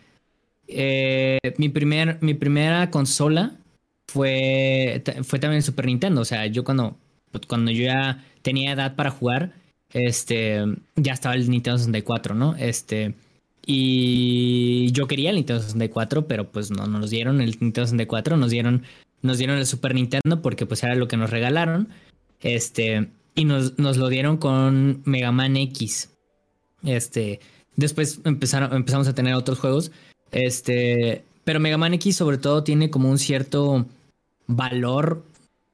[0.67, 3.55] Eh, mi, primer, mi primera consola
[4.07, 6.21] fue, fue también Super Nintendo.
[6.21, 6.97] O sea, yo cuando,
[7.47, 9.53] cuando yo ya tenía edad para jugar,
[9.93, 10.63] este,
[10.95, 12.55] ya estaba el Nintendo 64, ¿no?
[12.55, 13.13] Este.
[13.65, 18.49] Y yo quería el Nintendo 64, pero pues no nos dieron el Nintendo 64, nos
[18.49, 18.83] dieron,
[19.21, 21.89] nos dieron el Super Nintendo porque pues era lo que nos regalaron.
[22.41, 26.09] Este, y nos, nos lo dieron con Mega Man X.
[26.83, 27.39] Este,
[27.75, 29.91] después empezaron, empezamos a tener otros juegos.
[30.31, 33.85] Este, pero Mega Man X sobre todo tiene como un cierto
[34.47, 35.23] valor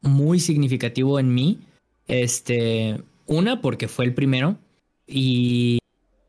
[0.01, 1.59] muy significativo en mí.
[2.07, 4.57] Este, una porque fue el primero
[5.05, 5.79] y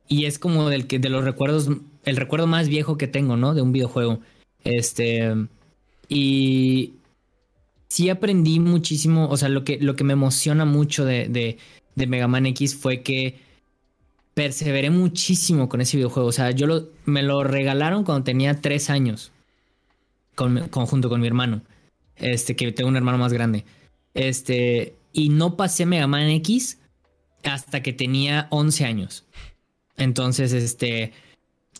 [0.08, 1.68] y es como del que de los recuerdos
[2.04, 3.54] el recuerdo más viejo que tengo, ¿no?
[3.54, 4.20] De un videojuego.
[4.64, 5.34] Este
[6.08, 6.94] y
[7.88, 12.28] sí aprendí muchísimo, o sea, lo que lo que me emociona mucho de, de, Mega
[12.28, 13.40] Man X fue que
[14.34, 16.28] perseveré muchísimo con ese videojuego.
[16.28, 19.32] O sea, yo lo, me lo regalaron cuando tenía tres años,
[20.34, 21.62] con, junto con mi hermano,
[22.16, 23.64] este, que tengo un hermano más grande.
[24.14, 26.78] Este, y no pasé Mega Man X
[27.42, 29.24] hasta que tenía 11 años.
[29.98, 31.12] Entonces, este,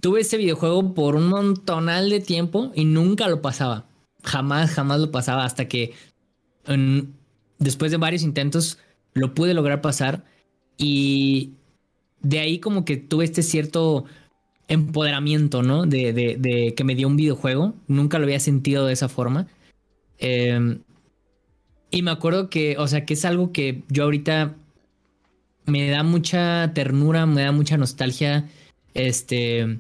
[0.00, 3.86] tuve ese videojuego por un montonal de tiempo y nunca lo pasaba.
[4.22, 5.94] Jamás, jamás lo pasaba hasta que
[7.58, 8.78] después de varios intentos
[9.14, 10.24] lo pude lograr pasar
[10.76, 11.52] y
[12.20, 14.04] de ahí como que tuve este cierto
[14.68, 15.86] empoderamiento, ¿no?
[15.86, 17.74] De, de, que me dio un videojuego.
[17.86, 19.46] Nunca lo había sentido de esa forma.
[20.18, 20.82] Em,
[21.90, 24.56] y me acuerdo que, o sea, que es algo que yo ahorita
[25.68, 28.48] me da mucha ternura, me da mucha nostalgia.
[28.94, 29.78] Este,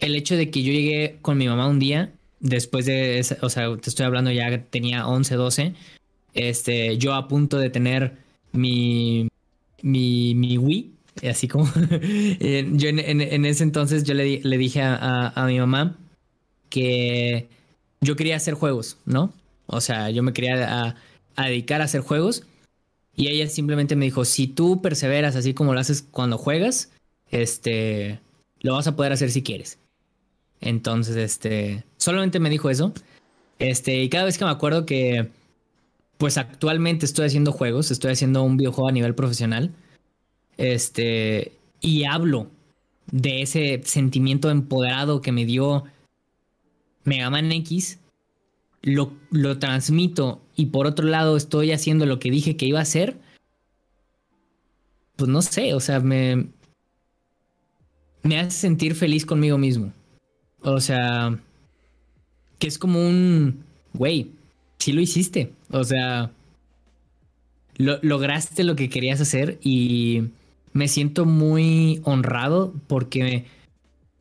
[0.00, 3.74] el hecho de que yo llegué con mi mamá un día, después de, o sea,
[3.76, 5.74] te estoy hablando ya tenía 11, 12,
[6.34, 8.16] este, yo a punto de tener
[8.52, 9.28] mi,
[9.82, 10.92] mi, mi Wii,
[11.30, 15.96] así como, yo en, ese entonces yo le, le dije a, mi mamá
[16.68, 17.48] que
[18.00, 19.32] yo quería hacer juegos, ¿no?
[19.66, 20.96] O sea, yo me quería
[21.36, 22.44] a dedicar a hacer juegos
[23.20, 26.90] y ella simplemente me dijo, si tú perseveras así como lo haces cuando juegas,
[27.30, 28.18] este,
[28.60, 29.78] lo vas a poder hacer si quieres.
[30.62, 32.94] Entonces, este, solamente me dijo eso.
[33.58, 35.28] Este, y cada vez que me acuerdo que,
[36.16, 39.70] pues actualmente estoy haciendo juegos, estoy haciendo un videojuego a nivel profesional,
[40.56, 41.52] este,
[41.82, 42.46] y hablo
[43.12, 45.84] de ese sentimiento empoderado que me dio
[47.04, 47.98] Mega Man X,
[48.82, 52.82] lo, lo transmito y por otro lado estoy haciendo lo que dije que iba a
[52.82, 53.16] hacer,
[55.16, 56.46] pues no sé, o sea, me,
[58.22, 59.92] me hace sentir feliz conmigo mismo.
[60.62, 61.38] O sea,
[62.58, 64.32] que es como un, güey,
[64.78, 65.52] sí lo hiciste.
[65.70, 66.30] O sea,
[67.76, 70.24] lo, lograste lo que querías hacer y
[70.72, 73.46] me siento muy honrado porque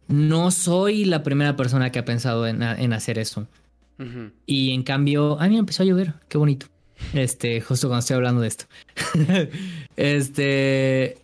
[0.08, 3.48] no soy la primera persona que ha pensado en, en hacer eso.
[4.46, 6.68] Y en cambio, a mí empezó a llover, qué bonito.
[7.14, 8.66] Este, justo cuando estoy hablando de esto.
[9.96, 11.18] este,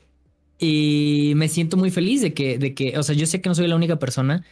[0.60, 3.56] y me siento muy feliz de que, de que, o sea, yo sé que no
[3.56, 4.44] soy la única persona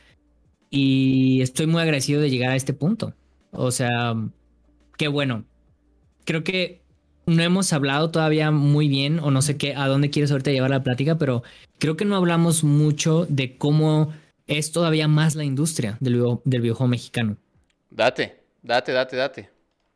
[0.69, 3.13] y estoy muy agradecido de llegar a este punto.
[3.51, 4.15] O sea,
[4.97, 5.45] qué bueno.
[6.25, 6.81] Creo que
[7.25, 10.71] no hemos hablado todavía muy bien, o no sé qué, a dónde quieres ahorita llevar
[10.71, 11.43] la plática, pero
[11.79, 14.13] creo que no hablamos mucho de cómo
[14.47, 17.37] es todavía más la industria del, del videojuego mexicano.
[17.93, 19.49] Date, date, date, date.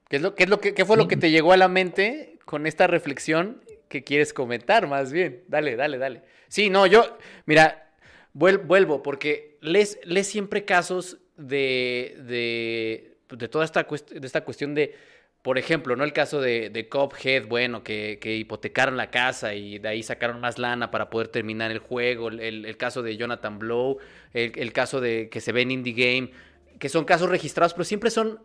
[0.07, 1.67] ¿Qué, es lo, qué, es lo que, qué fue lo que te llegó a la
[1.67, 5.43] mente con esta reflexión que quieres comentar más bien?
[5.47, 6.21] Dale, dale, dale.
[6.47, 7.17] Sí, no, yo,
[7.47, 7.89] mira,
[8.33, 14.95] vuelvo, porque lees, lees siempre casos de, de, de toda esta, de esta cuestión de,
[15.41, 16.03] por ejemplo, ¿no?
[16.03, 20.39] El caso de, de Cophead, bueno, que, que, hipotecaron la casa y de ahí sacaron
[20.39, 22.29] más lana para poder terminar el juego.
[22.29, 23.97] El, el caso de Jonathan Blow,
[24.33, 26.31] el, el, caso de que se ve en Indie Game
[26.79, 28.39] que son casos registrados, pero siempre son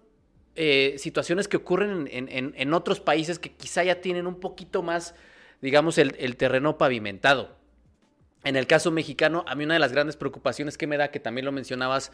[0.55, 5.15] eh, situaciones que ocurren en, otros países que quizá ya tienen un poquito más,
[5.61, 7.57] digamos, el, terreno pavimentado.
[8.45, 11.21] En el caso mexicano, a mí una de las grandes preocupaciones que me da, que
[11.21, 12.13] también lo mencionabas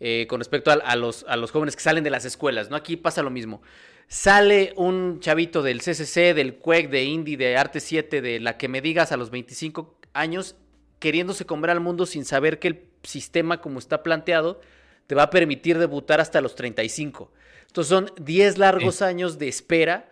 [0.00, 2.76] eh, con respecto a, los, a los jóvenes que salen de las escuelas, ¿no?
[2.76, 3.62] Aquí pasa lo mismo.
[4.06, 8.68] Sale un chavito del CCC, del CUEC, de Indie, de Arte 7, de la que
[8.68, 10.56] me digas a los 25 años,
[10.98, 14.60] queriéndose comer al mundo sin saber que el sistema como está planteado
[15.08, 17.32] te va a permitir debutar hasta los 35.
[17.66, 20.10] Entonces son 10 largos años de espera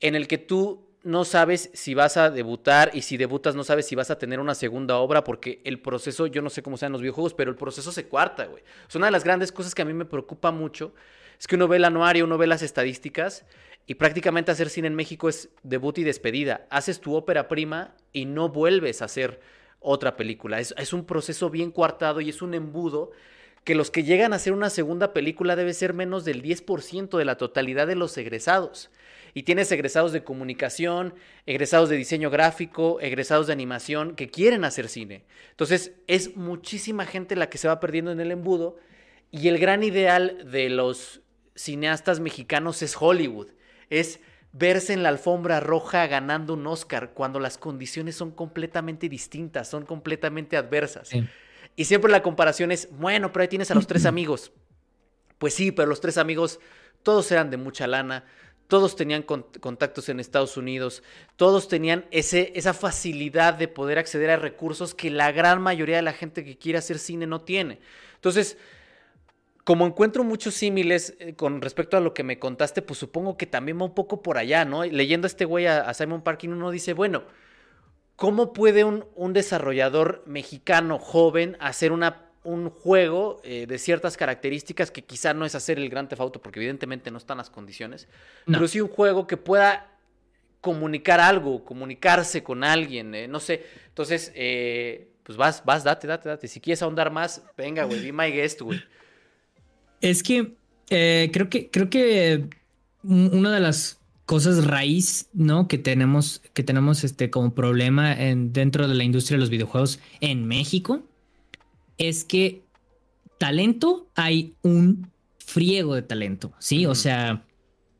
[0.00, 3.86] en el que tú no sabes si vas a debutar y si debutas no sabes
[3.86, 6.92] si vas a tener una segunda obra porque el proceso, yo no sé cómo sean
[6.92, 8.62] los videojuegos, pero el proceso se cuarta, güey.
[8.86, 10.94] Es una de las grandes cosas que a mí me preocupa mucho.
[11.38, 13.46] Es que uno ve el anuario, uno ve las estadísticas
[13.86, 16.66] y prácticamente hacer cine en México es debut y despedida.
[16.68, 19.40] Haces tu ópera prima y no vuelves a hacer
[19.80, 20.60] otra película.
[20.60, 23.10] Es, es un proceso bien cuartado y es un embudo
[23.64, 27.24] que los que llegan a hacer una segunda película debe ser menos del 10% de
[27.24, 28.90] la totalidad de los egresados.
[29.32, 31.14] Y tienes egresados de comunicación,
[31.46, 35.24] egresados de diseño gráfico, egresados de animación que quieren hacer cine.
[35.50, 38.78] Entonces es muchísima gente la que se va perdiendo en el embudo
[39.30, 41.22] y el gran ideal de los
[41.56, 43.48] cineastas mexicanos es Hollywood.
[43.90, 44.20] Es
[44.52, 49.84] verse en la alfombra roja ganando un Oscar cuando las condiciones son completamente distintas, son
[49.84, 51.10] completamente adversas.
[51.76, 54.52] Y siempre la comparación es, bueno, pero ahí tienes a los tres amigos.
[55.38, 56.60] Pues sí, pero los tres amigos,
[57.02, 58.24] todos eran de mucha lana,
[58.68, 61.02] todos tenían contactos en Estados Unidos,
[61.36, 66.02] todos tenían ese, esa facilidad de poder acceder a recursos que la gran mayoría de
[66.02, 67.80] la gente que quiere hacer cine no tiene.
[68.14, 68.56] Entonces,
[69.64, 73.46] como encuentro muchos símiles eh, con respecto a lo que me contaste, pues supongo que
[73.46, 74.84] también va un poco por allá, ¿no?
[74.84, 77.24] Leyendo a este güey, a, a Simon Parkin, uno dice, bueno,
[78.16, 85.02] ¿Cómo puede un, desarrollador mexicano joven hacer una, un juego eh, de ciertas características que
[85.02, 88.06] quizá no es hacer el Gran Theft porque evidentemente no están las condiciones,
[88.46, 89.90] pero sí un juego que pueda
[90.60, 93.66] comunicar algo, comunicarse con alguien, eh, no sé.
[93.88, 96.46] Entonces, eh, pues vas, vas, date, date, date.
[96.46, 98.80] Si quieres ahondar más, venga, güey, be my guest, güey.
[100.00, 100.52] Es que
[100.86, 102.48] creo que creo que
[103.02, 105.68] una de las cosas raíz, ¿no?
[105.68, 110.00] Que tenemos, que tenemos este como problema en, dentro de la industria de los videojuegos
[110.20, 111.02] en México,
[111.98, 112.62] es que
[113.38, 116.86] talento hay un friego de talento, ¿sí?
[116.86, 117.44] O sea,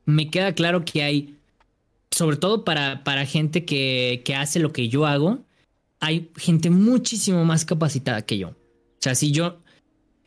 [0.07, 1.37] me queda claro que hay,
[2.11, 5.45] sobre todo para, para gente que, que hace lo que yo hago,
[6.01, 8.49] hay gente muchísimo más capacitada que yo.
[8.49, 9.59] O sea, si yo,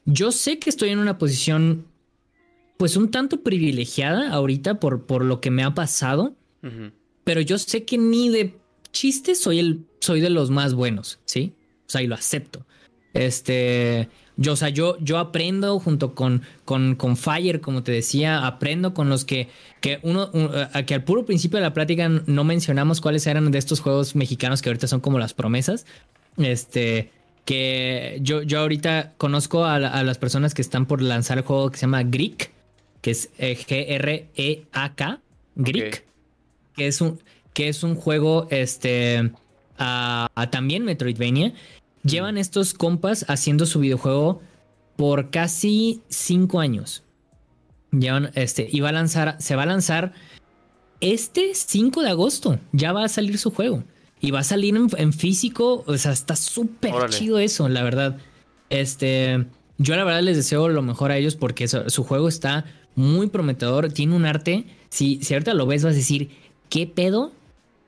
[0.05, 1.86] yo sé que estoy en una posición
[2.78, 6.36] pues un tanto privilegiada ahorita por, por lo que me ha pasado,
[7.23, 8.57] pero yo sé que ni de
[8.91, 11.53] chiste soy el soy de los más buenos, ¿sí?
[11.88, 12.65] O sea, y lo acepto.
[13.13, 18.45] Este, yo, o sea, yo, yo aprendo junto con, con, con Fire, como te decía,
[18.45, 19.49] aprendo con los que,
[19.82, 20.30] que uno,
[20.86, 24.61] que al puro principio de la plática no mencionamos cuáles eran de estos juegos mexicanos
[24.61, 25.86] que ahorita son como las promesas.
[26.38, 27.11] Este,
[27.45, 31.71] que yo, yo ahorita conozco a, a las personas que están por lanzar el juego
[31.71, 32.51] que se llama Greek
[33.07, 35.21] que es eh, G-R-E-A-K,
[35.55, 36.05] Greek,
[36.75, 37.21] que, es un,
[37.53, 39.31] que es un juego este,
[39.77, 41.53] a, también Metroidvania.
[42.03, 44.41] Llevan estos compas haciendo su videojuego
[44.97, 47.05] por casi cinco años.
[47.91, 50.13] Llevan, este, y va a lanzar, se va a lanzar
[50.99, 52.59] este 5 de agosto.
[52.73, 53.85] Ya va a salir su juego.
[54.19, 55.85] Y va a salir en, físico.
[55.87, 58.17] O sea, está súper chido eso, la verdad.
[58.69, 59.45] Este,
[59.77, 62.65] yo la verdad les deseo lo mejor a ellos porque su juego está
[62.97, 66.29] muy prometedor, tiene un arte, si, si ahorita lo ves vas a decir,
[66.67, 67.31] ¿qué pedo?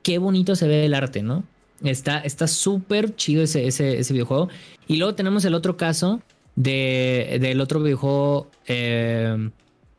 [0.04, 1.42] Qué bonito se ve el arte, ¿no?
[1.82, 4.48] Está súper chido ese, ese, videojuego.
[4.86, 6.22] Y luego tenemos el otro caso
[6.54, 9.50] de, del otro videojuego eh,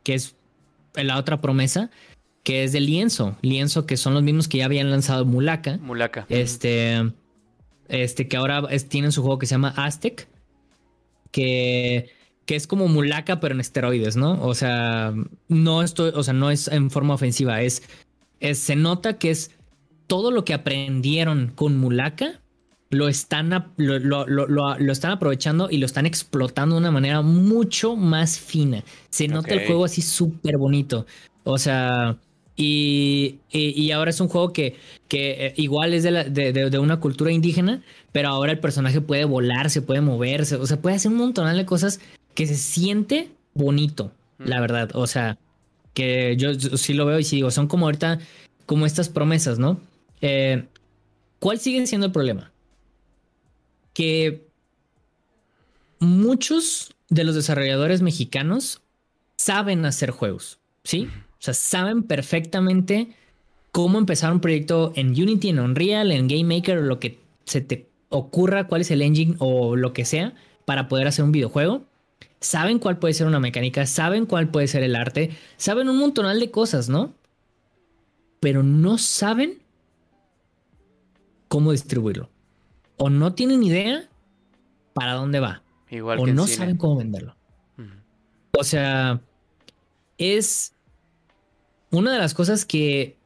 [0.04, 0.36] que es
[0.96, 1.90] la otra promesa,
[2.44, 3.36] que es de Lienzo.
[3.42, 5.78] Lienzo, que son los mismos que ya habían lanzado Mulaka.
[5.78, 6.26] Mulaka.
[6.30, 7.12] Este,
[7.90, 10.28] este que ahora tienen su juego que se llama Aztec.
[11.32, 12.10] Que
[12.46, 14.42] que es como mulaca, pero en esteroides, ¿no?
[14.44, 15.14] O sea,
[15.48, 17.84] no estoy, o sea, no es en forma ofensiva, es,
[18.40, 19.52] es se nota que es
[20.08, 22.42] todo lo que aprendieron con mulaca
[22.92, 28.84] lo están, lo, están aprovechando y lo están explotando de una manera mucho más fina.
[29.10, 31.06] Se nota el juego así súper bonito.
[31.46, 32.18] O sea,
[32.58, 34.76] y, y, ahora es un juego que,
[35.08, 37.82] que eh, igual es de, la, de, de, una cultura indígena,
[38.12, 41.56] pero ahora el personaje puede volar, se puede moverse, o sea, puede hacer un montón
[41.56, 42.02] de cosas
[42.42, 44.90] que se siente bonito, la verdad.
[44.96, 45.38] O sea,
[45.94, 48.18] que yo, sí lo veo y sí digo, son como ahorita,
[48.66, 49.80] como estas promesas, ¿no?
[50.22, 50.66] Eh,
[51.38, 52.52] ¿Cuál sigue siendo el problema?
[53.94, 54.48] Que
[56.00, 58.82] muchos de los desarrolladores mexicanos
[59.38, 61.10] saben hacer juegos, ¿sí?
[61.34, 63.16] O sea, saben perfectamente
[63.72, 67.62] cómo empezar un proyecto en Unity, en Unreal, en Game Maker o lo que se
[67.62, 70.34] te ocurra, cuál es el engine o lo que sea
[70.66, 71.86] para poder hacer un videojuego
[72.42, 76.40] saben cuál puede ser una mecánica, saben cuál puede ser el arte, saben un montonal
[76.40, 77.14] de cosas, ¿no?
[78.40, 79.60] Pero no saben
[81.48, 82.30] cómo distribuirlo.
[82.98, 84.10] O no tienen idea
[84.94, 85.62] para dónde va.
[85.90, 87.36] Igual o no saben cómo venderlo.
[88.58, 89.22] O sea,
[90.18, 90.74] es
[91.92, 93.18] una de las cosas que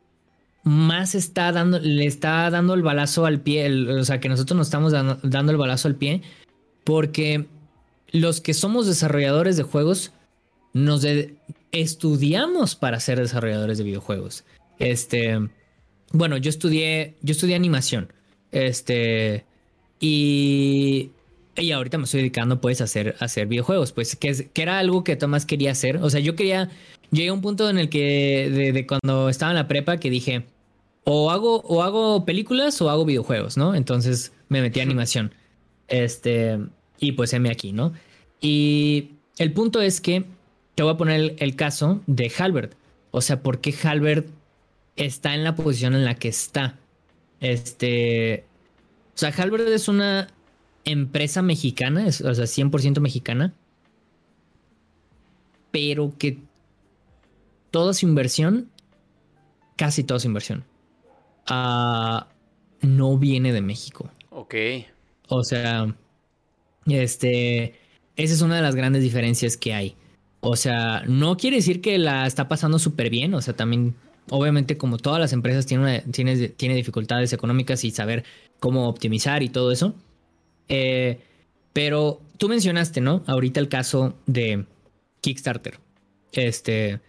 [0.63, 4.68] más está dando, le está dando el balazo al pie, o sea, que nosotros nos
[4.68, 6.22] estamos dando el balazo al pie,
[6.84, 7.47] porque
[8.16, 10.11] los que somos desarrolladores de juegos
[10.74, 11.05] nos
[11.72, 14.45] estudiamos para ser desarrolladores de videojuegos.
[14.80, 15.38] Este,
[16.11, 18.13] bueno, yo estudié, yo estudié animación.
[18.51, 19.43] Este,
[19.99, 21.11] y,
[21.57, 24.80] y ahorita me estoy dedicando pues a hacer, a hacer videojuegos, pues que, que era
[24.80, 25.97] algo que Tomás quería hacer.
[25.97, 26.70] O sea, yo quería,
[27.11, 30.45] llegué a un punto en el que de, cuando estaba en la prepa que dije,
[31.03, 33.76] o hago, o hago películas o hago videojuegos, ¿no?
[33.76, 35.34] Entonces me metí a animación.
[35.89, 36.59] Este,
[36.98, 37.94] y pues M aquí, ¿no?
[38.41, 40.26] Y el punto es que
[40.76, 42.74] te voy a poner el, caso de Halbert.
[43.12, 44.28] O sea, ¿por qué Halbert
[44.95, 46.78] está en la posición en la que está?
[47.40, 48.45] Este.
[49.16, 50.28] O sea, Halbert es una
[50.84, 53.53] empresa mexicana, o sea, 100% mexicana,
[55.72, 56.38] pero que
[57.72, 58.70] toda su inversión,
[59.76, 60.64] casi toda su inversión,
[61.48, 62.28] ah,
[62.82, 64.10] no viene de México.
[64.30, 64.56] Ok.
[65.28, 65.95] O sea,
[66.86, 67.74] este,
[68.15, 69.95] esa es una de las grandes diferencias que hay.
[70.41, 73.33] O sea, no quiere decir que la está pasando súper bien.
[73.33, 73.95] O sea, también,
[74.29, 78.23] obviamente, como todas las empresas, tiene, tiene, tiene dificultades económicas y saber
[78.59, 79.95] cómo optimizar y todo eso.
[80.69, 81.19] Eh,
[81.73, 83.23] pero tú mencionaste, ¿no?
[83.27, 84.65] Ahorita el caso de
[85.21, 85.79] Kickstarter.
[86.31, 87.01] Este.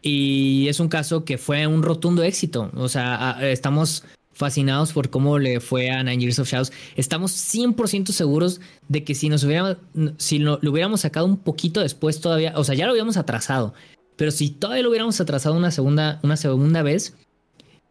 [0.00, 2.70] Y es un caso que fue un rotundo éxito.
[2.74, 4.04] O sea, estamos
[4.38, 6.72] fascinados por cómo le fue a Nine Years of Shadows.
[6.96, 9.76] Estamos 100% seguros de que si nos hubiéramos,
[10.16, 13.74] si lo, hubiéramos sacado un poquito después todavía, o sea, ya lo habíamos atrasado,
[14.16, 17.16] Pero si todavía lo hubiéramos atrasado una segunda, una segunda vez,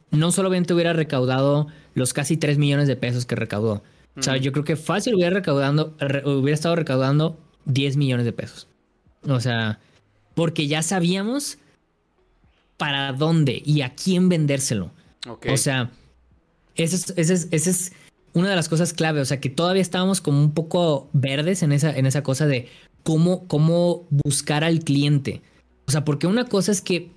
[0.10, 3.84] no solamente hubiera recaudado los casi 3 millones de pesos que recaudó.
[4.18, 5.96] O sea, yo creo que fácil hubiera recaudando,
[6.26, 8.68] hubiera estado recaudando 10 millones de pesos.
[9.28, 9.80] O sea,
[10.34, 11.60] porque ya sabíamos
[12.78, 14.92] para dónde y a quién vendérselo.
[15.50, 15.92] O sea,
[16.78, 17.92] esa es, es,
[18.34, 19.22] una de las cosas clave.
[19.22, 22.70] O sea, que todavía estábamos como un poco verdes en esa, en esa cosa de
[23.04, 25.42] cómo, buscar al cliente.
[25.88, 27.12] O sea, porque una cosa es que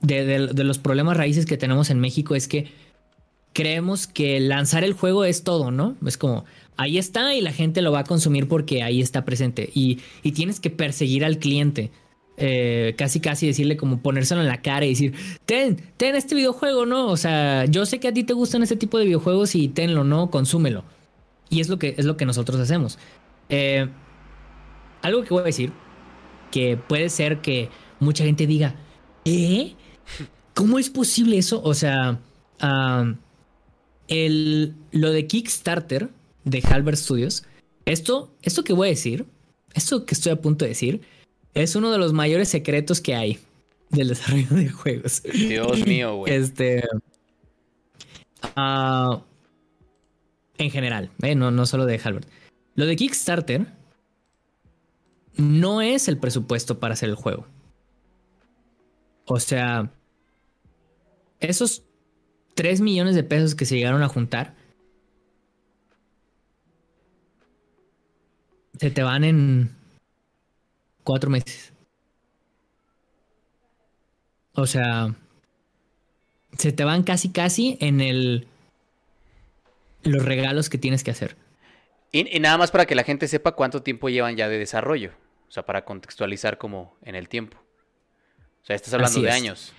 [0.00, 2.72] de, los problemas raíces que tenemos en México es que
[3.52, 5.96] creemos que lanzar el juego es todo, ¿no?
[6.04, 6.44] Es como,
[6.76, 9.70] ahí está y la gente lo va a consumir porque ahí está presente.
[9.74, 10.00] Y
[10.32, 11.90] tienes que perseguir al cliente.
[12.36, 16.84] Eh, casi casi decirle como ponérselo en la cara y decir, ten, ten este videojuego,
[16.84, 17.08] ¿no?
[17.08, 20.02] O sea, yo sé que a ti te gustan este tipo de videojuegos y tenlo,
[20.02, 20.30] ¿no?
[20.30, 20.84] Consúmelo.
[21.48, 22.98] Y es lo que, es lo que nosotros hacemos.
[23.48, 23.88] Eh,
[25.02, 25.72] algo que voy a decir,
[26.50, 27.68] que puede ser que
[28.00, 28.74] mucha gente diga,
[29.24, 29.74] ¿eh?
[30.54, 31.62] ¿Cómo es posible eso?
[31.62, 32.20] O sea,
[34.08, 36.10] el, lo de Kickstarter
[36.44, 37.44] de Halbert Studios,
[37.84, 39.26] esto, esto que voy a decir,
[39.74, 41.00] esto que estoy a punto de decir,
[41.54, 43.38] es uno de los mayores secretos que hay
[43.90, 45.22] del desarrollo de juegos.
[45.22, 46.32] Dios mío, güey.
[46.32, 46.84] Este.
[48.56, 49.22] Ah,
[50.58, 51.34] en general, ¿eh?
[51.34, 52.28] no, no solo de Halbert.
[52.74, 53.66] Lo de Kickstarter
[55.36, 57.46] no es el presupuesto para hacer el juego.
[59.26, 59.90] O sea,
[61.40, 61.82] esos
[62.54, 64.54] 3 millones de pesos que se llegaron a juntar
[68.78, 69.70] se te van en
[71.04, 71.72] cuatro meses.
[74.54, 75.14] O sea,
[76.58, 78.48] se te van casi casi en el
[80.02, 81.36] los regalos que tienes que hacer.
[82.12, 85.12] Y, nada más para que la gente sepa cuánto tiempo llevan ya de desarrollo.
[85.48, 87.56] O sea, para contextualizar como en el tiempo.
[88.62, 89.72] O sea, estás hablando de años.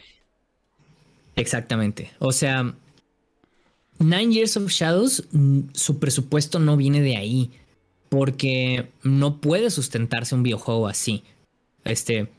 [1.36, 2.12] Exactamente.
[2.20, 2.74] O sea,
[4.00, 5.28] Nine Years of Shadows,
[5.74, 7.52] su presupuesto no viene de ahí
[8.10, 11.24] porque no puede sustentarse un videojuego así.
[11.84, 12.30] Este,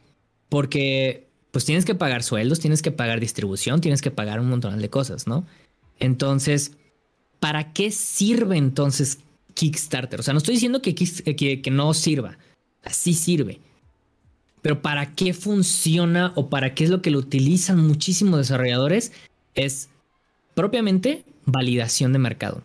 [0.48, 4.78] porque pues tienes que pagar sueldos, tienes que pagar distribución, tienes que pagar un montón
[4.78, 5.46] de cosas, ¿no?
[5.98, 6.72] Entonces,
[7.40, 9.20] ¿para qué sirve entonces
[9.54, 10.20] Kickstarter?
[10.20, 12.38] O sea, no estoy diciendo que, que, que no sirva,
[12.84, 13.60] así sirve.
[14.60, 19.12] Pero ¿para qué funciona o para qué es lo que lo utilizan muchísimos desarrolladores?
[19.54, 19.88] Es
[20.54, 22.62] propiamente validación de mercado.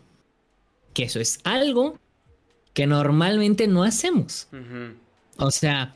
[0.93, 1.97] Que eso es algo
[2.73, 4.47] que normalmente no hacemos.
[5.37, 5.95] O sea,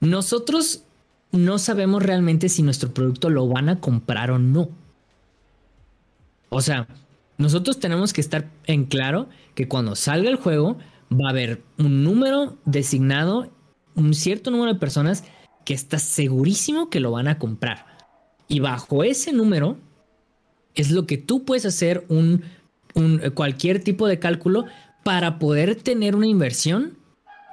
[0.00, 0.84] nosotros
[1.32, 4.70] no sabemos realmente si nuestro producto lo van a comprar o no.
[6.50, 6.88] O sea,
[7.36, 10.78] nosotros tenemos que estar en claro que cuando salga el juego
[11.12, 13.50] va a haber un número designado,
[13.94, 15.24] un cierto número de personas
[15.64, 17.86] que está segurísimo que lo van a comprar.
[18.48, 19.76] Y bajo ese número
[20.74, 22.42] es lo que tú puedes hacer un,
[22.94, 24.64] un cualquier tipo de cálculo
[25.08, 26.98] para poder tener una inversión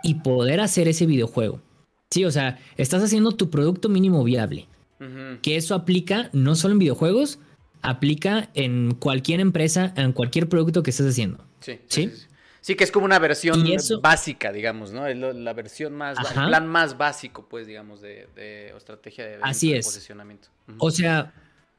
[0.03, 1.61] y poder hacer ese videojuego.
[2.11, 4.68] Sí, o sea, estás haciendo tu producto mínimo viable.
[5.41, 7.40] Que eso aplica no solo en videojuegos,
[7.82, 11.45] aplica en cualquier empresa, en cualquier producto que estés haciendo.
[11.61, 11.80] Sí.
[11.88, 12.11] Sí,
[12.60, 13.64] sí, que es como una versión
[14.02, 15.07] básica, digamos, ¿no?
[15.07, 19.86] Es la versión más, el plan más básico, pues, digamos, de, estrategia de, Así es.
[19.86, 20.49] posicionamiento.
[20.80, 21.32] O sea,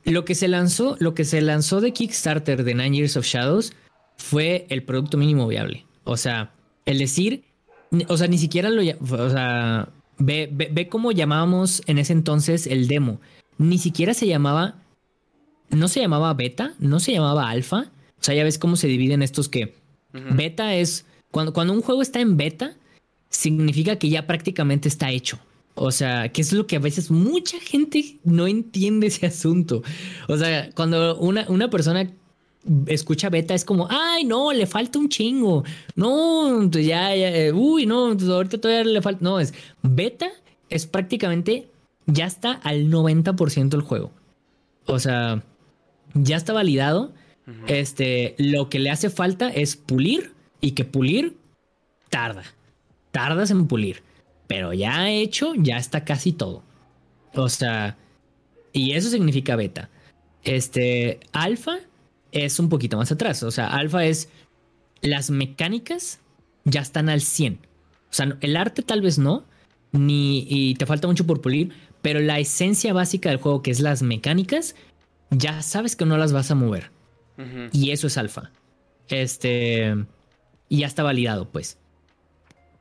[0.05, 3.75] lo que se lanzó, lo que se lanzó de Kickstarter de Nine Years of Shadows
[4.17, 5.87] fue el producto mínimo viable.
[6.05, 6.53] O sea,
[6.85, 7.45] el decir,
[8.09, 9.89] o sea, ni siquiera lo, o sea,
[10.19, 13.21] ve, ve, cómo llamábamos en ese entonces el demo.
[13.59, 14.77] Ni siquiera se llamaba,
[15.71, 17.91] no se llamaba beta, no se llamaba alfa.
[18.19, 19.75] O sea, ya ves cómo se dividen estos que
[20.13, 22.75] beta es, cuando, cuando un juego está en beta,
[23.29, 25.39] significa que ya prácticamente está hecho.
[25.75, 29.83] O sea, que es lo que a veces mucha gente no entiende ese asunto.
[30.27, 32.11] O sea, cuando una, una persona
[32.87, 35.65] escucha beta es como, ay, no, le falta un chingo.
[35.95, 39.25] No, pues ya, ya, eh, uy, no, pues ahorita todavía le falta.
[39.25, 40.31] No, es beta
[40.69, 41.69] es prácticamente
[42.07, 44.11] ya está al 90% el juego.
[44.87, 45.43] O sea,
[46.15, 47.13] ya está validado.
[47.69, 51.37] Este, lo que le hace falta es pulir y que pulir
[52.11, 52.43] tarda.
[53.13, 54.03] Tardas en pulir.
[54.49, 56.63] Pero ya hecho, ya está casi todo.
[57.35, 57.97] O sea,
[58.73, 59.91] y eso significa beta.
[60.43, 61.79] Este, alfa
[62.33, 63.43] es un poquito más atrás.
[63.43, 64.29] O sea, alfa es
[65.03, 66.21] las mecánicas
[66.65, 67.61] ya están al 100.
[68.11, 69.45] O sea, el arte tal vez no,
[69.93, 71.73] ni y te falta mucho por pulir,
[72.03, 74.75] pero la esencia básica del juego, que es las mecánicas,
[75.31, 76.91] ya sabes que no las vas a mover.
[77.73, 78.51] Y eso es alfa.
[79.09, 79.95] Este.
[80.71, 81.79] Y ya está validado, pues.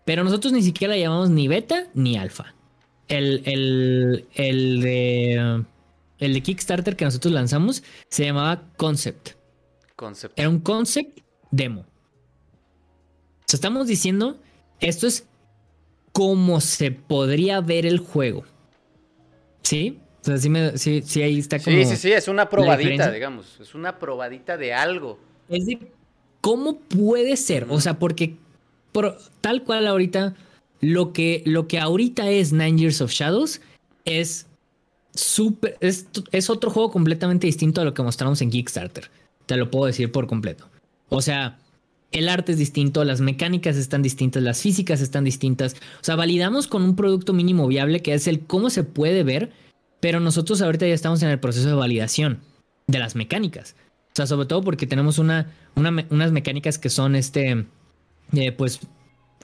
[0.06, 2.56] Pero nosotros ni siquiera la llamamos ni beta ni alfa.
[3.10, 5.66] el, el, el de.
[6.20, 9.32] El de Kickstarter que nosotros lanzamos se llamaba Concept.
[9.96, 10.38] Concept.
[10.40, 11.20] Era un concept
[11.52, 11.82] demo.
[11.82, 14.40] O sea, estamos diciendo,
[14.80, 15.28] esto es
[16.12, 18.44] como se podría ver el juego.
[19.62, 20.00] ¿Sí?
[20.22, 21.76] O sea, sí, me, sí, sí ahí está como.
[21.78, 23.60] Sí, sí, sí, es una probadita, digamos.
[23.60, 25.20] Es una probadita de algo.
[25.50, 25.92] Es de
[26.42, 27.68] cómo puede ser.
[27.70, 28.36] O sea, porque
[28.92, 30.36] por, tal cual ahorita,
[30.82, 33.62] lo que, lo que ahorita es Nine Years of Shadows
[34.06, 34.48] es
[35.80, 39.10] Es, es otro juego completamente distinto a lo que mostramos en Kickstarter.
[39.46, 40.68] Te lo puedo decir por completo.
[41.10, 41.60] O sea,
[42.12, 45.74] el arte es distinto, las mecánicas están distintas, las físicas están distintas.
[45.74, 49.52] O sea, validamos con un producto mínimo viable que es el cómo se puede ver,
[50.00, 52.40] pero nosotros ahorita ya estamos en el proceso de validación
[52.88, 53.76] de las mecánicas.
[54.10, 57.66] O sea, sobre todo porque tenemos una, unas mecánicas que son este,
[58.34, 58.80] eh, pues,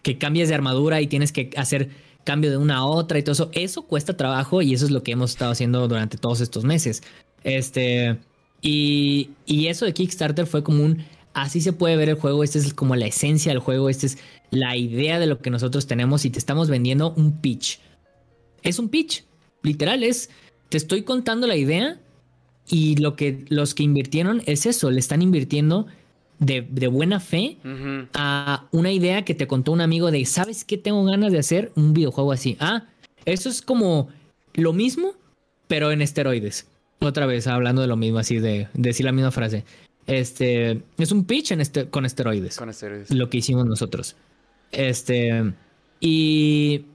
[0.01, 1.89] que cambias de armadura y tienes que hacer
[2.23, 3.49] cambio de una a otra y todo eso.
[3.53, 7.03] Eso cuesta trabajo y eso es lo que hemos estado haciendo durante todos estos meses.
[7.43, 8.17] Este,
[8.61, 11.03] y, y eso de Kickstarter fue como un,
[11.33, 14.17] así se puede ver el juego, esta es como la esencia del juego, esta es
[14.51, 17.79] la idea de lo que nosotros tenemos y te estamos vendiendo un pitch.
[18.63, 19.23] Es un pitch,
[19.63, 20.29] literal, es,
[20.69, 21.99] te estoy contando la idea
[22.67, 25.87] y lo que los que invirtieron es eso, le están invirtiendo
[26.41, 27.57] de, de buena fe
[28.13, 31.71] a una idea que te contó un amigo de, ¿sabes qué tengo ganas de hacer?
[31.75, 32.57] Un videojuego así.
[32.59, 32.87] Ah,
[33.25, 34.09] eso es como
[34.55, 35.13] lo mismo,
[35.67, 36.67] pero en esteroides.
[36.99, 39.63] Otra vez hablando de lo mismo, así de, decir la misma frase.
[40.07, 42.57] Este es un pitch en este, con esteroides.
[42.57, 43.11] Con esteroides.
[43.11, 44.15] Lo que hicimos nosotros.
[44.71, 45.53] Este.
[45.99, 46.85] Y.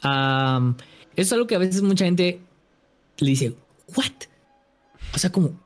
[0.00, 0.74] eso
[1.16, 2.40] es algo que a veces mucha gente
[3.18, 3.54] le dice,
[3.96, 4.12] ¿what?
[5.12, 5.58] O sea, como,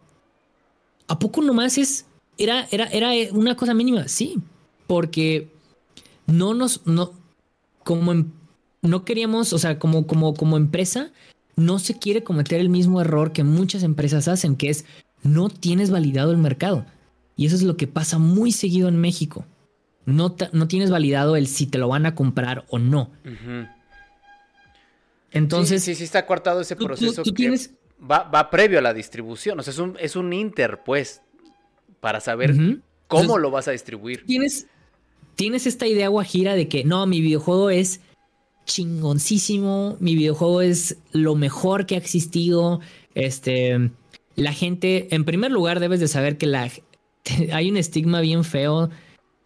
[1.07, 2.07] ¿a poco nomás es,
[2.39, 4.09] era, era, era una cosa mínima?
[4.09, 4.39] Sí,
[4.87, 5.49] porque
[6.27, 7.13] no nos, no,
[7.83, 8.31] como, em,
[8.83, 11.11] no queríamos, o sea, como, como, como empresa,
[11.57, 14.85] no se quiere cometer el mismo error que muchas empresas hacen, que es
[15.23, 16.87] no tienes validado el mercado.
[17.37, 19.45] Y eso es lo que pasa muy seguido en México.
[20.07, 23.11] No, no tienes validado el si te lo van a comprar o no.
[25.31, 25.83] Entonces.
[25.83, 27.23] Sí, sí, está cortado ese proceso.
[27.23, 29.59] Tú, tienes, va, previo a la distribución.
[29.59, 31.23] O sea, es un, es un inter, pues,
[32.05, 32.55] para saber
[33.09, 34.27] cómo lo vas a distribuir.
[34.27, 34.67] Tienes,
[35.37, 38.03] tienes esta idea guajira de que no, mi videojuego es
[38.67, 42.83] chingoncísimo, mi videojuego es lo mejor que ha existido.
[43.15, 43.91] Este,
[44.37, 46.71] la gente, en primer lugar, debes de saber que la,
[47.55, 48.91] hay un estigma bien feo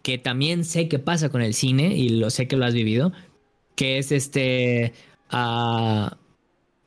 [0.03, 3.13] que también sé que pasa con el cine y lo sé que lo has vivido,
[3.77, 4.95] que es este,
[5.31, 6.09] uh,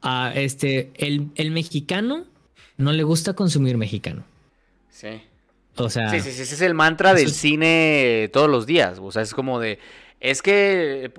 [0.02, 2.26] a este, el, el, mexicano
[2.76, 4.26] no le gusta consumir mexicano.
[4.89, 5.22] Sí.
[5.76, 6.10] O sea.
[6.10, 8.99] Sí, sí, sí, ese es el mantra del cine todos los días.
[9.02, 9.80] O sea, es como de.
[10.19, 11.11] Es que.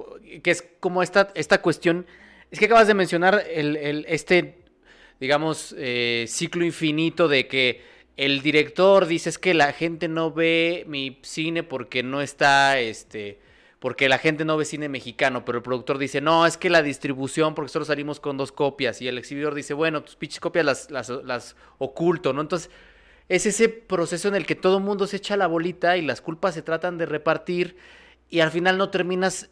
[0.42, 2.06] Que es como esta, esta cuestión.
[2.50, 4.58] Es que acabas de mencionar el, el este,
[5.20, 7.80] digamos, eh, ciclo infinito de que
[8.16, 13.40] el director dice es que la gente no ve mi cine porque no está, este
[13.82, 16.82] porque la gente no ve cine mexicano, pero el productor dice, no, es que la
[16.82, 20.64] distribución, porque solo salimos con dos copias, y el exhibidor dice, bueno, tus pinches copias
[20.64, 22.42] las, las, las oculto, ¿no?
[22.42, 22.70] Entonces,
[23.28, 26.54] es ese proceso en el que todo mundo se echa la bolita y las culpas
[26.54, 27.76] se tratan de repartir,
[28.28, 29.50] y al final no terminas,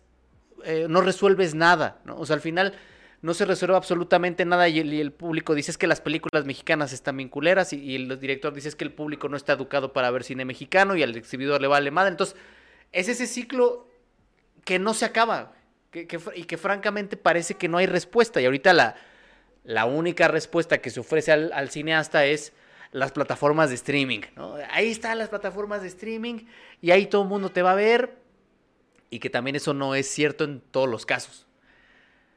[0.65, 2.17] eh, no resuelves nada, ¿no?
[2.19, 2.75] O sea, al final
[3.23, 7.29] no se resuelve absolutamente nada y el, público dice que las películas mexicanas están bien
[7.29, 10.97] culeras y, el director dice que el público no está educado para ver cine mexicano
[10.97, 12.13] y al exhibidor le vale madre.
[12.13, 12.37] Entonces,
[12.93, 13.87] es ese ciclo
[14.65, 15.53] que no se acaba
[15.93, 18.41] y que francamente parece que no hay respuesta.
[18.41, 18.97] Y ahorita la,
[19.65, 22.53] la única respuesta que se ofrece al, cineasta es
[22.93, 24.21] las plataformas de streaming.
[24.71, 26.47] Ahí están las plataformas de streaming
[26.81, 28.19] y ahí todo el mundo te va a ver.
[29.11, 31.47] Y que también eso no es cierto en todos los casos.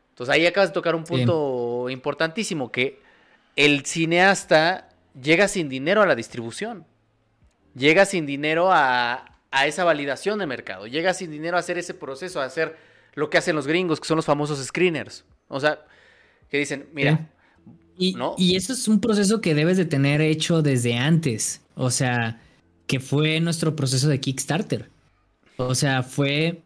[0.09, 3.01] Entonces ahí acabas de tocar un punto importantísimo, que
[3.55, 4.89] el cineasta
[5.19, 6.85] llega sin dinero a la distribución.
[7.75, 10.87] Llega sin dinero a, a esa validación de mercado.
[10.87, 12.77] Llega sin dinero a hacer ese proceso, a hacer
[13.15, 15.25] lo que hacen los gringos, que son los famosos screeners.
[15.47, 15.85] O sea,
[16.49, 17.29] que dicen, mira,
[17.97, 21.61] y, y eso es un proceso que debes de tener hecho desde antes.
[21.75, 22.41] O sea,
[22.87, 24.89] que fue nuestro proceso de Kickstarter.
[25.57, 26.63] O sea, fue,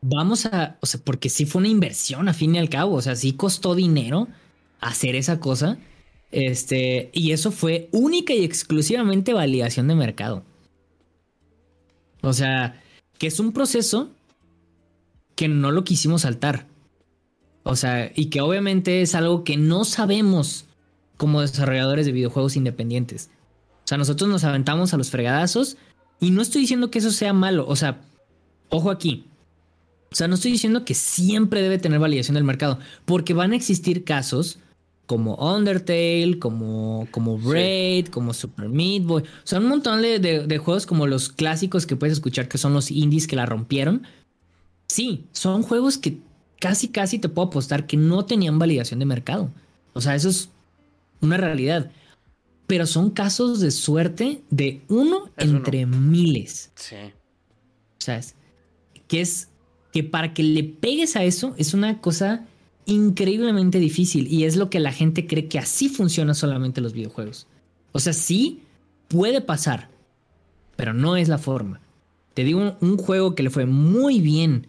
[0.00, 2.94] vamos a, o sea, porque sí fue una inversión a fin y al cabo.
[2.94, 4.28] O sea, sí costó dinero
[4.80, 5.78] hacer esa cosa.
[6.30, 10.44] Este, y eso fue única y exclusivamente validación de mercado.
[12.22, 12.80] O sea,
[13.18, 14.10] que es un proceso
[15.34, 16.66] que no lo quisimos saltar.
[17.62, 20.67] O sea, y que obviamente es algo que no sabemos
[21.18, 23.28] como desarrolladores de videojuegos independientes.
[23.84, 25.76] O sea, nosotros nos aventamos a los fregadazos
[26.20, 27.66] y no estoy diciendo que eso sea malo.
[27.68, 28.00] O sea,
[28.70, 29.26] ojo aquí.
[30.10, 33.56] O sea, no estoy diciendo que siempre debe tener validación del mercado, porque van a
[33.56, 34.58] existir casos
[35.04, 39.22] como Undertale, como, como Braid, como Super Meat Boy.
[39.22, 42.74] O sea, un montón de, de, juegos como los clásicos que puedes escuchar que son
[42.74, 44.02] los indies que la rompieron.
[44.86, 46.18] Sí, son juegos que
[46.60, 49.50] casi, casi te puedo apostar que no tenían validación de mercado.
[49.94, 50.50] O sea, eso es
[51.20, 51.90] una realidad.
[52.66, 56.70] Pero son casos de suerte de uno entre miles.
[56.74, 56.96] Sí.
[56.96, 58.34] O sea, es,
[59.06, 59.48] que es
[59.92, 62.46] que para que le pegues a eso es una cosa
[62.84, 67.46] increíblemente difícil y es lo que la gente cree que así funciona solamente los videojuegos.
[67.92, 68.62] O sea, sí
[69.08, 69.88] puede pasar,
[70.76, 71.80] pero no es la forma.
[72.34, 74.68] Te digo un, juego que le fue muy bien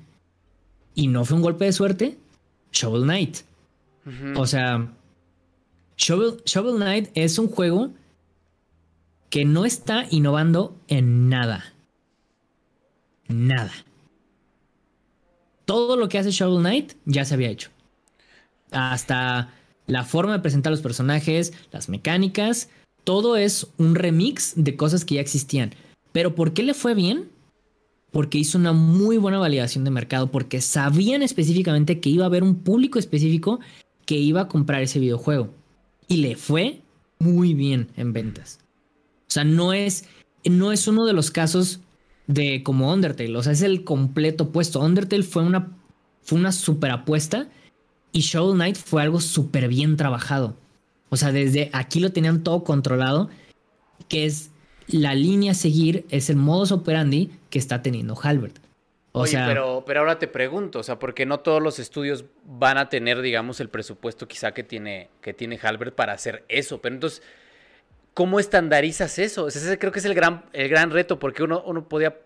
[0.96, 2.18] y no fue un golpe de suerte,
[2.72, 3.38] Shovel Knight.
[4.36, 4.92] O sea,
[6.00, 7.92] Shovel, Knight es un juego
[9.30, 11.74] que no está innovando en nada.
[13.28, 13.74] Nada.
[15.66, 17.70] Todo lo que hace Shovel Knight ya se había hecho
[18.72, 19.52] hasta
[19.88, 22.70] la forma de presentar los personajes, las mecánicas,
[23.04, 25.74] todo es un remix de cosas que ya existían.
[26.12, 27.30] Pero ¿por qué le fue bien?
[28.12, 32.44] Porque hizo una muy buena validación de mercado, porque sabían específicamente que iba a haber
[32.44, 33.60] un público específico
[34.06, 35.59] que iba a comprar ese videojuego.
[36.10, 36.82] Y le fue
[37.20, 38.60] muy bien en ventas.
[39.22, 40.06] O sea, no es,
[40.44, 41.80] no es uno de los casos
[42.28, 43.38] de como Undertale.
[43.38, 44.82] O sea, es el completo opuesto.
[44.82, 45.72] Undertale fue una,
[46.22, 47.48] fue una super apuesta
[48.12, 50.58] y Shovel Knight fue algo súper bien trabajado.
[51.10, 53.30] O sea, desde aquí lo tenían todo controlado,
[54.08, 54.52] que es
[54.88, 58.60] la línea a seguir, es el modus operandi que está teniendo Halbert.
[59.12, 62.78] O sea, pero, pero ahora te pregunto, o sea, porque no todos los estudios van
[62.78, 66.80] a tener, digamos, el presupuesto quizá que tiene, que tiene Halbert para hacer eso.
[66.80, 67.24] Pero entonces,
[68.14, 69.48] ¿cómo estandarizas eso?
[69.48, 72.18] ese creo que es el gran, el gran reto, porque uno, uno podía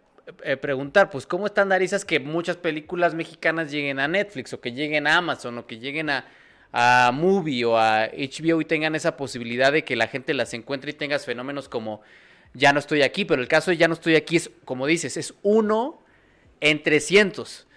[0.44, 5.08] eh, preguntar, pues, ¿cómo estandarizas que muchas películas mexicanas lleguen a Netflix o que lleguen
[5.08, 6.26] a Amazon o que lleguen a,
[6.74, 10.92] a Movie o a HBO y tengan esa posibilidad de que la gente las encuentre
[10.92, 12.02] y tengas fenómenos como
[12.54, 15.16] Ya no estoy aquí, pero el caso de Ya no estoy aquí es, como dices,
[15.16, 16.03] es uno
[16.64, 17.68] en 300.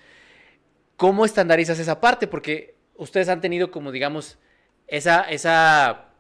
[0.97, 2.29] ¿Cómo estandarizas esa parte?
[2.29, 4.39] Porque ustedes han tenido como, digamos,
[4.87, 6.13] esa, esa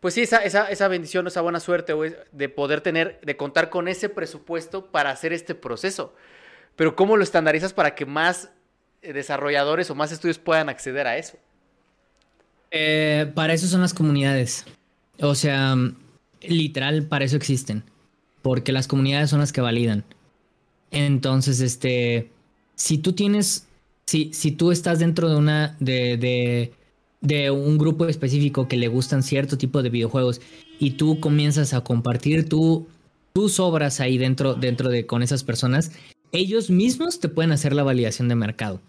[0.00, 1.92] pues sí, esa, esa, esa bendición, esa buena suerte
[2.32, 6.14] de poder tener, de contar con ese presupuesto para hacer este proceso.
[6.76, 8.50] Pero ¿cómo lo estandarizas para que más
[9.02, 11.36] eh, desarrolladores o más estudios puedan acceder a eso?
[12.70, 14.64] Eh, para eso son las comunidades.
[15.20, 15.76] O sea,
[16.40, 17.84] literal, para eso existen.
[18.40, 20.04] Porque las comunidades son las que validan.
[20.90, 22.30] Entonces, este,
[22.74, 23.66] si tú tienes,
[24.06, 26.72] si, si tú estás dentro de una, de,
[27.20, 30.40] de un grupo específico que le gustan cierto tipo de videojuegos
[30.78, 35.92] y tú comienzas a compartir tus obras ahí dentro, dentro de con esas personas,
[36.32, 38.80] ellos mismos te pueden hacer la validación de mercado.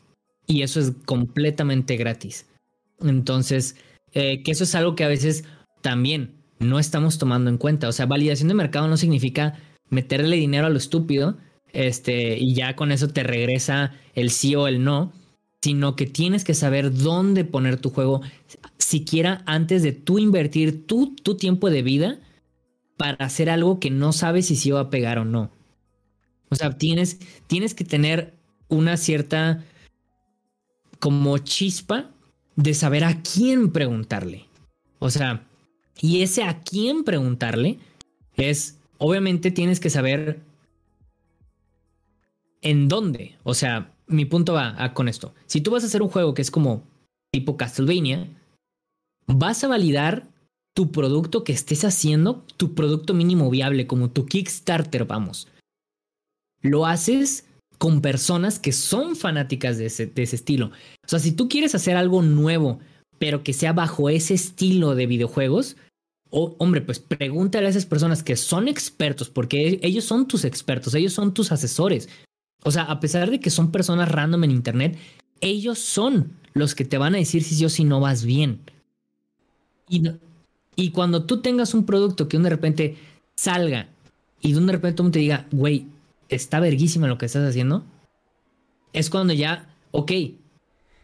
[0.45, 2.47] Y eso es completamente gratis.
[3.01, 3.75] Entonces,
[4.13, 5.43] eh, que eso es algo que a veces
[5.81, 7.87] también no estamos tomando en cuenta.
[7.87, 9.59] O sea, validación de mercado no significa
[9.89, 11.37] meterle dinero a lo estúpido
[11.73, 15.11] este, y ya con eso te regresa el sí o el no,
[15.61, 18.21] sino que tienes que saber dónde poner tu juego,
[18.77, 22.19] siquiera antes de tú invertir tu, tu tiempo de vida
[22.97, 25.51] para hacer algo que no sabes si se va a pegar o no.
[26.49, 28.33] O sea, tienes, tienes que tener
[28.67, 29.63] una cierta
[30.99, 32.11] como chispa
[32.55, 34.47] de saber a quién preguntarle.
[34.99, 35.47] O sea,
[36.01, 37.79] y ese a quién preguntarle
[38.35, 40.41] es, obviamente tienes que saber
[42.61, 43.37] en dónde.
[43.43, 45.33] O sea, mi punto va con esto.
[45.45, 46.83] Si tú vas a hacer un juego que es como
[47.31, 48.27] tipo Castlevania,
[49.27, 50.27] vas a validar
[50.75, 55.47] tu producto que estés haciendo, tu producto mínimo viable, como tu Kickstarter, vamos.
[56.61, 57.45] Lo haces
[57.77, 60.67] con personas que son fanáticas de ese, estilo.
[61.05, 62.79] O sea, si tú quieres hacer algo nuevo,
[63.17, 65.77] pero que sea bajo ese estilo de videojuegos,
[66.29, 71.13] hombre, pues pregúntale a esas personas que son expertos, porque ellos son tus expertos, ellos
[71.13, 72.09] son tus asesores,
[72.63, 74.97] o sea, a pesar de que son personas random en internet,
[75.41, 78.61] ellos son los que te van a decir si sí si no vas bien.
[80.75, 82.97] Y, cuando tú tengas un producto que de repente
[83.35, 83.89] salga
[84.39, 85.87] y de repente tú te diga, güey,
[86.29, 87.83] está verguísima lo que estás haciendo,
[88.93, 90.11] es cuando ya, ok,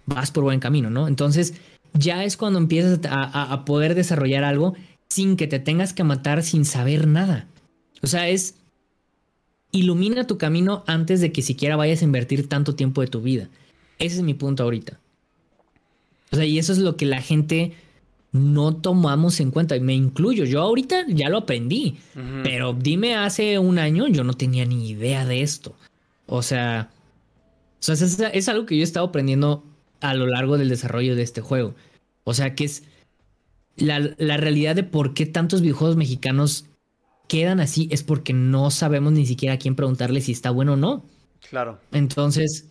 [0.05, 1.07] vas por buen camino, ¿no?
[1.07, 1.55] Entonces
[1.93, 4.75] ya es cuando empiezas a, a poder desarrollar algo
[5.09, 7.47] sin que te tengas que matar sin saber nada.
[8.01, 8.55] O sea, es
[9.75, 13.49] ilumina tu camino antes de que siquiera vayas a invertir tanto tiempo de tu vida.
[13.99, 14.99] Ese es mi punto ahorita.
[16.31, 17.73] O sea, y eso es lo que la gente
[18.31, 19.75] no tomamos en cuenta.
[19.75, 20.45] Y me incluyo.
[20.45, 21.97] Yo ahorita ya lo aprendí.
[22.43, 25.75] Pero dime hace un año yo no tenía ni idea de esto.
[26.27, 26.89] O sea,
[27.79, 29.63] sea, es, algo que yo he estado aprendiendo
[30.01, 31.75] a lo largo del desarrollo de este juego.
[32.23, 32.83] O sea, que es
[33.77, 36.65] la, la realidad de por qué tantos videojuegos mexicanos
[37.27, 40.77] quedan así es porque no sabemos ni siquiera a quién preguntarle si está bueno o
[40.77, 41.05] no.
[41.49, 41.79] Claro.
[41.91, 42.69] Entonces,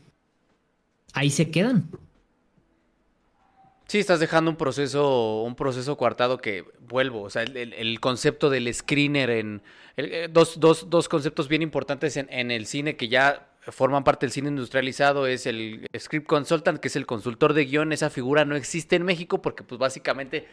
[1.13, 1.89] ahí se quedan.
[3.87, 7.23] Sí, estás dejando un proceso, un proceso coartado que vuelvo.
[7.23, 9.63] O sea, el, concepto del screener en.
[9.97, 14.27] Eh, dos, dos, dos, conceptos bien importantes en, en, el cine que ya forman parte
[14.27, 17.93] del cine industrializado es el script consultant, que es el consultor de guion.
[17.93, 20.49] Esa figura no existe en México porque, pues, básicamente,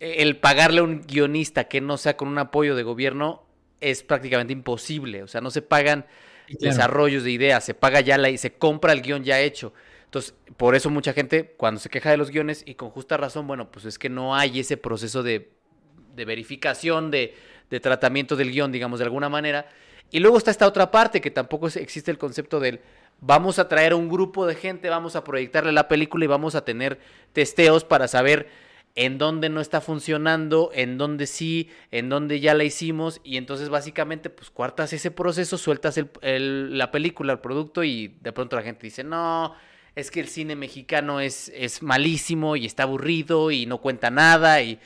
[0.00, 3.44] el pagarle a un guionista que no sea con un apoyo de gobierno
[3.80, 5.22] es prácticamente imposible.
[5.22, 6.06] O sea, no se pagan
[6.48, 9.72] desarrollos de ideas, se paga ya la y se compra el guion ya hecho.
[10.04, 13.46] Entonces, por eso mucha gente cuando se queja de los guiones y con justa razón,
[13.46, 15.50] bueno, pues es que no hay ese proceso de,
[16.16, 17.34] verificación, de,
[17.82, 19.68] tratamiento del guion, digamos, de alguna manera.
[20.10, 22.80] Y luego está esta otra parte que tampoco existe el concepto del
[23.20, 26.54] vamos a traer a un grupo de gente, vamos a proyectarle la película y vamos
[26.54, 26.98] a tener
[27.34, 28.48] testeos para saber
[28.94, 33.68] en dónde no está funcionando, en dónde sí, en dónde ya la hicimos y entonces
[33.68, 38.86] básicamente pues cuartas ese proceso, sueltas la película, el producto y de pronto la gente
[38.86, 39.54] dice, no,
[39.94, 44.62] es que el cine mexicano es, es malísimo y está aburrido y no cuenta nada.
[44.62, 44.78] Y,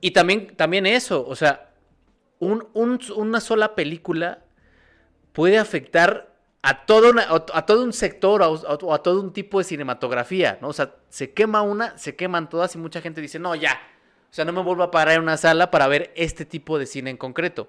[0.00, 1.70] y también, también eso, o sea,
[2.40, 4.44] un, una sola película
[5.32, 6.29] puede afectar
[6.62, 7.12] a todo,
[7.54, 10.68] a todo un sector o a, todo un tipo de cinematografía, ¿no?
[10.68, 13.80] O sea, se quema una, se queman todas y mucha gente dice, no, ya,
[14.30, 16.86] o sea, no me vuelvo a parar en una sala para ver este tipo de
[16.86, 17.68] cine en concreto.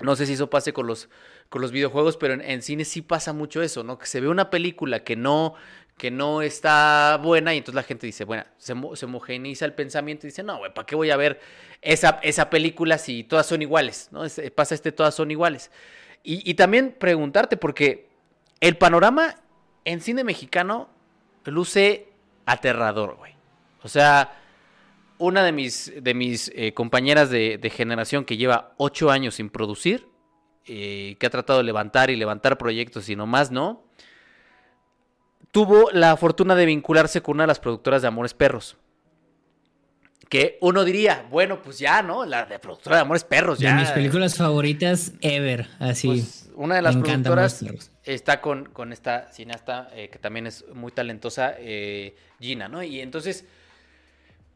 [0.00, 1.08] No sé si eso pase con los,
[1.48, 3.98] con los videojuegos, pero en, en, cine sí pasa mucho eso, ¿no?
[3.98, 5.54] Que se ve una película que no,
[5.98, 10.26] que no está buena y entonces la gente dice, bueno, se, se homogeniza el pensamiento
[10.26, 11.40] y dice, no, güey, ¿para qué voy a ver
[11.82, 14.08] esa, esa película si todas son iguales?
[14.12, 14.22] ¿no?
[14.54, 15.70] pasa este, todas son iguales.
[16.30, 18.07] Y, también preguntarte, porque
[18.60, 19.36] el panorama
[19.84, 20.88] en cine mexicano
[21.50, 22.08] luce
[22.46, 23.32] aterrador, güey.
[23.82, 24.36] O sea,
[25.18, 30.08] una de mis, de mis eh, compañeras de, generación que lleva ocho años sin producir,
[30.66, 33.84] eh, que ha tratado de levantar y levantar proyectos y nomás no,
[35.50, 38.76] tuvo la fortuna de vincularse con una de las productoras de Amores Perros.
[40.28, 42.26] Que uno diría, bueno, pues ya, ¿no?
[42.26, 43.74] La de productora de Amores Perros, ya.
[43.74, 46.08] De mis películas favoritas ever, así.
[46.08, 47.64] Pues una de las productoras
[48.02, 52.82] está con, con, esta cineasta eh, que también es muy talentosa, eh, Gina, ¿no?
[52.82, 53.44] Y entonces,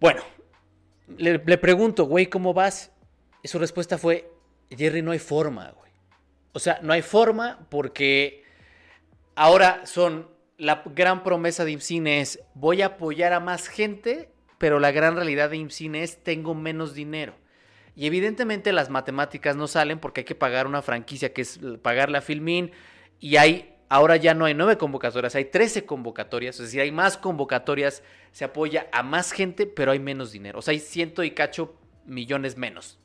[0.01, 0.21] bueno,
[1.17, 2.91] le, le pregunto, güey, ¿cómo vas?
[3.45, 4.29] Y su respuesta fue,
[4.69, 5.93] Jerry, no hay forma, güey.
[6.53, 8.43] O sea, no hay forma porque
[9.37, 14.81] ahora son la gran promesa de IMCINE es voy a apoyar a más gente, pero
[14.81, 17.35] la gran realidad de IMCINE es tengo menos dinero.
[17.95, 22.11] Y evidentemente las matemáticas no salen porque hay que pagar una franquicia que es pagar
[22.11, 22.73] la Filmin
[23.21, 27.19] y hay ahora ya no hay nueve convocatorias, hay trece convocatorias, es decir, hay más
[27.19, 28.03] convocatorias,
[28.33, 30.61] se apoya a más gente, pero hay menos dinero.
[30.61, 32.99] O sea, hay ciento y cacho millones menos.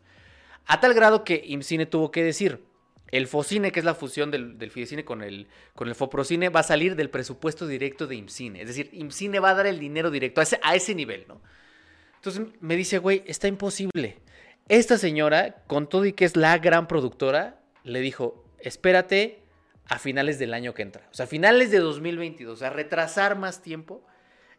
[0.65, 2.63] A tal grado que IMCINE tuvo que decir,
[3.11, 6.61] el FOCINE, que es la fusión del, del Fidecine con el, con el FOPROCINE, va
[6.61, 8.61] a salir del presupuesto directo de IMCINE.
[8.61, 11.41] Es decir, IMCINE va a dar el dinero directo a ese, a ese nivel, ¿no?
[12.15, 14.17] Entonces me dice, güey, está imposible.
[14.69, 19.39] Esta señora, con todo y que es la gran productora, le dijo, espérate
[19.87, 21.07] a finales del año que entra.
[21.11, 24.03] O sea, a finales de 2022, a retrasar más tiempo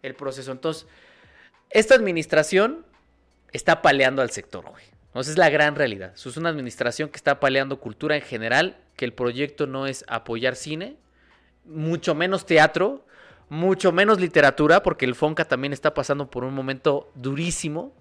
[0.03, 0.53] el proceso.
[0.53, 0.87] Entonces,
[1.71, 2.87] esta administración
[3.53, 4.85] está paleando al sector, güey.
[5.15, 6.13] Esa es la gran realidad.
[6.15, 10.55] Es una administración que está paleando cultura en general, que el proyecto no es apoyar
[10.55, 10.97] cine,
[11.65, 13.05] mucho menos teatro,
[13.49, 17.95] mucho menos literatura, porque el Fonca también está pasando por un momento durísimo.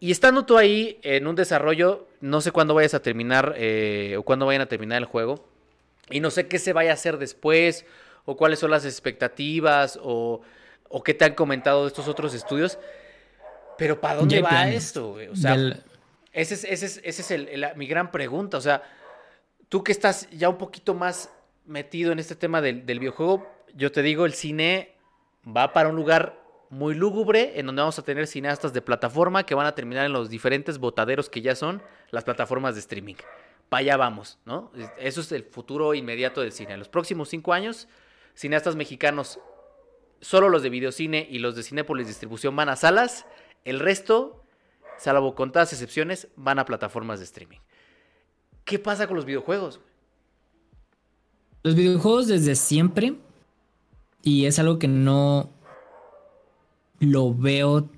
[0.00, 4.22] Y estando tú ahí en un desarrollo, no sé cuándo vayas a terminar eh, o
[4.22, 5.46] cuándo vayan a terminar el juego,
[6.08, 7.84] y no sé qué se vaya a hacer después,
[8.24, 10.40] o cuáles son las expectativas, o,
[10.88, 12.78] o qué te han comentado de estos otros estudios.
[13.78, 15.16] Pero ¿para dónde va esto?
[15.30, 15.56] O sea,
[16.32, 18.56] esa es, ese es, el, mi gran pregunta.
[18.56, 18.82] O sea,
[19.68, 21.30] tú que estás ya un poquito más
[21.64, 24.92] metido en este tema del, videojuego, yo te digo, el cine
[25.46, 26.39] va para un lugar
[26.70, 30.12] muy lúgubre, en donde vamos a tener cineastas de plataforma que van a terminar en
[30.12, 33.16] los diferentes botaderos que ya son las plataformas de streaming.
[33.68, 34.70] Para allá vamos, ¿no?
[34.98, 36.74] Eso es el futuro inmediato del cine.
[36.74, 37.88] En los próximos cinco años,
[38.34, 39.40] cineastas mexicanos,
[40.20, 43.26] solo los de videocine y los de Cinépolis Distribución van a salas
[43.64, 44.44] el resto,
[44.96, 47.58] salvo contadas excepciones, van a plataformas de streaming.
[48.64, 49.80] ¿Qué pasa con los videojuegos?
[51.62, 53.16] Los videojuegos desde siempre,
[54.22, 55.50] y es algo que no
[57.00, 57.90] lo veo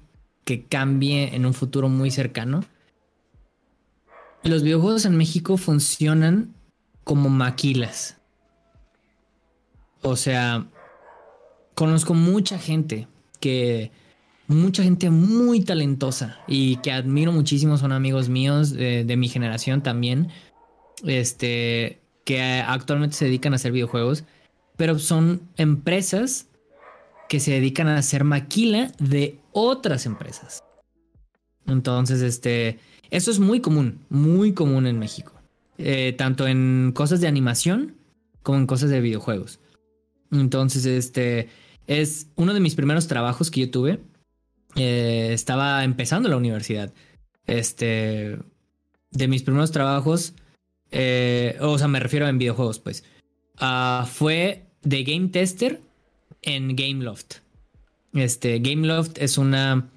[0.44, 2.64] que cambie en un futuro muy cercano.
[4.42, 6.54] Los videojuegos en México funcionan
[7.04, 8.16] como maquilas.
[10.00, 10.66] O sea,
[11.74, 13.08] conozco mucha gente
[13.40, 13.92] que
[14.46, 20.28] mucha gente muy talentosa y que admiro muchísimo, son amigos míos de, mi generación también,
[21.04, 24.24] este, que actualmente se dedican a hacer videojuegos,
[24.76, 26.48] pero son empresas
[27.32, 30.62] que se dedican a hacer maquila de otras empresas.
[31.66, 32.78] Entonces, este,
[33.10, 35.32] eso es muy común, muy común en México,
[35.78, 37.96] eh, tanto en cosas de animación
[38.42, 39.60] como en cosas de videojuegos.
[40.30, 41.48] Entonces, este,
[41.86, 43.98] es uno de mis primeros trabajos que yo tuve
[44.76, 46.92] eh, estaba empezando la universidad.
[47.46, 48.40] Este,
[49.10, 50.34] de mis primeros trabajos,
[50.90, 53.04] eh, o sea, me refiero en videojuegos, pues,
[53.58, 55.80] uh, fue de game tester
[56.42, 57.36] en Gameloft.
[58.14, 59.88] Este, Gameloft es una...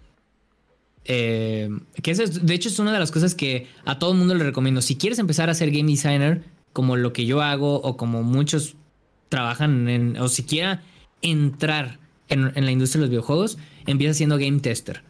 [1.07, 1.69] Eh,
[2.01, 4.43] que es, de hecho es una de las cosas que a todo el mundo le
[4.43, 4.81] recomiendo.
[4.81, 6.43] Si quieres empezar a ser game designer,
[6.73, 8.76] como lo que yo hago o como muchos
[9.30, 10.84] trabajan en, o siquiera
[11.22, 15.03] entrar en, la industria de los videojuegos, empieza siendo game tester.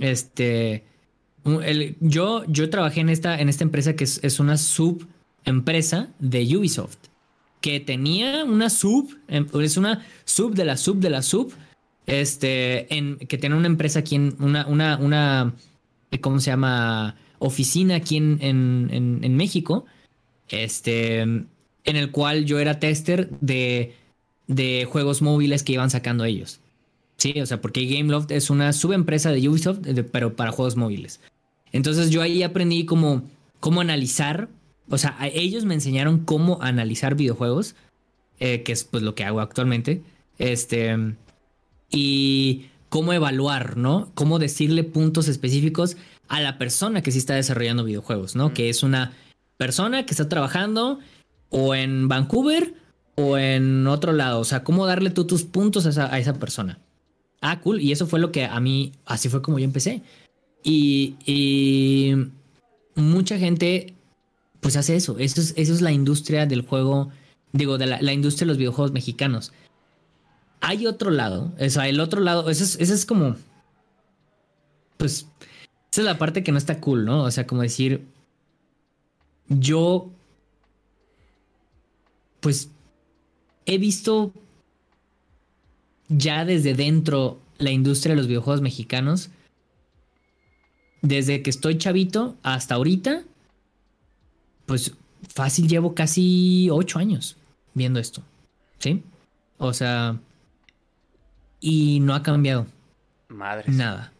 [0.00, 0.84] Este,
[2.00, 6.98] yo, yo trabajé en esta, en esta empresa que es, una subempresa de Ubisoft,
[7.60, 11.52] que tenía una sub, em, es una sub de la sub de la sub,
[12.06, 15.54] este, en, que tiene una empresa aquí en una, una,
[16.20, 17.16] ¿cómo se llama?
[17.40, 19.86] Oficina aquí en, en, en México,
[20.48, 21.46] este, en
[21.84, 23.94] el cual yo era tester de
[24.48, 26.58] de juegos móviles que iban sacando ellos.
[27.18, 29.80] Sí, o sea, porque Gameloft es una subempresa de Ubisoft,
[30.10, 31.20] pero para juegos móviles.
[31.72, 33.22] Entonces yo ahí aprendí cómo
[33.80, 34.48] analizar,
[34.90, 37.74] o sea, ellos me enseñaron cómo analizar videojuegos,
[38.40, 40.02] eh, que es pues lo que hago actualmente,
[40.38, 40.96] este,
[41.90, 44.10] y cómo evaluar, ¿no?
[44.14, 45.96] Cómo decirle puntos específicos
[46.28, 48.54] a la persona que sí está desarrollando videojuegos, ¿no?
[48.54, 49.12] Que es una
[49.56, 51.00] persona que está trabajando
[51.50, 52.74] o en Vancouver
[53.18, 54.40] o en otro lado?
[54.40, 56.78] O sea, ¿cómo darle tú tus puntos a esa, persona?
[57.40, 57.80] Ah, cool.
[57.80, 60.02] Y eso fue lo que a mí, así fue como yo empecé.
[60.62, 62.14] Y,
[62.94, 63.94] mucha gente,
[64.60, 65.18] pues hace eso.
[65.18, 67.10] Eso es, eso es la industria del juego,
[67.52, 69.52] digo, de la, industria de los videojuegos mexicanos.
[70.60, 73.36] Hay otro lado, o sea, el otro lado, eso es, eso es como,
[74.96, 75.28] pues,
[75.92, 77.22] esa es la parte que no está cool, ¿no?
[77.22, 78.04] O sea, como decir,
[79.48, 80.10] yo,
[82.40, 82.70] pues,
[83.66, 84.32] he visto
[86.08, 89.30] ya desde dentro la industria de los videojuegos mexicanos.
[91.02, 93.22] Desde que estoy chavito hasta ahorita,
[94.68, 94.92] pues
[95.26, 97.36] fácil llevo casi ocho años
[97.74, 98.22] viendo esto.
[98.78, 99.02] ¿Sí?
[99.56, 100.20] O sea,
[101.58, 102.66] y no ha cambiado.
[103.28, 103.72] Madre.
[103.72, 104.12] Nada.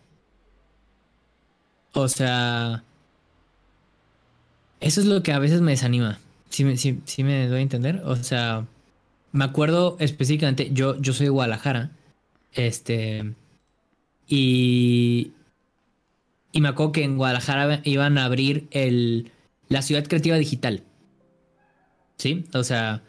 [1.93, 2.83] O sea,
[4.81, 6.19] eso es lo que a veces me desanima.
[6.49, 6.75] Si me,
[7.25, 8.03] me doy a entender.
[8.07, 8.66] O sea,
[9.33, 11.91] me acuerdo específicamente, yo, yo soy de Guadalajara,
[12.53, 13.35] este,
[14.27, 15.33] y,
[16.53, 19.31] y me acuerdo que en Guadalajara iban a abrir el,
[19.69, 20.82] la ciudad creativa digital.
[22.16, 22.45] ¿Sí?
[22.55, 23.03] O sea,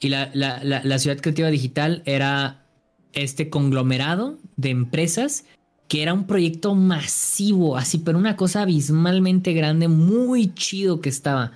[0.00, 2.66] y la, la, la, ciudad creativa digital era
[3.12, 5.44] este conglomerado de empresas
[5.86, 11.52] que era un proyecto masivo, así, pero una cosa abismalmente grande, muy chido que estaba.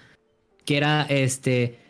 [0.65, 1.83] Que era este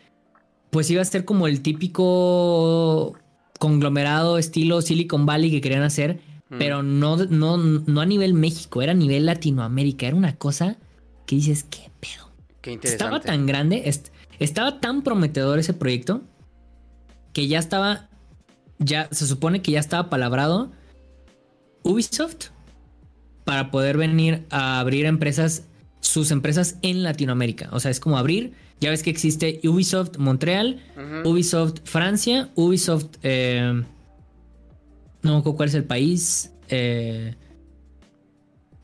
[0.73, 3.13] pues iba a ser como el típico
[3.59, 6.19] conglomerado estilo Silicon Valley que querían hacer,
[6.49, 6.57] mm.
[6.57, 10.07] pero no, no, no a nivel México, era a nivel Latinoamérica.
[10.07, 10.77] Era una cosa
[11.27, 11.92] que dices, ¿qué?
[12.63, 13.03] Qué interesante.
[13.03, 13.93] Estaba tan grande,
[14.39, 16.23] estaba tan prometedor ese proyecto
[17.31, 18.09] que ya estaba,
[18.79, 20.71] ya se supone que ya estaba palabrado
[21.83, 22.47] Ubisoft
[23.43, 25.65] para poder venir a abrir empresas,
[25.99, 27.69] sus empresas en Latinoamérica.
[27.71, 28.53] O sea, es como abrir
[28.83, 30.81] ya ves que existe Ubisoft Montreal,
[31.23, 33.15] Ubisoft Francia, Ubisoft...
[33.23, 33.81] Eh,
[35.21, 37.33] no me acuerdo cuál es el país eh,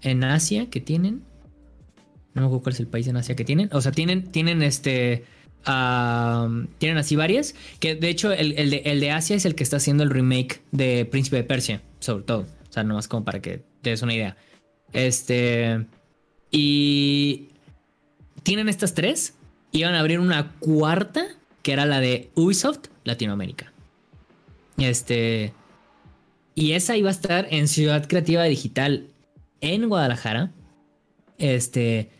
[0.01, 1.21] en Asia que tienen.
[2.33, 3.69] No me acuerdo cuál es el país en Asia que tienen.
[3.71, 5.25] O sea, tienen, tienen este...
[5.63, 7.55] tienen así varias.
[7.79, 10.61] Que de hecho el, de, el, de, Asia es el que está haciendo el remake
[10.71, 12.41] de Príncipe de Persia, sobre todo.
[12.69, 14.37] O sea, nomás como para que te des una idea.
[14.93, 15.85] Este.
[16.51, 17.49] Y.
[18.43, 19.33] Tienen estas tres
[19.71, 21.25] iban a abrir una cuarta,
[21.61, 23.71] que era la de Ubisoft Latinoamérica.
[24.77, 25.53] Este.
[26.55, 29.07] Y esa iba a estar en Ciudad Creativa Digital
[29.61, 30.51] en Guadalajara.
[31.37, 32.11] Este.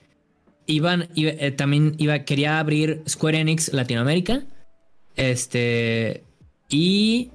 [0.70, 4.44] Iban, eh, también iba, quería abrir Square Enix Latinoamérica.
[5.16, 6.24] Este.
[6.70, 7.32] Y.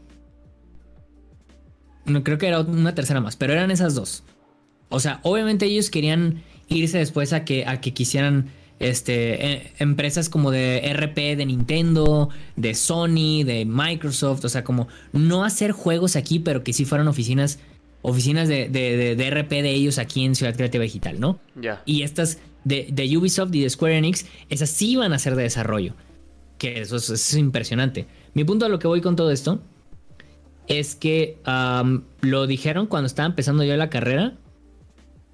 [2.04, 4.22] No creo que era una tercera más, pero eran esas dos.
[4.88, 10.28] O sea, obviamente ellos querían irse después a que, a que quisieran este, eh, empresas
[10.28, 16.14] como de RP de Nintendo, de Sony, de Microsoft, o sea, como no hacer juegos
[16.14, 17.58] aquí, pero que sí fueran oficinas,
[18.02, 21.40] oficinas de, de, RP de ellos aquí en Ciudad Creativa Digital, ¿no?
[21.60, 21.82] Ya.
[21.84, 25.42] Y estas de, de, Ubisoft y de Square Enix, esas sí van a ser de
[25.42, 25.94] desarrollo.
[26.58, 28.06] Que eso es, impresionante.
[28.34, 29.60] Mi punto a lo que voy con todo esto
[30.66, 31.38] es que
[32.20, 34.34] lo dijeron cuando estaba empezando yo la carrera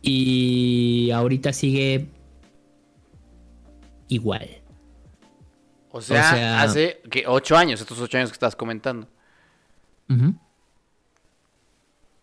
[0.02, 2.08] y ahorita sigue
[4.08, 4.48] igual.
[5.92, 9.08] O sea, hace que ocho años, estos ocho años que estás comentando.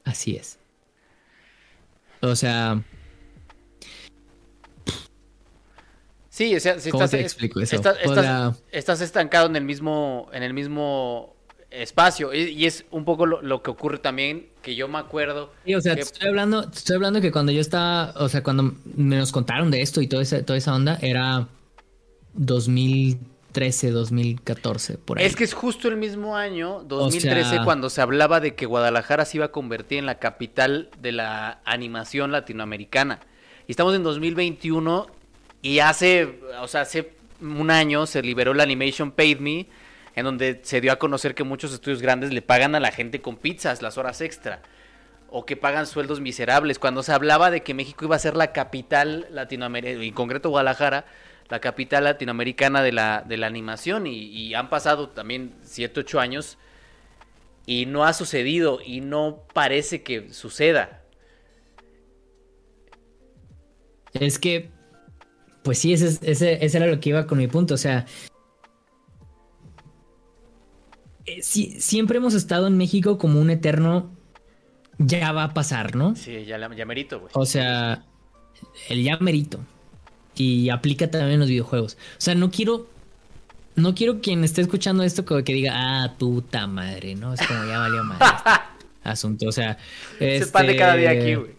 [0.04, 0.58] Así es.
[2.22, 2.82] O sea.
[6.38, 7.16] Sí, o sea, si estás,
[8.72, 11.36] estás, estancado en el mismo, en el mismo
[11.72, 12.32] espacio.
[12.32, 15.52] Y, es un poco lo, que ocurre también, que yo me acuerdo.
[15.66, 19.16] Sí, o sea, estoy hablando, estoy hablando que cuando yo estaba, o sea, cuando me
[19.16, 21.48] nos contaron de esto y toda esa, toda esa onda, era
[22.34, 25.26] 2013, 2014, por ahí.
[25.26, 29.38] Es que es justo el mismo año, 2013, cuando se hablaba de que Guadalajara se
[29.38, 33.22] iba a convertir en la capital de la animación latinoamericana.
[33.66, 35.17] Y estamos en 2021
[35.68, 37.12] y hace, o sea, hace
[37.42, 39.68] un año se liberó la Animation Paid Me,
[40.16, 43.22] en donde se dio a conocer que muchos estudios grandes le pagan a la gente
[43.22, 44.62] con pizzas las horas extra
[45.30, 46.80] o que pagan sueldos miserables.
[46.80, 51.04] Cuando se hablaba de que México iba a ser la capital latinoamericana, en concreto Guadalajara,
[51.50, 56.58] la capital latinoamericana de la, de la animación y, han pasado también 7, 8 años
[57.66, 61.02] y no ha sucedido y no parece que suceda.
[64.14, 64.77] Es que,
[65.68, 68.06] pues sí, ese, ese, ese era lo que iba con mi punto, o sea...
[71.26, 74.10] Eh, siempre hemos estado en México como un eterno
[74.98, 76.16] ya va a pasar, ¿no?
[76.16, 77.32] Sí, ya, ya merito, güey.
[77.36, 78.06] O sea,
[78.88, 79.60] el ya merito
[80.38, 81.98] y aplica también en los videojuegos.
[82.18, 82.88] O sea, no quiero.
[83.76, 87.34] No quiero quien esté escuchando esto que diga, ah, puta madre, ¿no?
[87.34, 88.62] Es como ya valió madre este
[89.04, 89.50] asunto.
[89.50, 89.78] O sea.
[90.18, 91.57] Es el pan de cada día aquí, güey.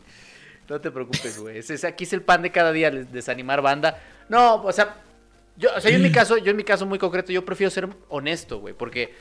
[0.68, 1.60] No te preocupes, güey.
[1.86, 4.00] aquí es el pan de cada día, desanimar banda.
[4.28, 4.96] No, o sea,
[5.56, 7.70] yo, o sea, yo en mi caso, yo en mi caso muy concreto, yo prefiero
[7.70, 9.14] ser honesto, güey, porque,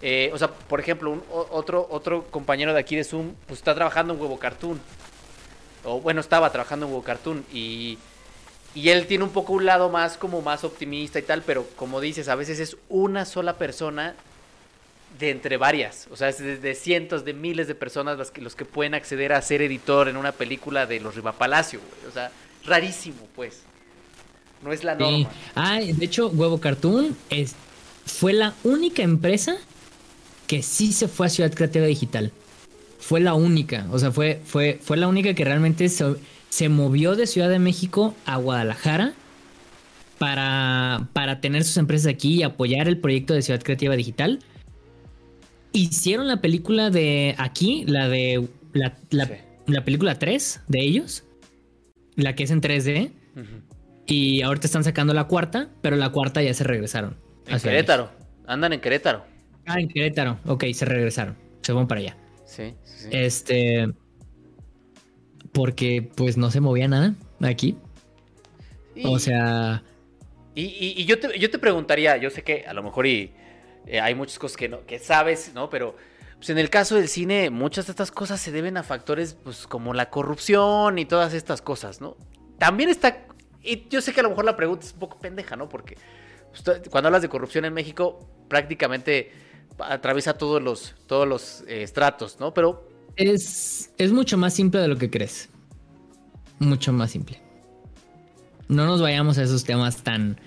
[0.00, 4.14] eh, o sea, por ejemplo, otro, otro compañero de aquí de Zoom, pues está trabajando
[4.14, 4.80] en Huevo Cartoon.
[5.84, 7.98] O bueno, estaba trabajando en Huevo Cartoon y
[8.76, 11.98] y él tiene un poco un lado más como más optimista y tal, pero como
[11.98, 14.14] dices, a veces es una sola persona
[15.18, 16.08] de entre varias.
[16.10, 19.32] O sea, es de, cientos, de miles de personas las que, los que pueden acceder
[19.32, 22.30] a ser editor en una película de los Riva Palacio, O sea,
[22.64, 23.62] rarísimo, pues.
[24.62, 25.30] No es la norma.
[25.54, 27.54] Ah, de hecho, Huevo Cartoon es,
[28.06, 29.56] fue la única empresa
[30.46, 32.32] que sí se fue a Ciudad Creativa Digital.
[32.98, 33.86] Fue la única.
[33.92, 36.16] O sea, fue, fue, fue la única que realmente se
[36.56, 39.12] se movió de Ciudad de México a Guadalajara
[40.18, 44.38] para, para tener sus empresas aquí y apoyar el proyecto de Ciudad Creativa Digital.
[45.76, 51.24] Hicieron la película de aquí, la de la, película 3 de ellos,
[52.14, 53.10] la que es en 3D.
[54.06, 57.16] Y ahorita están sacando la cuarta, pero la cuarta ya se regresaron.
[57.46, 58.10] En Querétaro.
[58.46, 59.24] Andan en Querétaro.
[59.66, 60.38] Ah, en Querétaro.
[60.46, 61.36] Ok, se regresaron.
[61.60, 62.16] Se van para allá.
[62.46, 63.08] Sí, sí.
[63.10, 63.88] Este
[65.52, 67.76] porque pues no se movía nada aquí.
[69.04, 69.82] o sea...
[70.54, 73.30] Y, yo, te, yo te preguntaría, yo sé que a lo mejor y,
[73.86, 75.70] eh, hay muchas cosas que, no, que sabes, ¿no?
[75.70, 75.96] Pero
[76.36, 79.66] pues en el caso del cine, muchas de estas cosas se deben a factores pues,
[79.66, 82.16] como la corrupción y todas estas cosas, ¿no?
[82.58, 83.26] También está...
[83.62, 85.68] Y yo sé que a lo mejor la pregunta es un poco pendeja, ¿no?
[85.68, 85.96] Porque
[86.50, 88.18] pues, cuando hablas de corrupción en México,
[88.48, 89.32] prácticamente
[89.78, 92.54] atraviesa todos los, todos los eh, estratos, ¿no?
[92.54, 95.48] Pero es, es mucho más simple de lo que crees.
[96.58, 97.40] Mucho más simple.
[98.68, 100.38] No nos vayamos a esos temas tan,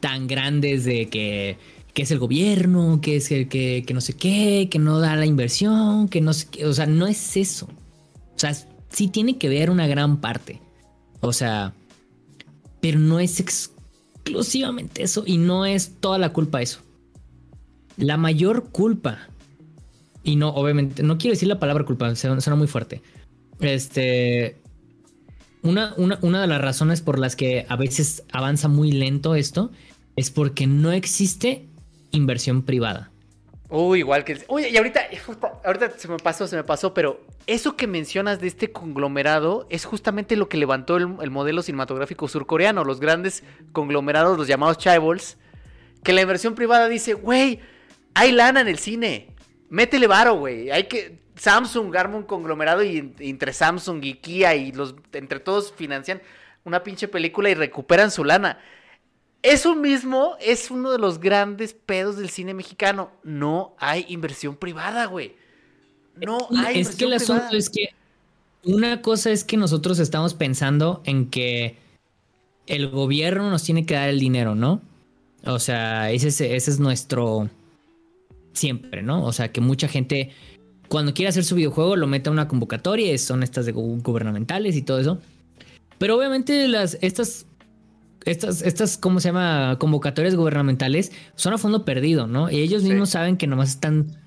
[0.00, 1.58] tan grandes de que,
[1.94, 5.16] que es el gobierno, que es el que, que no sé qué, que no da
[5.16, 6.66] la inversión, que no sé qué.
[6.66, 7.66] O sea, no es eso.
[8.34, 8.54] O sea,
[8.88, 10.60] sí tiene que ver una gran parte.
[11.20, 11.74] O sea,
[12.80, 16.80] pero no es exclusivamente eso y no es toda la culpa eso.
[17.96, 19.30] La mayor culpa
[20.22, 23.02] y no, obviamente, no quiero decir la palabra culpa, suena muy fuerte.
[23.60, 24.56] Este.
[25.62, 29.70] Una, una, de las razones por las que a veces avanza muy lento esto
[30.16, 31.68] es porque no existe
[32.10, 33.10] inversión privada.
[33.68, 34.38] Uy, igual que.
[34.48, 35.00] Uy, y ahorita,
[35.64, 39.84] ahorita se me pasó, se me pasó, pero eso que mencionas de este conglomerado es
[39.84, 45.38] justamente lo que levantó el, el modelo cinematográfico surcoreano, los grandes conglomerados, los llamados chaebols,
[46.02, 47.60] que la inversión privada dice, güey,
[48.14, 49.30] hay lana en el cine
[49.70, 50.70] métele varo, güey.
[50.70, 51.18] Hay que.
[51.36, 56.20] Samsung arma un conglomerado y entre Samsung y Kia y los entre todos financian
[56.64, 58.58] una pinche película y recuperan su lana.
[59.42, 63.10] Eso mismo es uno de los grandes pedos del cine mexicano.
[63.22, 65.34] No hay inversión privada, güey.
[66.16, 67.88] No hay Es que el asunto es que
[68.64, 71.76] una cosa es que nosotros estamos pensando en que
[72.66, 74.82] el gobierno nos tiene que dar el dinero, ¿no?
[75.44, 77.48] O sea, ese es, ese es nuestro
[78.52, 79.24] siempre, ¿no?
[79.24, 80.30] O sea, que mucha gente
[80.88, 84.82] cuando quiere hacer su videojuego lo mete a una convocatoria, son estas de gubernamentales y
[84.82, 85.18] todo eso.
[85.98, 87.46] Pero obviamente las, estas
[88.24, 89.76] estas, estas, ¿cómo se llama?
[89.78, 92.50] Convocatorias gubernamentales son a fondo perdido, ¿no?
[92.50, 94.18] Y ellos mismos saben que nomás están,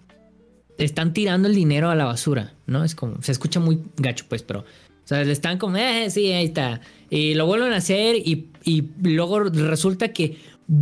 [0.78, 2.84] están tirando el dinero a la basura, ¿no?
[2.84, 6.32] Es como, se escucha muy gacho, pues, pero, o sea, le están como, eh, sí,
[6.32, 6.82] ahí está.
[7.10, 10.38] Y lo vuelven a hacer y, y luego resulta que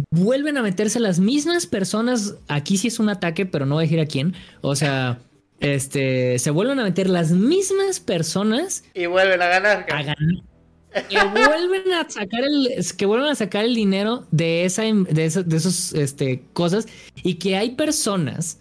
[0.10, 2.36] vuelven a meterse las mismas personas.
[2.48, 4.36] Aquí sí es un ataque, pero no voy a decir a quién.
[4.62, 5.20] O sea,
[5.60, 8.86] este, se vuelven a meter las mismas personas.
[8.94, 9.86] Y vuelven a ganar.
[9.90, 10.51] A ganar
[10.92, 15.94] que vuelven a sacar el que vuelven a sacar el dinero de esa de, esos
[15.94, 16.88] este, cosas
[17.24, 18.60] y que hay personas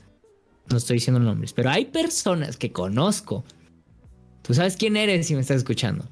[0.68, 3.44] no estoy diciendo nombres pero hay personas que conozco.
[4.42, 6.08] Tú sabes quién eres si me estás escuchando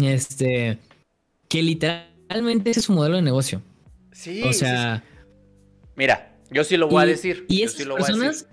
[0.00, 0.78] este
[1.48, 3.62] que literalmente ese es su modelo de negocio.
[4.12, 5.04] Sí o sea
[5.96, 8.46] mira yo sí lo voy a decir y esas personas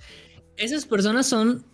[0.57, 1.65] esas personas son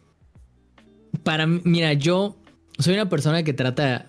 [1.24, 2.38] para mira yo
[2.78, 4.09] soy una persona que trata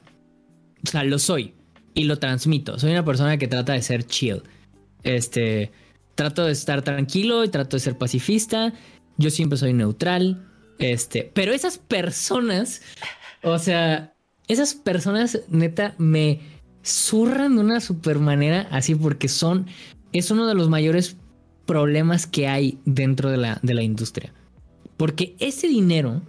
[0.85, 1.55] o sea, lo soy
[1.95, 2.79] y lo transmito.
[2.79, 4.43] Soy una persona que trata de ser chill.
[5.03, 5.73] Este,
[6.15, 8.73] trato de estar tranquilo y trato de ser pacifista.
[9.17, 10.47] Yo siempre soy neutral.
[10.79, 12.83] Este, pero esas personas,
[13.43, 14.15] o sea,
[14.49, 16.41] esas personas neta me
[16.83, 19.67] zurran de una super manera así porque son,
[20.13, 21.17] es uno de los mayores
[21.67, 24.33] problemas que hay dentro de la, de la industria.
[24.97, 26.23] Porque ese dinero,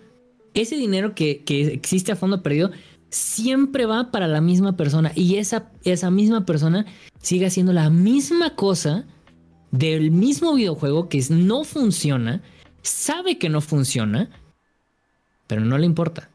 [0.53, 2.71] ese dinero que, que existe a fondo perdido,
[3.11, 6.85] siempre va para la misma persona y esa, esa misma persona
[7.21, 9.05] sigue haciendo la misma cosa
[9.71, 12.41] del mismo videojuego que no funciona,
[12.81, 14.29] sabe que no funciona,
[15.47, 16.29] pero no le importa.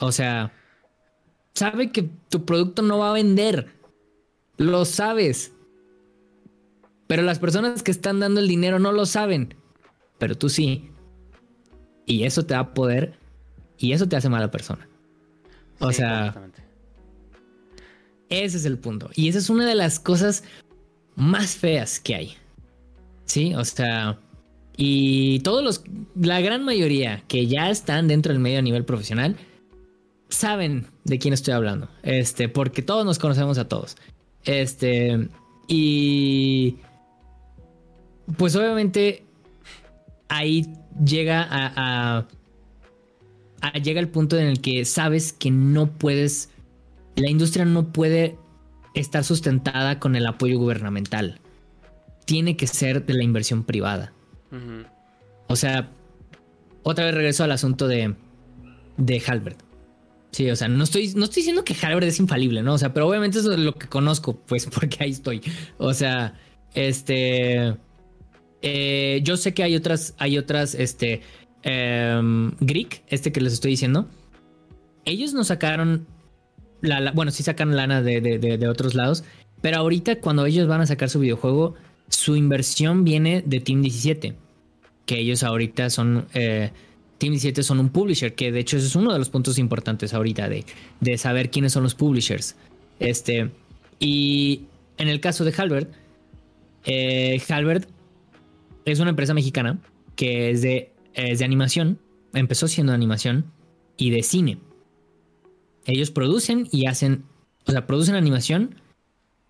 [0.00, 0.52] O sea,
[1.54, 3.74] sabe que tu producto no va a vender.
[4.56, 5.52] Lo sabes.
[7.08, 9.54] Pero las personas que están dando el dinero no lo saben.
[10.18, 10.90] Pero tú sí.
[12.06, 13.18] Y eso te da poder.
[13.76, 14.87] Y eso te hace mala persona.
[15.80, 16.34] O sea,
[18.28, 19.10] ese es el punto.
[19.14, 20.44] Y esa es una de las cosas
[21.14, 22.34] más feas que hay.
[23.24, 24.18] Sí, o sea,
[24.76, 25.84] y todos los,
[26.14, 29.36] la gran mayoría que ya están dentro del medio a nivel profesional,
[30.28, 31.88] saben de quién estoy hablando.
[32.02, 33.96] Este, porque todos nos conocemos a todos.
[34.44, 35.28] Este,
[35.66, 36.76] y
[38.36, 39.24] pues obviamente
[40.28, 40.72] ahí
[41.04, 42.26] llega a
[43.82, 46.50] llega el punto en el que sabes que no puedes,
[47.16, 48.36] la industria no puede
[48.94, 51.40] estar sustentada con el apoyo gubernamental.
[52.24, 54.12] Tiene que ser de la inversión privada.
[55.46, 55.90] O sea,
[56.82, 58.14] otra vez regreso al asunto de,
[58.96, 59.60] de Halbert.
[60.30, 62.74] Sí, o sea, no estoy, no estoy diciendo que Halbert es infalible, ¿no?
[62.74, 65.40] O sea, pero obviamente eso es lo que conozco, pues, porque ahí estoy.
[65.78, 66.34] O sea,
[66.74, 67.76] este.
[68.60, 71.22] Eh, yo sé que hay otras, hay otras, este,
[71.62, 74.08] eh, Greek, este que les estoy diciendo,
[75.04, 76.06] ellos no sacaron,
[76.80, 79.24] la, bueno, sí sacan lana de, otros lados,
[79.60, 81.74] pero ahorita cuando ellos van a sacar su videojuego,
[82.08, 84.34] su inversión viene de Team 17,
[85.06, 86.26] que ellos ahorita son...
[86.34, 86.70] Eh,
[87.18, 90.48] Team 17 son un publisher, que de hecho es uno de los puntos importantes ahorita
[90.48, 90.64] de,
[91.00, 92.54] de saber quiénes son los publishers.
[93.00, 93.50] Este,
[93.98, 94.62] y
[94.98, 95.92] en el caso de Halbert,
[96.84, 97.88] eh, Halbert
[98.84, 99.78] es una empresa mexicana
[100.16, 101.98] que es de es de animación,
[102.32, 103.52] empezó siendo animación
[103.96, 104.58] y de cine.
[105.84, 107.24] Ellos producen y hacen,
[107.66, 108.76] o sea, producen animación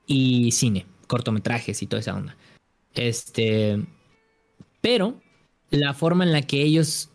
[0.06, 2.36] y cine, cortometrajes y toda esa onda.
[2.94, 3.84] Este,
[4.80, 5.20] pero
[5.70, 7.10] la forma en la que ellos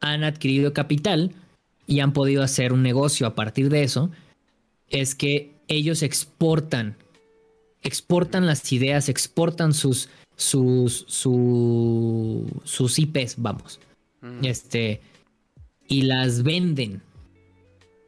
[0.00, 1.34] han adquirido capital
[1.86, 4.10] y han podido hacer un negocio a partir de eso
[4.88, 6.96] es que ellos exportan,
[7.82, 13.80] exportan las ideas, exportan sus, sus, sus IPs, vamos.
[14.42, 15.00] Este,
[15.88, 17.02] y las venden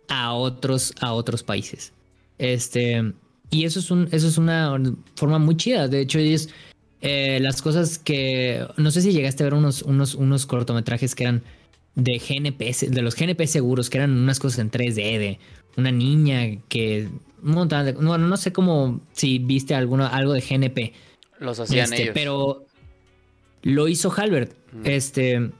[0.08, 1.92] a otros, a otros países.
[2.38, 3.12] Este,
[3.50, 4.78] y eso es, un, eso es una
[5.16, 5.88] forma muy chida.
[5.88, 6.48] De hecho, ellos,
[7.00, 11.24] eh, las cosas que, no sé si llegaste a ver unos, unos, unos cortometrajes que
[11.24, 11.42] eran
[11.94, 15.38] de GNP, de los GNP seguros, que eran unas cosas en 3D, de
[15.76, 17.08] una niña que,
[17.42, 20.92] un montón de, bueno, no sé cómo, si viste alguno, algo de GNP.
[21.38, 22.14] Los hacían este, ellos.
[22.14, 22.66] Pero
[23.62, 24.52] lo hizo Halbert.
[24.84, 25.50] Este,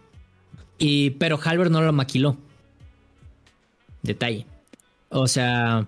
[0.78, 2.36] y, pero Halbert no lo maquiló.
[4.02, 4.46] Detalle.
[5.10, 5.86] O sea,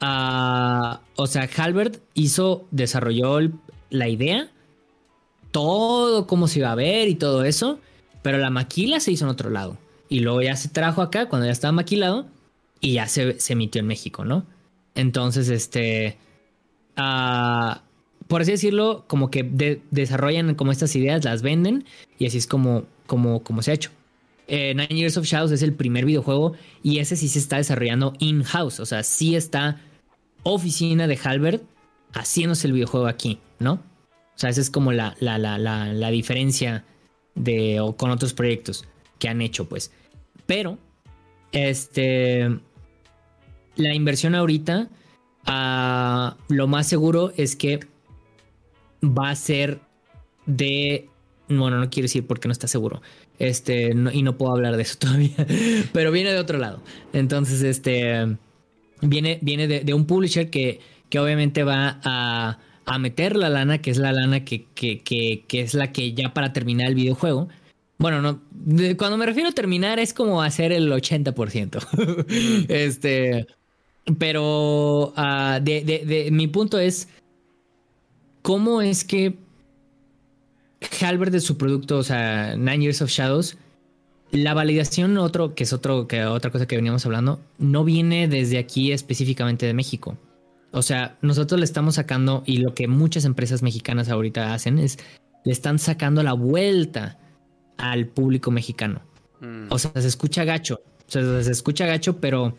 [0.00, 3.38] ah, o sea, Halbert hizo, desarrolló
[3.90, 4.50] la idea,
[5.50, 7.78] todo cómo se iba a ver y todo eso,
[8.22, 9.76] pero la maquila se hizo en otro lado.
[10.08, 12.26] Y luego ya se trajo acá cuando ya estaba maquilado
[12.80, 14.44] y ya se, emitió en México, ¿no?
[14.94, 16.18] Entonces, este,
[16.96, 17.82] ah,
[18.26, 19.42] por así decirlo, como que
[19.90, 21.84] desarrollan como estas ideas, las venden
[22.18, 23.90] y así es como, como, como se ha hecho.
[24.46, 28.12] Eh, Nine Years of Shadows es el primer videojuego y ese sí se está desarrollando
[28.20, 29.80] in-house, o sea, sí está
[30.44, 31.64] oficina de Halbert
[32.12, 33.72] haciéndose el videojuego aquí, ¿no?
[33.74, 36.84] O sea, esa es como la, la, la, la diferencia
[37.34, 38.84] de, o con otros proyectos
[39.18, 39.90] que han hecho, pues.
[40.46, 40.78] Pero,
[41.50, 42.48] este,
[43.74, 44.88] la inversión ahorita,
[45.48, 47.80] uh, lo más seguro es que
[49.02, 49.80] va a ser
[50.46, 51.08] de,
[51.50, 53.02] bueno, no quiero decir porque no está seguro,
[53.38, 55.46] este, y no puedo hablar de eso todavía,
[55.92, 56.80] pero viene de otro lado.
[57.12, 58.36] Entonces, este,
[59.02, 63.90] viene, viene de, un publisher que, que obviamente va a, a, meter la lana, que
[63.90, 67.48] es la lana que, que, que, que es la que ya para terminar el videojuego,
[68.00, 68.40] bueno, no.
[68.96, 72.66] cuando me refiero a terminar es como hacer el 80%.
[72.68, 73.46] este.
[74.18, 77.08] Pero uh, de, de, mi punto es.
[78.40, 79.34] ¿Cómo es que
[81.00, 83.56] Halbert de su producto, o sea, Nine Years of Shadows,
[84.30, 88.58] la validación, otro, que es otro, que otra cosa que veníamos hablando, no viene desde
[88.58, 90.16] aquí específicamente de México.
[90.72, 94.98] O sea, nosotros le estamos sacando, y lo que muchas empresas mexicanas ahorita hacen es,
[95.44, 97.18] le están sacando la vuelta
[97.76, 99.02] al público mexicano.
[99.40, 99.66] Mm.
[99.70, 100.80] O sea, se escucha gacho.
[101.08, 102.56] O sea, se escucha gacho, pero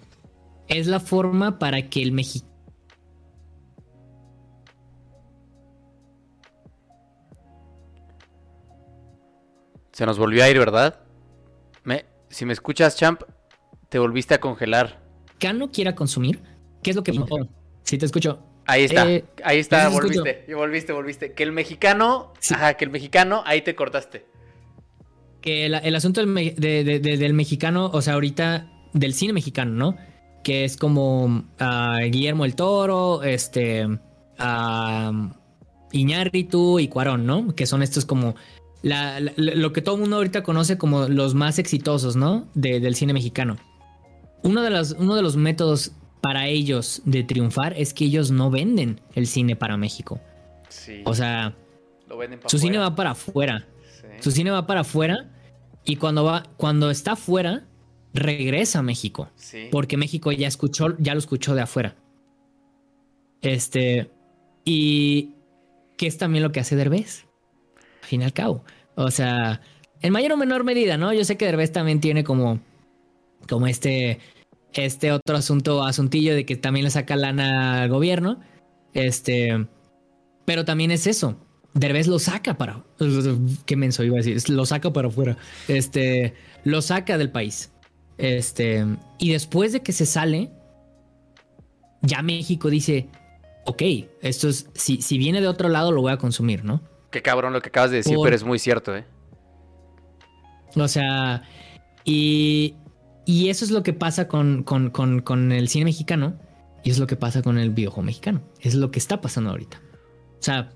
[0.68, 2.51] es la forma para que el mexicano.
[9.92, 11.00] Se nos volvió a ir, ¿verdad?
[11.84, 13.22] Me, si me escuchas, Champ,
[13.90, 15.02] te volviste a congelar.
[15.40, 16.42] ¿Cano quiera consumir?
[16.82, 17.14] ¿Qué es lo que...
[17.84, 18.44] si te escucho.
[18.68, 21.34] Ahí está, eh, ahí está, volviste, y volviste, volviste.
[21.34, 24.32] Que el mexicano, ajá, que el mexicano, ahí te cortaste
[25.42, 29.98] que el, asunto del, mexicano, o sea, ahorita del cine mexicano, ¿no?
[30.44, 35.30] Que es como ah, Guillermo el Toro, este, uh,
[35.92, 37.56] Iñárritu y Cuarón, ¿no?
[37.56, 38.36] Que son estos como
[38.84, 42.48] lo que todo el mundo ahorita conoce como los más exitosos, ¿no?
[42.54, 43.58] del cine mexicano.
[44.44, 48.50] Uno de, los, uno de los métodos para ellos de triunfar es que ellos no
[48.50, 50.20] venden el cine para México.
[50.70, 51.02] Sí.
[51.06, 51.56] O sea,
[52.48, 53.68] su cine va para afuera.
[54.20, 55.30] Su cine va para afuera
[55.84, 57.66] y cuando va, cuando está afuera,
[58.14, 59.30] regresa a México.
[59.72, 61.96] Porque México ya escuchó, ya lo escuchó de afuera.
[63.42, 64.12] Este.
[64.64, 65.32] Y
[65.98, 67.26] que es también lo que hace Derbez.
[68.02, 68.64] Al fin y al cabo.
[68.96, 69.62] O sea,
[70.02, 71.14] en mayor o menor medida, ¿no?
[71.14, 72.60] Yo sé que Derbez también tiene como.
[73.48, 74.20] Como este.
[74.74, 78.40] Este otro asunto, asuntillo de que también le saca lana al gobierno.
[78.94, 79.68] Este.
[80.46, 81.38] Pero también es eso.
[81.74, 82.84] Derbez lo saca para.
[83.66, 84.50] Qué menso iba a decir.
[84.50, 85.38] Lo saca para afuera.
[85.68, 86.34] Este.
[86.64, 87.72] Lo saca del país.
[88.18, 88.86] Este.
[89.20, 90.52] Y después de que se sale.
[92.02, 93.08] Ya México dice.
[93.66, 93.84] Ok,
[94.22, 94.68] esto es.
[94.74, 96.82] Si, si viene de otro lado, lo voy a consumir, ¿no?
[97.12, 99.06] Qué cabrón lo que acabas de decir, pero es muy cierto, ¿eh?
[100.76, 101.44] O sea.
[102.06, 102.76] Y.
[103.26, 106.40] Y eso es lo que pasa con, con, con, con el cine mexicano.
[106.84, 108.42] Y es lo que pasa con el videojuego mexicano.
[108.60, 109.80] Es lo que está pasando ahorita.
[110.40, 110.72] O sea,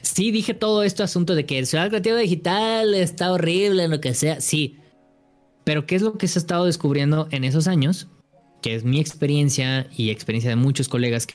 [0.00, 4.14] sí dije todo esto asunto de que el ciudad creativo digital está horrible, lo que
[4.14, 4.78] sea, sí.
[5.64, 8.08] Pero ¿qué es lo que se ha estado descubriendo en esos años?
[8.62, 11.34] Que es mi experiencia y experiencia de muchos colegas que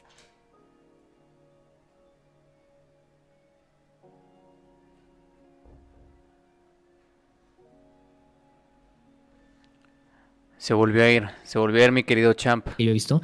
[10.62, 12.68] Se volvió a ir, se volvió a ir mi querido champ.
[12.78, 13.20] Y lo he visto.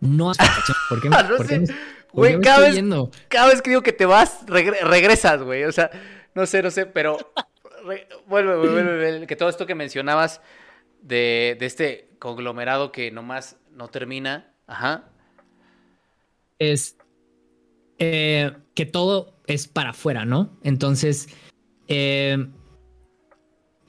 [0.00, 0.30] No
[0.90, 1.08] ¿Por qué?
[1.08, 1.64] ¿por qué
[2.12, 2.84] Güey, cada vez,
[3.28, 5.64] cada vez que digo que te vas, regresas, güey.
[5.64, 5.90] O sea,
[6.34, 7.16] no sé, no sé, pero
[7.86, 8.06] vuelve,
[8.56, 10.42] vuelve, vuelve, que todo esto que mencionabas
[11.00, 15.08] de, de este conglomerado que nomás no termina, ajá.
[16.58, 16.98] Es
[17.98, 20.58] eh, que todo es para afuera, ¿no?
[20.62, 21.30] Entonces,
[21.88, 22.36] eh,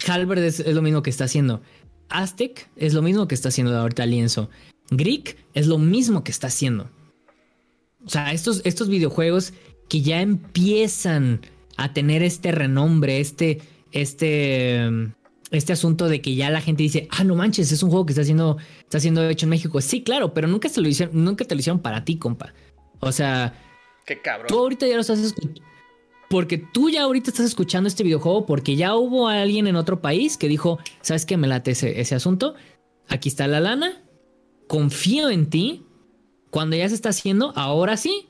[0.07, 1.61] Halberd es, es, lo mismo que está haciendo.
[2.09, 4.49] Aztec es lo mismo que está haciendo ahorita Lienzo.
[4.89, 6.89] Greek es lo mismo que está haciendo.
[8.05, 9.53] O sea, estos, estos videojuegos
[9.89, 11.41] que ya empiezan
[11.77, 13.61] a tener este renombre, este,
[13.91, 14.89] este,
[15.51, 18.13] este asunto de que ya la gente dice, ah, no manches, es un juego que
[18.13, 19.79] está siendo, está siendo hecho en México.
[19.81, 22.53] Sí, claro, pero nunca te lo hicieron, nunca te lo hicieron para ti, compa.
[22.99, 23.53] O sea,
[24.05, 24.47] qué cabrón.
[24.47, 25.61] Tú ahorita ya lo estás escuchando.
[26.33, 30.35] Porque tú ya ahorita estás escuchando este videojuego porque ya hubo alguien en otro país
[30.35, 31.37] que dijo, ¿sabes qué?
[31.37, 32.55] Me late ese, ese asunto.
[33.07, 34.01] Aquí está la lana.
[34.67, 35.85] Confío en ti
[36.49, 38.29] Cuando ya se está haciendo, ahora sí,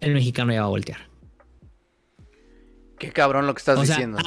[0.00, 0.98] el mexicano ya va a voltear.
[2.98, 4.18] Qué cabrón lo que estás diciendo.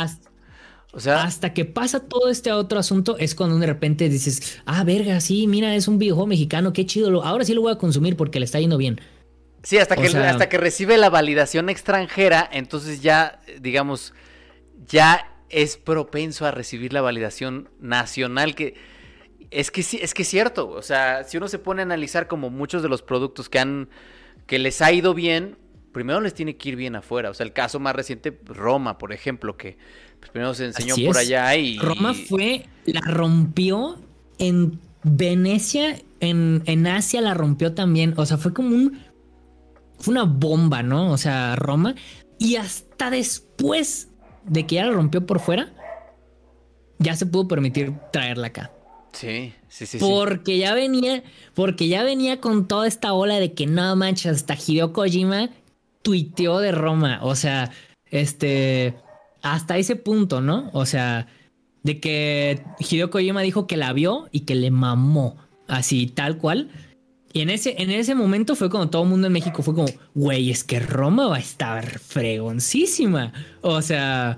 [0.93, 4.85] o sea, hasta que pasa todo este otro asunto es cuando de repente dices, ah,
[4.85, 8.15] verga, sí, mira, es un videojuego mexicano, qué chido, ahora sí lo voy a consumir
[8.15, 9.01] porque le está yendo bien.
[9.65, 14.13] Sí, hasta que, hasta que recibe la validación extranjera, entonces ya, digamos,
[14.85, 18.75] ya es propenso a recibir la validación nacional que
[19.49, 22.27] es que sí, es que es cierto, o sea, si uno se pone a analizar
[22.27, 23.89] como muchos de los productos que han
[24.45, 25.57] que les ha ido bien,
[25.91, 29.13] primero les tiene que ir bien afuera, o sea, el caso más reciente Roma, por
[29.13, 29.77] ejemplo, que
[30.19, 33.99] pues, primero se enseñó por allá y Roma fue la rompió
[34.37, 38.99] en Venecia, en, en Asia la rompió también, o sea, fue como un
[39.99, 41.11] fue una bomba, ¿no?
[41.11, 41.95] O sea, Roma
[42.37, 44.09] y hasta después
[44.43, 45.73] de que ya la rompió por fuera,
[46.99, 48.71] ya se pudo permitir traerla acá.
[49.13, 49.97] Sí, sí, sí.
[49.99, 51.23] Porque ya venía,
[51.53, 55.49] porque ya venía con toda esta ola de que no manches, hasta Hideo Kojima
[56.01, 57.19] tuiteó de Roma.
[57.23, 57.71] O sea,
[58.11, 58.95] este,
[59.41, 60.69] hasta ese punto, ¿no?
[60.73, 61.27] O sea,
[61.83, 66.69] de que Hideo Kojima dijo que la vio y que le mamó, así, tal cual.
[67.35, 69.89] Y en ese, en ese momento fue cuando todo el mundo en México fue como,
[70.13, 73.33] güey, es que Roma va a estar fregoncísima.
[73.59, 74.37] O sea,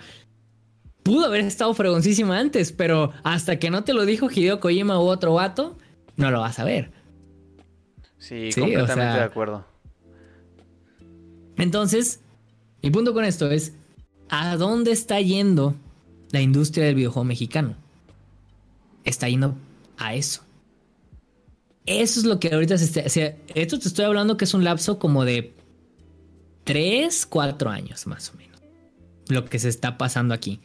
[1.04, 5.04] pudo haber estado fregoncísima antes, pero hasta que no te lo dijo Hideo Kojima u
[5.04, 5.78] otro vato,
[6.16, 6.92] no lo vas a ver.
[8.18, 9.64] Sí, completamente de acuerdo.
[11.56, 12.22] Entonces,
[12.82, 13.74] mi punto con esto es,
[14.28, 15.76] ¿a dónde está yendo
[16.32, 17.76] la industria del videojuego mexicano?
[19.04, 19.54] Está yendo
[19.98, 20.47] a eso.
[21.88, 23.36] Eso es lo que ahorita se está...
[23.56, 25.56] esto te estoy hablando que es un lapso como de
[26.66, 28.62] 3, 4 años más o menos.
[29.30, 30.60] Lo que se está pasando aquí.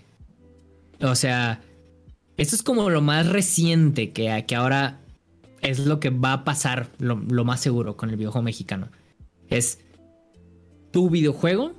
[1.00, 1.62] O sea,
[2.36, 5.00] esto es como lo más reciente que, que ahora
[5.62, 8.90] es lo que va a pasar, lo, más seguro con el videojuego mexicano.
[9.48, 9.78] Es
[10.90, 11.72] tu videojuego,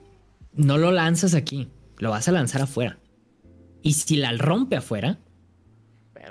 [0.54, 1.68] no lo lanzas aquí,
[1.98, 2.98] lo vas a lanzar afuera.
[3.82, 5.20] Y si la rompe afuera,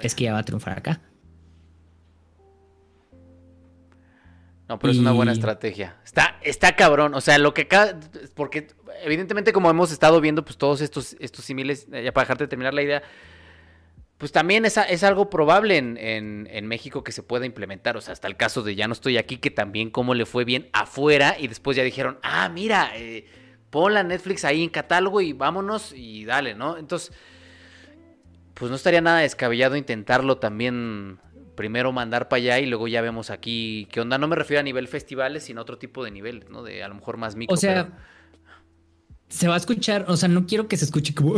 [0.01, 1.03] es que ya va a triunfar acá.
[4.73, 5.97] No, pero es una buena estrategia.
[6.03, 7.13] Está, está cabrón.
[7.15, 7.95] O sea, lo que acá.
[8.35, 8.69] Porque
[9.03, 12.81] evidentemente, como hemos estado viendo, pues todos estos, estos similes, ya para dejarte terminar la
[12.81, 13.03] idea,
[14.17, 17.99] pues también es, es algo probable en, en, México que se pueda implementar.
[17.99, 20.47] O sea, hasta el caso de Ya no estoy aquí, que también como le fue
[20.47, 23.27] bien afuera y después ya dijeron, ah, mira, eh,
[23.69, 26.79] pon la Netflix ahí en catálogo y vámonos y dale, ¿no?
[26.79, 27.13] Entonces,
[28.55, 31.19] pues no estaría nada descabellado intentarlo también
[31.55, 34.19] primero mandar para allá y luego ya vemos aquí qué onda.
[34.19, 36.63] No me refiero a nivel festivales, sino a otro tipo de nivel, ¿no?
[36.63, 37.55] De a lo mejor más micro.
[37.55, 37.91] O sea,
[39.29, 41.35] se va a escuchar, o sea, no quiero que se escuche como,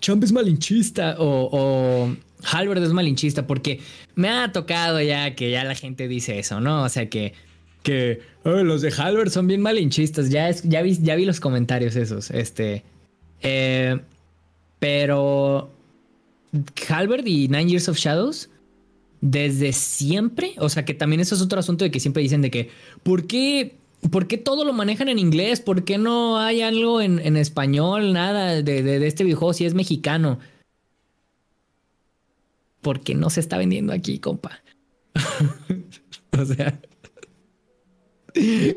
[0.00, 3.80] Champ es malinchista o, o Halbert es malinchista, porque
[4.16, 6.82] me ha tocado ya que ya la gente dice eso, ¿no?
[6.82, 7.34] O sea, que,
[7.82, 10.30] que los de Halbert son bien malinchistas.
[10.30, 12.82] Ya, es, ya, vi, ya vi los comentarios esos, este.
[13.42, 13.98] Eh,
[14.80, 15.70] pero
[16.88, 18.50] Halbert y Nine Years of Shadows
[19.20, 22.50] desde siempre, o sea que también eso es otro asunto de que siempre dicen de
[22.50, 22.70] que,
[23.02, 23.76] ¿por qué,
[24.10, 25.60] ¿por qué todo lo manejan en inglés?
[25.60, 30.38] ¿Por qué no hay algo en, español, nada de, este videojuego si es mexicano?
[32.80, 34.62] Porque no se está vendiendo aquí, compa.
[36.38, 36.80] o sea...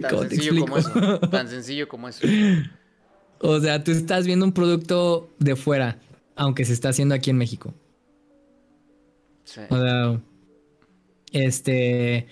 [0.01, 1.19] Tan sencillo como eso.
[1.29, 2.27] Tan sencillo como eso.
[3.39, 5.99] O sea, tú estás viendo un producto de fuera,
[6.35, 7.73] aunque se está haciendo aquí en México.
[9.45, 9.61] Sí.
[9.69, 10.19] O sea,
[11.33, 12.27] este.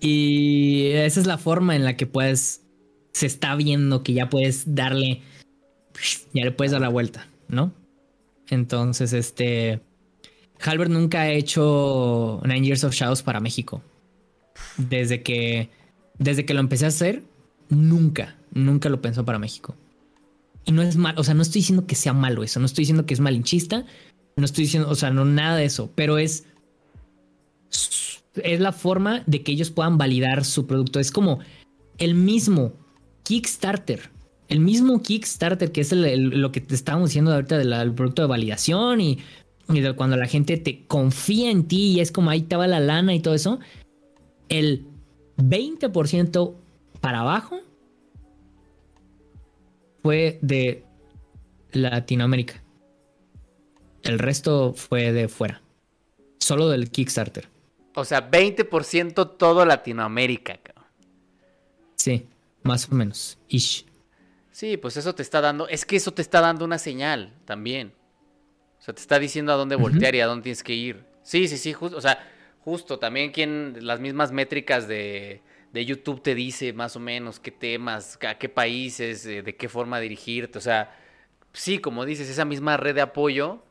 [0.00, 2.62] Y esa es la forma en la que puedes.
[3.12, 5.22] Se está viendo que ya puedes darle.
[6.32, 7.72] Ya le puedes dar la vuelta, ¿no?
[8.48, 9.80] Entonces, este.
[10.60, 13.82] Halbert nunca ha hecho Nine Years of Shadows para México.
[14.76, 15.70] Desde que.
[16.18, 17.22] Desde que lo empecé a hacer,
[17.68, 19.74] nunca, nunca lo pensó para México.
[20.64, 22.82] Y no es mal, o sea, no estoy diciendo que sea malo eso, no estoy
[22.82, 23.84] diciendo que es malinchista,
[24.36, 26.44] no estoy diciendo, o sea, no nada de eso, pero es
[28.42, 31.00] es la forma de que ellos puedan validar su producto.
[31.00, 31.40] Es como
[31.98, 32.72] el mismo
[33.22, 34.10] Kickstarter.
[34.48, 39.00] El mismo Kickstarter, que es lo que te estábamos diciendo ahorita del producto de validación
[39.00, 39.18] y,
[39.68, 42.80] de cuando la gente te confía en ti y es como ahí te va la
[42.80, 43.58] lana y todo eso.
[44.48, 44.84] El
[45.38, 46.54] 20%
[47.00, 47.60] para abajo
[50.02, 50.84] fue de
[51.72, 52.62] Latinoamérica.
[54.02, 55.62] El resto fue de fuera.
[56.38, 57.53] Solo del Kickstarter.
[57.94, 60.84] O sea, 20% todo Latinoamérica, cabrón.
[61.96, 62.26] Sí,
[62.62, 63.38] más o menos.
[63.48, 63.86] Ish.
[64.50, 67.92] Sí, pues eso te está dando, es que eso te está dando una señal también.
[68.78, 71.04] O sea, te está diciendo a dónde voltear y a dónde tienes que ir.
[71.22, 72.18] Sí, sí, sí, justo, o sea,
[72.60, 75.42] justo también quien las mismas métricas de,
[75.72, 79.68] de YouTube te dice más o menos qué temas, a qué países, eh, de qué
[79.68, 80.58] forma dirigirte.
[80.58, 80.96] O sea,
[81.52, 83.64] sí, como dices, esa misma red de apoyo,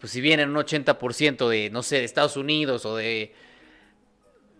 [0.00, 3.32] pues si viene un 80% de, no sé, de Estados Unidos o de...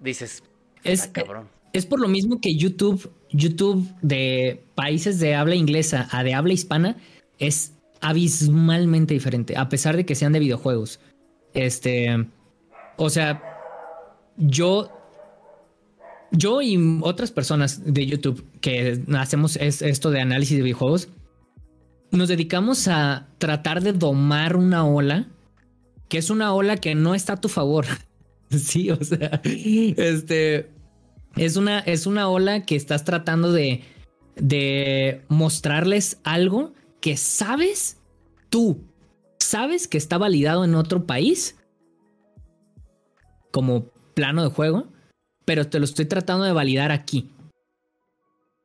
[0.01, 0.43] Dices,
[0.85, 1.49] es, cabrón.
[1.73, 6.53] Es por lo mismo que YouTube, YouTube de países de habla inglesa a de habla
[6.53, 6.97] hispana
[7.39, 11.01] es abismalmente diferente, a pesar de que sean de videojuegos.
[11.55, 12.29] Este,
[12.97, 13.43] o sea,
[14.37, 14.91] yo
[16.33, 21.09] yo y otras personas de YouTube que hacemos esto de análisis de videojuegos,
[22.17, 25.29] nos dedicamos a tratar de domar una ola,
[26.09, 27.87] que es una ola que no está a tu favor.
[28.51, 30.71] sí, o sea, este
[31.37, 33.83] es una, es una ola que estás tratando de,
[34.37, 37.99] de mostrarles algo que sabes
[38.49, 38.81] tú,
[39.39, 41.57] sabes que está validado en otro país
[43.51, 44.97] como plano de juego
[45.47, 47.31] pero te lo estoy tratando de validar aquí.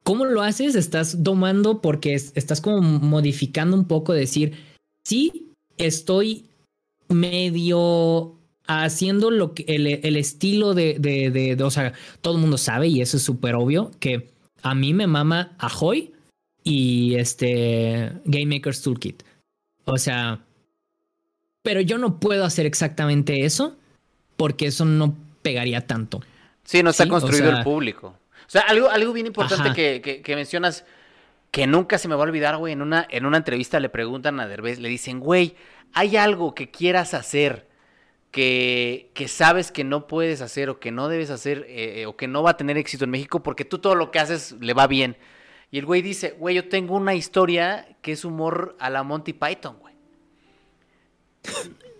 [0.03, 0.75] ¿Cómo lo haces?
[0.75, 4.57] Estás domando porque estás como modificando un poco, decir,
[5.03, 6.45] sí, estoy
[7.07, 8.35] medio
[8.67, 13.01] haciendo lo que el, estilo de, de, de, o sea, todo el mundo sabe y
[13.01, 14.29] eso es súper obvio que
[14.61, 16.13] a mí me mama Ahoy
[16.63, 19.23] y este Game Maker's Toolkit.
[19.85, 20.39] O sea,
[21.63, 23.75] pero yo no puedo hacer exactamente eso
[24.37, 26.21] porque eso no pegaría tanto.
[26.63, 28.15] Sí, no está construido el público.
[28.51, 30.83] O sea, algo, algo bien importante que, que, mencionas
[31.51, 32.73] que nunca se me va a olvidar, güey.
[32.73, 35.55] En una, en una entrevista le preguntan a Derbez, le dicen, güey,
[35.93, 37.69] ¿hay algo que quieras hacer
[38.29, 42.27] que, que sabes que no puedes hacer o que no debes hacer eh, o que
[42.27, 44.85] no va a tener éxito en México porque tú todo lo que haces le va
[44.85, 45.15] bien?
[45.71, 49.31] Y el güey dice, güey, yo tengo una historia que es humor a la Monty
[49.31, 49.95] Python, güey.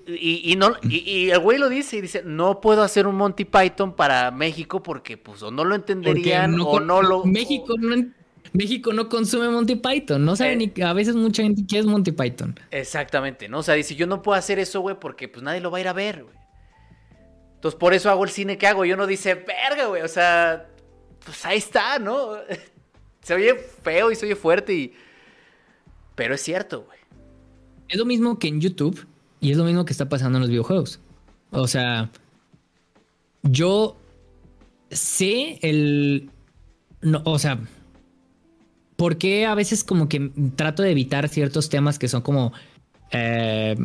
[0.08, 3.96] Y, no, y, el güey lo dice y dice, no puedo hacer un Monty Python
[3.96, 7.24] para México porque pues o no lo entenderían o no lo...
[7.26, 7.96] México no,
[8.54, 10.72] México no consume Monty Python, no sabe eh.
[10.76, 12.60] ni a veces mucha gente quiere es Monty Python.
[12.72, 13.60] Exactamente, ¿no?
[13.60, 15.82] O sea, dice, yo no puedo hacer eso, güey, porque pues nadie lo va a
[15.82, 16.36] ir a ver, güey.
[17.56, 18.86] Entonces por eso hago el cine que hago.
[18.86, 20.68] Yo no dice, verga, güey, o sea,
[21.24, 22.32] pues ahí está, ¿no?
[23.22, 24.94] se oye feo y se oye fuerte y...
[26.16, 27.00] Pero es cierto, güey.
[27.88, 29.08] Es lo mismo que en YouTube
[29.42, 31.00] y es lo mismo que está pasando en los videojuegos.
[31.50, 32.12] O sea,
[33.42, 33.98] yo
[34.92, 36.30] sé el...
[37.02, 37.60] No, o sea,
[38.96, 42.54] ¿por qué a veces como que trato de evitar ciertos temas que son como...
[43.14, 43.76] Eh,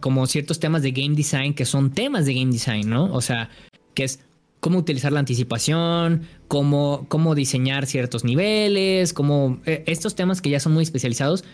[0.00, 3.04] como ciertos temas de game design que son temas de game design, ¿no?
[3.12, 3.50] O sea,
[3.92, 4.20] que es
[4.58, 9.60] cómo utilizar la anticipación, cómo, cómo diseñar ciertos niveles, cómo...
[9.66, 11.44] Eh, estos temas que ya son muy especializados,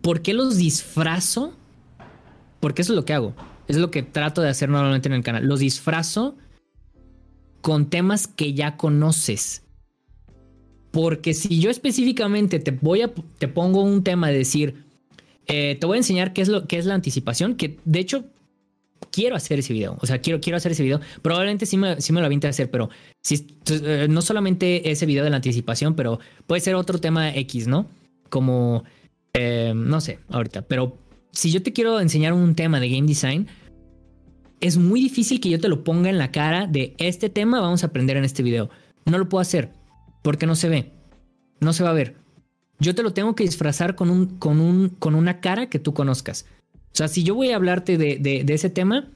[0.00, 1.54] ¿por qué los disfrazo
[2.64, 3.34] porque eso es lo que hago.
[3.68, 5.44] Es lo que trato de hacer normalmente en el canal.
[5.44, 6.34] Los disfrazo
[7.60, 9.64] con temas que ya conoces.
[10.90, 14.82] Porque si yo específicamente te voy a te pongo un tema de decir,
[15.46, 18.24] eh, te voy a enseñar qué es lo que es la anticipación, que de hecho
[19.10, 19.98] quiero hacer ese video.
[20.00, 21.02] O sea, quiero, quiero hacer ese video.
[21.20, 22.88] Probablemente sí me, sí me lo aviente a hacer, pero
[23.20, 27.66] si, eh, no solamente ese video de la anticipación, pero puede ser otro tema X,
[27.66, 27.90] ¿no?
[28.30, 28.84] Como,
[29.34, 31.03] eh, no sé, ahorita, pero
[31.34, 33.48] si yo te quiero enseñar un tema de game design,
[34.60, 37.82] es muy difícil que yo te lo ponga en la cara de este tema vamos
[37.82, 38.70] a aprender en este video.
[39.04, 39.72] No lo puedo hacer
[40.22, 40.92] porque no se ve.
[41.60, 42.16] No se va a ver.
[42.78, 45.92] Yo te lo tengo que disfrazar con, un, con, un, con una cara que tú
[45.92, 46.46] conozcas.
[46.74, 49.10] O sea, si yo voy a hablarte de, ese tema,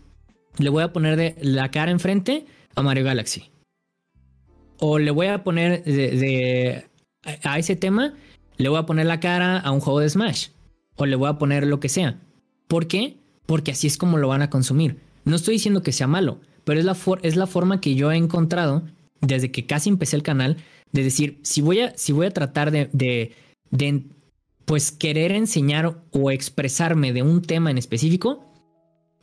[0.59, 3.51] le voy a poner de la cara enfrente a Mario Galaxy.
[4.81, 6.85] O le voy a poner de,
[7.43, 8.15] a ese tema,
[8.57, 10.49] le voy a poner la cara a un juego de Smash
[10.98, 12.20] o le voy a poner lo que sea.
[12.66, 13.16] ¿Por qué?
[13.46, 14.98] Porque así es como lo van a consumir.
[15.24, 18.16] No estoy diciendo que sea malo, pero es la, es la forma que yo he
[18.16, 18.82] encontrado
[19.20, 20.58] desde que casi empecé el canal
[20.92, 23.32] de decir, si voy a, si voy a tratar de, de,
[23.70, 24.04] de
[24.64, 28.44] pues querer enseñar o expresarme de un tema en específico,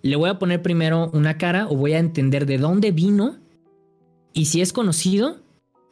[0.01, 3.37] le voy a poner primero una cara o voy a entender de dónde vino
[4.33, 5.37] y si es conocido,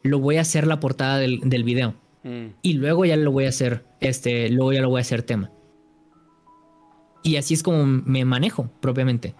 [0.02, 1.94] lo voy a hacer la portada del, del video.
[2.22, 2.46] Mm.
[2.62, 5.50] Y luego ya lo voy a hacer, este, luego ya lo voy a hacer tema.
[7.24, 9.34] Y así es como me manejo propiamente.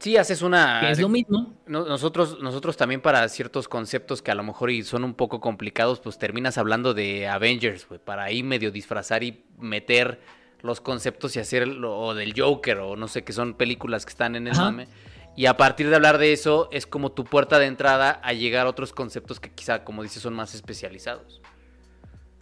[0.00, 0.90] Sí, haces una...
[0.90, 1.54] es lo mismo.
[1.66, 6.00] Nosotros, nosotros también para ciertos conceptos que a lo mejor y son un poco complicados,
[6.00, 10.20] pues terminas hablando de Avengers, güey, para ahí medio disfrazar y meter
[10.62, 14.34] los conceptos y hacer lo del Joker o no sé, que son películas que están
[14.36, 14.88] en el mame.
[15.36, 18.66] Y a partir de hablar de eso es como tu puerta de entrada a llegar
[18.66, 21.40] a otros conceptos que quizá, como dices, son más especializados.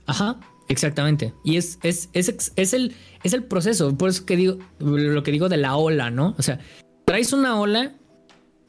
[0.06, 0.36] Ajá.
[0.68, 1.32] Exactamente.
[1.44, 3.96] Y es, es, es, es, el, es el proceso.
[3.96, 6.34] Por eso que digo lo que digo de la ola, ¿no?
[6.38, 6.60] O sea,
[7.04, 7.94] traes una ola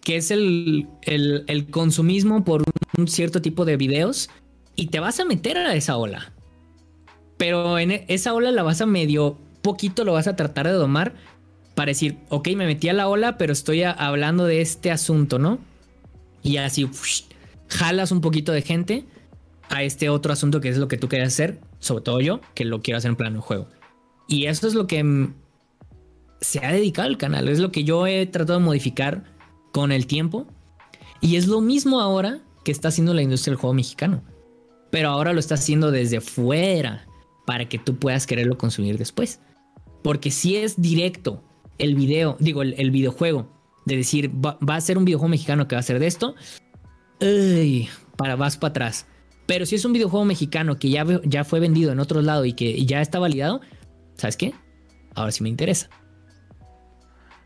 [0.01, 2.63] que es el, el, consumismo por
[2.97, 4.30] un cierto tipo de videos
[4.76, 6.31] y te vas a meter a esa ola.
[7.38, 10.73] Pero en e, esa ola la vas a medio poquito, lo vas a tratar de
[10.73, 11.15] domar
[11.76, 15.59] para decir, ok, me metí a la ola, pero estoy hablando de este asunto, ¿no?
[16.43, 16.89] Y así
[17.67, 19.05] jalas un poquito de gente
[19.69, 22.65] a este otro asunto que es lo que tú quieres hacer, sobre todo yo, que
[22.65, 23.68] lo quiero hacer en plano juego.
[24.27, 25.30] Y eso es lo que
[26.41, 29.23] se ha dedicado el canal, es lo que yo he tratado de modificar
[29.72, 30.47] con el tiempo.
[31.22, 34.23] Y es lo mismo ahora que está haciendo la industria del juego mexicano.
[34.91, 37.06] Pero ahora lo está haciendo desde fuera
[37.45, 39.39] para que tú puedas quererlo consumir después.
[40.03, 41.43] Porque si es directo
[41.77, 43.47] el video, digo, el, videojuego,
[43.85, 46.35] de decir, va, a ser un videojuego mexicano que va a ser de esto,
[48.18, 49.07] para vas para atrás.
[49.49, 52.53] Pero si es un videojuego mexicano que ya, ya fue vendido en otro lado y
[52.53, 53.61] que ya está validado,
[54.15, 54.53] ¿sabes qué?
[55.15, 55.89] Ahora sí me interesa.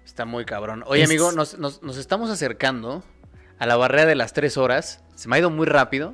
[0.03, 0.83] Está muy cabrón.
[0.85, 1.55] Oye, amigo, nos,
[1.97, 3.05] estamos acercando
[3.57, 5.01] a la barrera de las tres horas.
[5.15, 6.13] Se me ha ido muy rápido.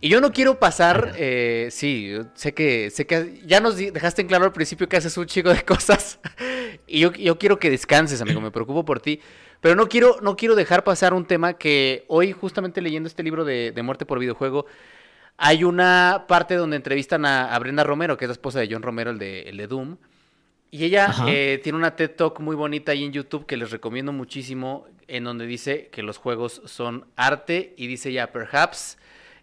[0.00, 4.28] Y yo no quiero pasar, eh, sí, sé que, sé que ya nos dejaste en
[4.28, 6.18] claro al principio que haces un chico de cosas.
[6.88, 9.20] y yo, yo, quiero que descanses, amigo, me preocupo por ti.
[9.60, 13.44] Pero no quiero, no quiero dejar pasar un tema que hoy, justamente leyendo este libro
[13.44, 14.66] de, Muerte por Videojuego,
[15.36, 19.10] hay una parte donde entrevistan a, Brenda Romero, que es la esposa de John Romero,
[19.10, 19.96] el de, el de Doom.
[20.70, 24.12] Y ella eh, tiene una TED Talk muy bonita ahí en YouTube que les recomiendo
[24.12, 28.96] muchísimo, en donde dice que los juegos son arte y dice ya, perhaps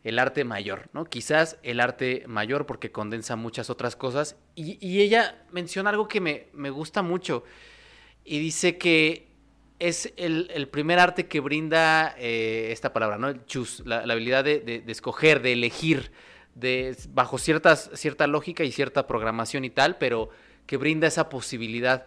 [0.03, 1.03] el arte mayor, ¿no?
[1.03, 4.37] Quizás el arte mayor porque condensa muchas otras cosas.
[4.55, 7.43] Y, ella menciona algo que me, me, gusta mucho
[8.23, 9.26] y dice que
[9.79, 13.29] es el, primer arte que brinda eh, esta palabra, ¿no?
[13.29, 16.11] El choose, la, habilidad de, de, escoger, de elegir,
[16.55, 20.29] de, bajo ciertas, cierta lógica y cierta programación y tal, pero
[20.65, 22.05] que brinda esa posibilidad.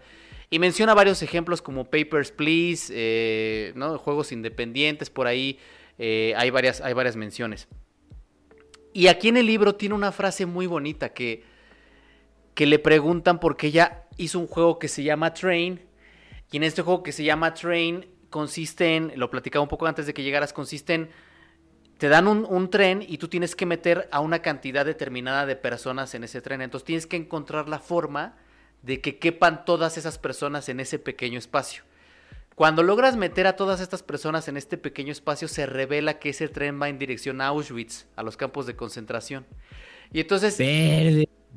[0.50, 3.98] Y menciona varios ejemplos como Papers, Please, eh, ¿no?
[3.98, 5.58] juegos independientes, por ahí
[5.98, 7.68] eh, hay, varias, hay varias menciones.
[8.92, 11.44] Y aquí en el libro tiene una frase muy bonita que,
[12.54, 15.80] que le preguntan porque ella hizo un juego que se llama Train.
[16.50, 20.06] Y en este juego que se llama Train consiste en, lo platicaba un poco antes
[20.06, 21.10] de que llegaras, consiste en,
[21.98, 25.56] te dan un, un, tren y tú tienes que meter a una cantidad determinada de
[25.56, 26.62] personas en ese tren.
[26.62, 28.36] Entonces tienes que encontrar la forma
[28.82, 31.84] de que quepan todas esas personas en ese pequeño espacio.
[32.54, 36.48] Cuando logras meter a todas estas personas en este pequeño espacio, se revela que ese
[36.48, 39.46] tren va en dirección a Auschwitz, a los campos de concentración.
[40.12, 40.54] Y entonces...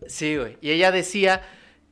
[0.08, 0.58] Sí, güey.
[0.62, 1.42] Y ella decía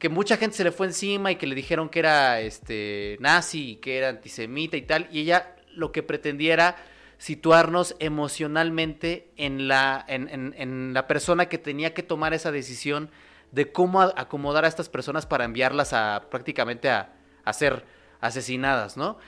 [0.02, 3.74] que mucha gente se le fue encima y que le dijeron que era este nazi
[3.74, 5.08] y que era antisemita y tal.
[5.12, 6.76] Y ella lo que pretendía era
[7.20, 13.12] situarnos emocionalmente en la, en, en la persona que tenía que tomar esa decisión
[13.52, 17.14] de cómo acomodar a estas personas para enviarlas a prácticamente a,
[17.54, 17.86] ser
[18.22, 19.20] asesinadas, ¿no?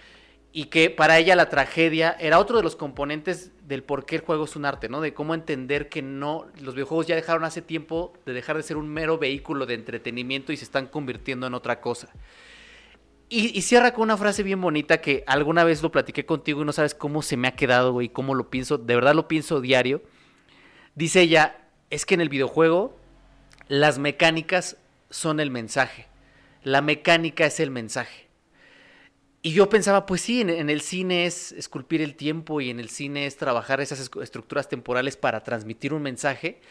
[0.51, 4.21] Y que para ella la tragedia era otro de los componentes del por qué el
[4.21, 5.01] juego es un arte, ¿no?
[5.01, 8.77] De cómo entender que no, los videojuegos ya dejaron hace tiempo de dejar de ser
[8.77, 12.09] un mero vehículo de entretenimiento y se están convirtiendo en otra cosa.
[13.29, 16.65] Y, y, cierra con una frase bien bonita que alguna vez lo platiqué contigo y
[16.65, 19.61] no sabes cómo se me ha quedado, güey, cómo lo pienso, de verdad lo pienso
[19.61, 20.03] diario.
[20.93, 22.95] Dice ella, es que en el videojuego
[23.67, 24.77] las mecánicas
[25.09, 26.07] son el mensaje.
[26.63, 28.22] La mecánica es el mensaje.
[29.45, 32.89] Y yo pensaba, pues sí, en, el cine es esculpir el tiempo y en el
[32.89, 36.61] cine es trabajar esas estructuras temporales para transmitir un mensaje.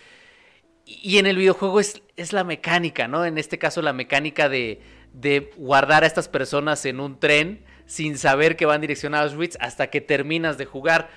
[0.87, 3.27] Y, en el videojuego es, es, la mecánica, ¿no?
[3.27, 4.81] En este caso, la mecánica de,
[5.13, 9.59] de guardar a estas personas en un tren sin saber que van direccionados a Auschwitz
[9.61, 11.11] hasta que terminas de jugar.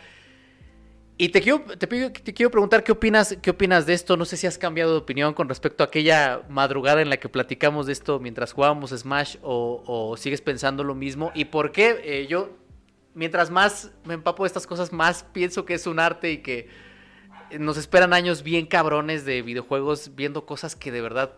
[1.18, 1.88] Y te quiero, te,
[2.34, 4.18] quiero preguntar qué opinas, qué opinas de esto.
[4.18, 7.30] No sé si has cambiado de opinión con respecto a aquella madrugada en la que
[7.30, 11.32] platicamos de esto mientras jugábamos Smash o, sigues pensando lo mismo.
[11.34, 12.02] ¿Y por qué?
[12.04, 12.58] Eh, yo,
[13.14, 16.68] mientras más me empapo de estas cosas, más pienso que es un arte y que
[17.58, 21.34] nos esperan años bien cabrones de videojuegos viendo cosas que de verdad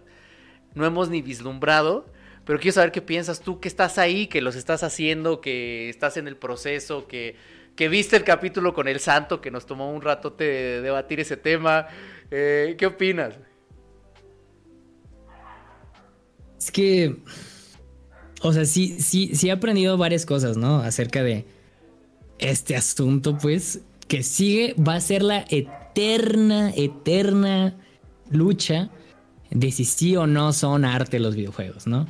[0.73, 2.07] no hemos ni vislumbrado.
[2.45, 6.17] Pero quiero saber qué piensas tú, que estás ahí, que los estás haciendo, que estás
[6.17, 7.35] en el proceso, que
[7.77, 11.37] que viste el capítulo con el santo, que nos tomó un rato de debatir ese
[11.37, 11.87] tema.
[12.31, 13.35] Eh, ¿Qué opinas?
[16.59, 17.17] Es que,
[18.41, 20.79] o sea, sí, sí, sí he aprendido varias cosas, ¿no?
[20.79, 21.45] Acerca de
[22.39, 27.77] este asunto, pues, que sigue, va a ser la eterna, eterna
[28.31, 28.89] lucha
[29.51, 32.07] de si sí o no son arte los videojuegos, ¿no?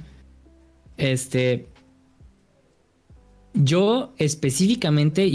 [0.95, 1.67] Este,
[3.63, 5.25] yo específicamente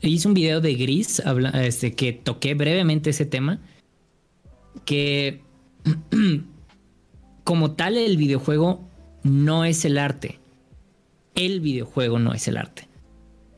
[0.00, 1.22] hice un video de Gris
[1.54, 3.60] este, que toqué brevemente ese tema.
[4.84, 5.42] Que
[7.44, 8.88] como tal el videojuego
[9.22, 10.38] no es el arte.
[11.34, 12.88] El videojuego no es el arte.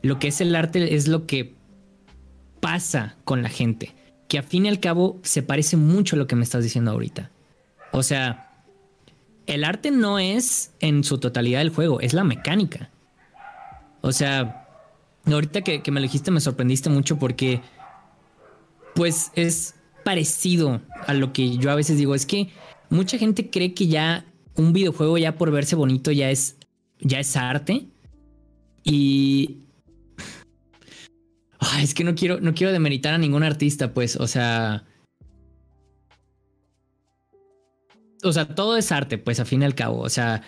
[0.01, 1.55] Lo que es el arte es lo que
[2.59, 3.93] pasa con la gente,
[4.27, 6.91] que a fin y al cabo se parece mucho a lo que me estás diciendo
[6.91, 7.31] ahorita.
[7.91, 8.63] O sea,
[9.45, 12.89] el arte no es en su totalidad el juego, es la mecánica.
[14.01, 14.67] O sea,
[15.25, 17.61] ahorita que, me lo dijiste me sorprendiste mucho porque
[18.95, 22.49] pues es parecido a lo que yo a veces digo, es que
[22.89, 26.57] mucha gente cree que ya un videojuego ya por verse bonito ya es
[26.99, 27.87] ya es arte
[28.83, 29.59] y
[31.81, 34.85] es que no quiero no quiero demeritar a ningún artista, pues, o sea,
[38.23, 40.41] o sea, todo es arte, pues a fin y al cabo, o sea,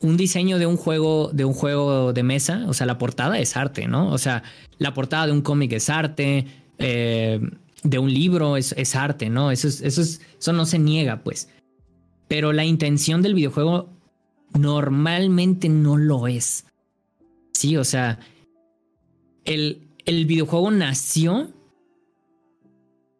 [0.00, 3.56] un diseño de un juego, de un juego de mesa, o sea, la portada es
[3.56, 4.10] arte, ¿no?
[4.10, 4.42] O sea,
[4.78, 6.46] la portada de un cómic es arte,
[6.78, 7.40] eh,
[7.82, 9.50] de un libro es, arte, ¿no?
[9.50, 11.48] Eso, es, eso, es, eso no se niega, pues.
[12.28, 13.88] Pero la intención del videojuego
[14.58, 16.66] normalmente no lo es.
[17.52, 18.18] Sí, o sea,
[19.44, 21.50] el, el videojuego nació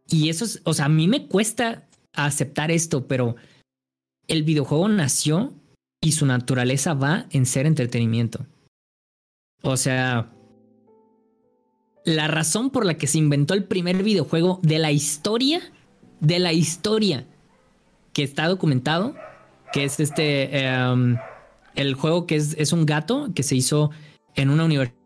[0.09, 3.37] y eso es, o sea, a mí me cuesta aceptar esto, pero
[4.29, 5.53] el videojuego nació
[6.07, 8.47] y su naturaleza va en ser entretenimiento.
[9.63, 10.33] O sea,
[12.05, 15.61] la razón por la que se inventó el primer videojuego de la historia,
[16.21, 17.27] de la historia
[18.13, 19.17] que está documentado,
[19.73, 21.17] que es este, em,
[21.75, 23.91] el juego que es, es un gato que se hizo
[24.37, 25.06] en una universidad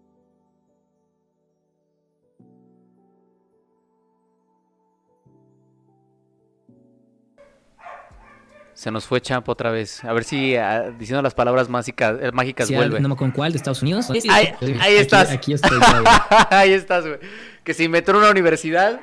[8.80, 10.02] Se nos fue Champ otra vez.
[10.04, 12.98] A ver si ah, diciendo las palabras mágicas, eh, mágicas vuelve.
[12.98, 14.08] No con cuál, de Estados Unidos.
[14.30, 15.30] Ahí, estás.
[15.30, 15.78] Aquí, estoy.
[16.48, 17.18] ahí estás, güey.
[17.62, 18.98] Que se inventó en una universidad.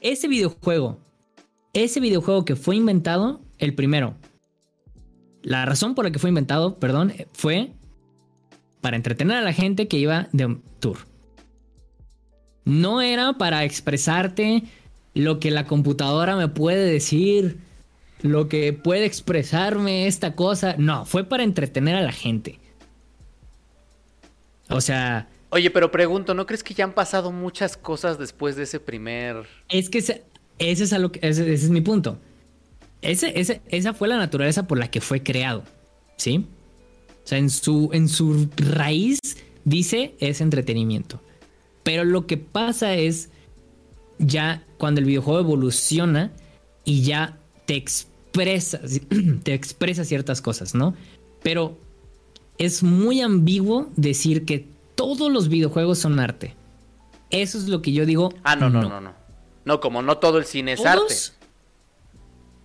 [0.00, 0.98] Ese videojuego,
[1.74, 4.16] ese videojuego que fue inventado, el primero.
[5.42, 7.70] La razón por la que fue inventado, perdón, fue
[8.80, 10.98] para entretener a la gente que iba de un tour.
[12.64, 14.64] No era para expresarte
[15.14, 17.69] lo que la computadora me puede decir
[18.22, 20.74] lo que puede expresarme esta cosa.
[20.78, 22.58] No, fue para entretener a la gente.
[24.68, 25.28] O sea.
[25.50, 29.46] Oye, pero pregunto, ¿no crees que ya han pasado muchas cosas después de ese primer.
[29.68, 30.22] Es que ese,
[30.58, 32.18] es, lo que, ese, es mi punto.
[33.02, 35.64] Ese, esa fue la naturaleza por la que fue creado.
[36.16, 36.46] ¿Sí?
[37.24, 39.18] O sea, en su, en su raíz
[39.64, 41.20] dice es entretenimiento.
[41.82, 43.30] Pero lo que pasa es
[44.18, 46.32] ya cuando el videojuego evoluciona
[46.84, 47.76] y ya te
[48.30, 48.80] expresa,
[49.42, 50.94] te expresa ciertas cosas, ¿no?
[51.42, 51.78] Pero
[52.58, 56.54] es muy ambiguo decir que todos los videojuegos son arte.
[57.30, 58.32] Eso es lo que yo digo.
[58.44, 59.12] Ah, no, no, no, no.
[59.64, 61.14] No, como no todo el cine es arte.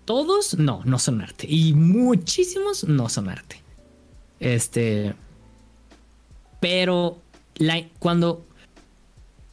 [0.06, 1.48] Todos, no, no son arte.
[1.50, 3.62] Y muchísimos no son arte.
[4.40, 5.16] Este.
[6.60, 7.20] Pero
[8.00, 8.46] cuando.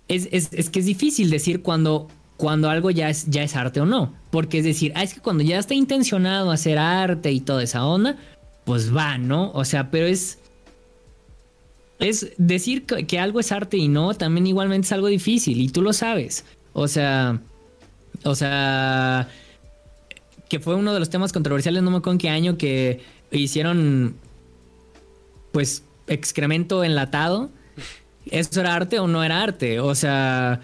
[0.08, 3.86] Es, es, que es difícil decir cuando cuando algo ya es, ya es arte o
[3.86, 4.14] no.
[4.32, 7.84] Porque es decir, ah, es que cuando ya está intencionado hacer arte y toda esa
[7.84, 8.16] onda,
[8.64, 9.52] pues va, ¿no?
[9.52, 10.38] O sea, pero es.
[11.98, 15.82] Es decir que, algo es arte y no, también igualmente es algo difícil y tú
[15.82, 16.46] lo sabes.
[16.72, 17.42] O sea.
[18.24, 19.28] O sea.
[20.48, 24.16] Que fue uno de los temas controversiales, no me acuerdo en qué año, que hicieron.
[25.52, 27.50] Pues excremento enlatado.
[28.24, 29.78] ¿Eso era arte o no era arte?
[29.78, 30.62] O sea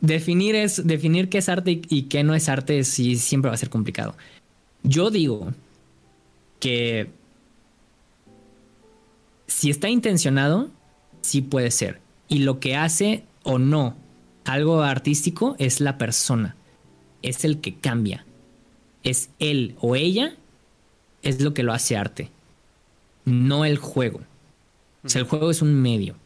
[0.00, 3.58] Definir, es, definir qué es arte y, qué no es arte sí, siempre va a
[3.58, 4.16] ser complicado.
[4.82, 5.52] Yo digo
[6.58, 7.10] que
[9.46, 10.70] si está intencionado,
[11.20, 12.00] sí puede ser.
[12.28, 13.96] Y lo que hace o no
[14.44, 16.56] algo artístico es la persona.
[17.22, 18.24] Es el que cambia.
[19.02, 20.34] Es él o ella
[21.22, 22.30] es lo que lo hace arte.
[23.24, 24.20] No el juego.
[25.04, 26.16] O sea, el juego es un medio.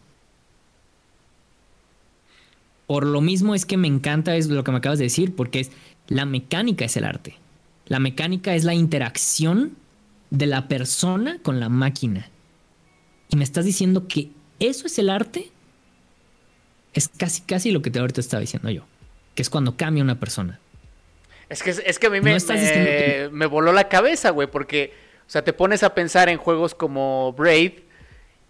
[2.87, 5.61] Por lo mismo es que me encanta es lo que me acabas de decir, porque
[5.61, 5.71] es
[6.09, 7.37] la mecánica es el arte.
[7.87, 9.77] La mecánica es la interacción
[10.31, 12.29] de la persona con la máquina.
[13.29, 14.31] Y me estás diciendo que
[14.61, 15.51] eso es el arte.
[16.93, 18.85] Es casi, casi lo que te ahorita estaba diciendo yo.
[19.35, 20.61] Que es cuando cambia una persona.
[21.49, 22.37] Es que, es que a mí me,
[23.31, 24.95] me, voló la cabeza, güey, porque,
[25.27, 27.85] o sea, te pones a pensar en juegos como Brave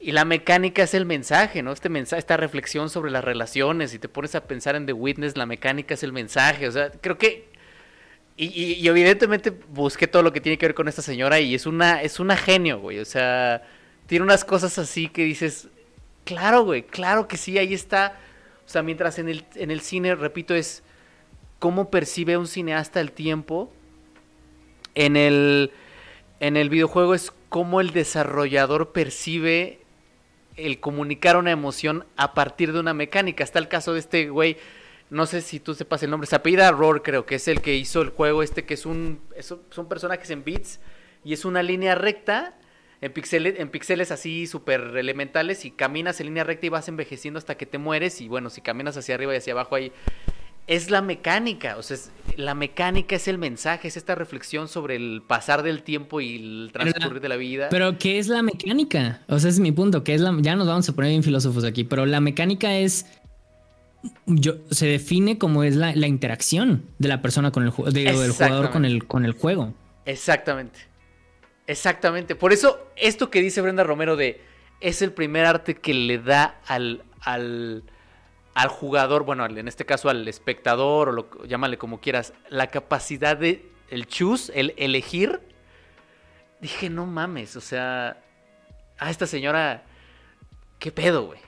[0.04, 1.72] y la mecánica es el mensaje, ¿no?
[1.72, 5.38] Este mensaje, esta reflexión sobre las relaciones, y te pones a pensar en The Witness,
[5.38, 6.68] la mecánica es el mensaje.
[6.68, 7.48] O sea, creo que.
[8.36, 12.02] Y, evidentemente busqué todo lo que tiene que ver con esta señora y es una,
[12.02, 12.98] es una genio, güey.
[12.98, 13.62] O sea,
[14.06, 15.68] tiene unas cosas así que dices,
[16.26, 18.18] claro, güey, claro que sí, ahí está.
[18.66, 20.82] O sea, mientras en el, en el cine, repito, es
[21.60, 23.72] cómo percibe un cineasta el tiempo.
[24.94, 25.72] En el,
[26.40, 29.80] en el videojuego es cómo el desarrollador percibe
[30.56, 33.44] el comunicar una emoción a partir de una mecánica.
[33.44, 34.56] Está el caso de este güey,
[35.10, 37.74] no sé si tú sepas el nombre, se apellida Roar creo, que es el que
[37.74, 39.20] hizo el juego este, que es un,
[39.70, 40.80] son personajes en bits
[41.24, 42.58] y es una línea recta
[43.00, 47.38] en píxeles, en píxeles así súper elementales y caminas en línea recta y vas envejeciendo
[47.38, 49.92] hasta que te mueres y bueno, si caminas hacia arriba y hacia abajo ahí
[50.66, 51.96] es la mecánica, o sea,
[52.36, 56.70] la mecánica es el mensaje, es esta reflexión sobre el pasar del tiempo y el
[56.72, 57.68] transcurrir de la vida.
[57.70, 59.20] Pero ¿qué es la mecánica?
[59.28, 61.22] O sea, ese es mi punto, que es la ya nos vamos a poner bien
[61.22, 63.06] filósofos aquí, pero la mecánica es
[64.26, 68.70] yo, se define como es la, interacción de la persona con el juego, del jugador
[68.70, 69.74] con el, con el juego.
[70.06, 70.80] Exactamente.
[71.66, 72.34] Exactamente.
[72.34, 74.40] Por eso, esto que dice Brenda Romero de
[74.80, 77.84] es el primer arte que le da al, al
[78.54, 83.68] al jugador, bueno, en este caso al espectador o llámale como quieras, la capacidad de
[83.90, 85.40] el choose, el elegir,
[86.60, 88.22] dije, no mames, o sea,
[88.98, 89.84] a esta señora,
[90.78, 91.40] ¿qué pedo, güey?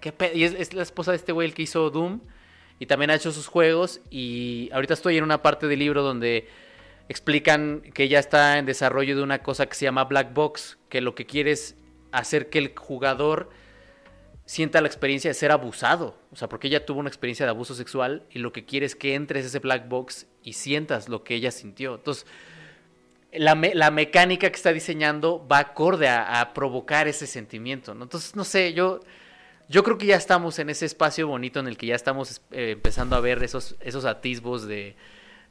[0.00, 0.34] ¿Qué pedo?
[0.34, 2.20] Y es, la esposa de este güey el que hizo Doom
[2.78, 6.48] y también ha hecho sus juegos y ahorita estoy en una parte del libro donde
[7.08, 11.00] explican que ella está en desarrollo de una cosa que se llama Black Box, que
[11.00, 11.76] lo que quiere es
[12.12, 13.50] hacer que el jugador
[14.44, 16.16] sienta la experiencia de ser abusado.
[16.32, 18.96] O sea, porque ella tuvo una experiencia de abuso sexual y lo que quiere es
[18.96, 21.94] que entres a ese black box y sientas lo que ella sintió.
[21.94, 22.26] Entonces,
[23.32, 23.54] la,
[23.90, 27.94] mecánica que está diseñando va acorde a, provocar ese sentimiento.
[27.94, 28.04] ¿no?
[28.04, 29.00] Entonces, no sé, yo,
[29.68, 32.72] yo creo que ya estamos en ese espacio bonito en el que ya estamos eh,
[32.72, 34.96] empezando a ver esos, esos atisbos de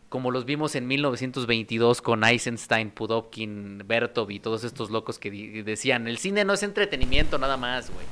[0.10, 5.32] como los vimos en 1922 con Eisenstein, Pudovkin, Bertov y todos estos locos que
[5.64, 8.06] decían, el cine no es entretenimiento nada más, güey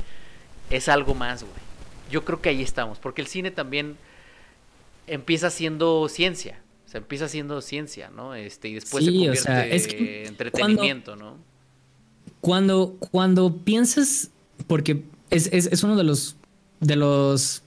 [0.69, 1.55] es algo más, güey.
[2.11, 3.97] Yo creo que ahí estamos, porque el cine también
[5.07, 8.35] empieza siendo ciencia, o sea, empieza siendo ciencia, ¿no?
[8.35, 11.37] Este, y después se convierte en entretenimiento, ¿no?
[12.41, 14.31] Cuando, cuando piensas,
[14.67, 16.35] porque es, es, uno de los,
[16.79, 17.63] de los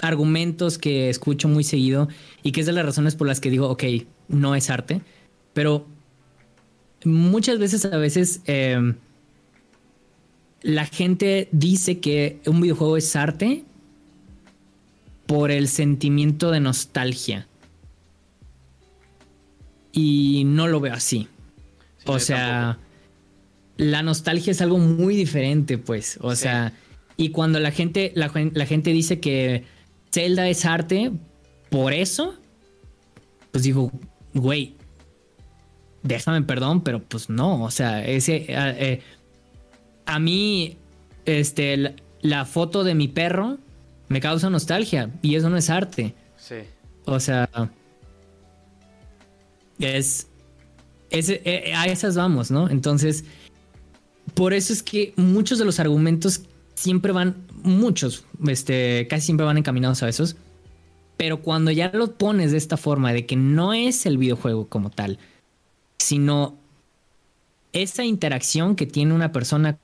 [0.00, 2.08] argumentos que escucho muy seguido
[2.42, 3.84] y que es de las razones por las que digo, ok,
[4.28, 5.00] no es arte,
[5.54, 5.86] pero
[7.04, 8.94] muchas veces a veces eh,
[10.62, 13.64] la gente dice que un videojuego es arte
[15.26, 17.46] por el sentimiento de nostalgia.
[19.92, 21.28] Y no lo veo así.
[22.06, 22.78] o sea,
[23.76, 26.18] la nostalgia es algo muy diferente, pues.
[26.20, 26.72] O sea,
[27.16, 28.28] y cuando la gente, la,
[28.66, 29.64] gente dice que
[30.12, 31.12] Zelda es arte
[31.68, 32.34] por eso,
[33.50, 33.92] pues digo,
[34.34, 34.76] güey,
[36.02, 37.64] déjame perdón, pero pues no.
[37.64, 38.36] O sea, ese.
[38.36, 39.02] Eh, eh,
[40.08, 40.78] a mí,
[41.26, 43.58] este, la, foto de mi perro
[44.08, 46.14] me causa nostalgia y eso no es arte.
[46.38, 46.56] Sí.
[47.04, 47.48] O sea,
[49.78, 50.26] es,
[51.10, 52.70] eh, eh, a esas vamos, ¿no?
[52.70, 53.24] Entonces,
[54.32, 56.40] por eso es que muchos de los argumentos
[56.74, 60.36] siempre van, muchos, este, casi siempre van encaminados a esos.
[61.18, 64.88] Pero cuando ya lo pones de esta forma, de que no es el videojuego como
[64.88, 65.18] tal,
[65.98, 66.56] sino
[67.74, 69.78] esa interacción que tiene una persona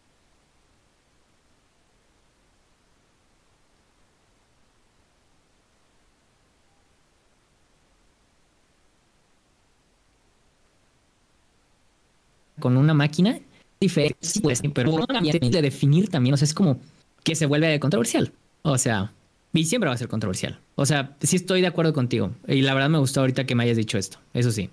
[12.65, 13.41] con una máquina
[13.78, 16.81] diferente, pues, pero de definir también, o sea, es como
[17.23, 18.32] que se vuelve controversial.
[18.62, 19.12] O sea,
[19.53, 20.59] y siempre va a ser controversial.
[20.74, 22.31] O sea, sí estoy de acuerdo contigo.
[22.49, 24.16] Y la verdad me gustó ahorita que me hayas dicho esto.
[24.32, 24.70] Eso sí.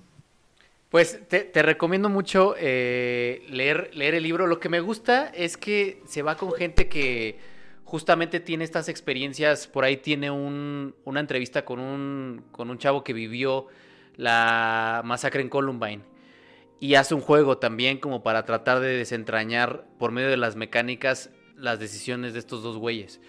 [0.89, 4.47] Pues te, recomiendo mucho eh, leer, leer el libro.
[4.47, 7.39] Lo que me gusta es que se va con gente que
[7.83, 9.67] justamente tiene estas experiencias.
[9.67, 13.67] Por ahí tiene un, una entrevista con un, con un chavo que vivió
[14.15, 16.10] la masacre en Columbine
[16.81, 21.29] y hace un juego también como para tratar de desentrañar por medio de las mecánicas
[21.55, 23.21] las decisiones de estos dos güeyes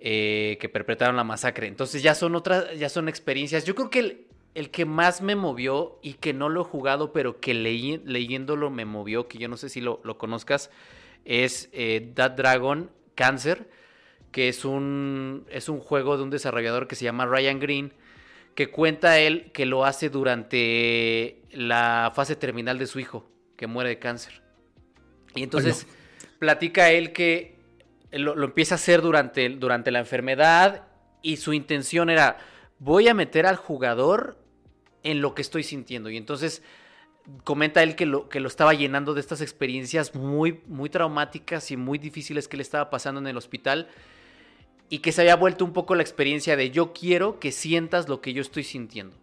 [0.00, 1.66] eh, que perpetraron la masacre.
[1.66, 3.64] Entonces ya son otras, ya son experiencias.
[3.64, 7.14] Yo creo que el, el que más me movió y que no lo he jugado,
[7.14, 10.70] pero que leyéndolo me movió, que yo no sé si lo, conozcas,
[11.24, 13.66] es eh, That Dragon Cancer,
[14.30, 17.94] que es un, es un juego de un desarrollador que se llama Ryan Green
[18.54, 23.90] que cuenta él que lo hace durante la fase terminal de su hijo, que muere
[23.90, 24.42] de cáncer.
[25.34, 25.86] Y entonces
[26.38, 27.56] platica él que
[28.12, 30.86] lo, empieza a hacer durante, durante la enfermedad
[31.22, 32.38] y su intención era,
[32.78, 34.38] voy a meter al jugador
[35.02, 36.10] en lo que estoy sintiendo.
[36.10, 36.62] Y entonces
[37.42, 41.76] comenta él que lo, que lo estaba llenando de estas experiencias muy, muy traumáticas y
[41.76, 43.88] muy difíciles que le estaba pasando en el hospital
[44.88, 48.20] y que se había vuelto un poco la experiencia de yo quiero que sientas lo
[48.20, 49.16] que yo estoy sintiendo.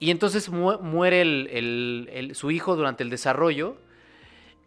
[0.00, 3.76] Y entonces muere su hijo durante el desarrollo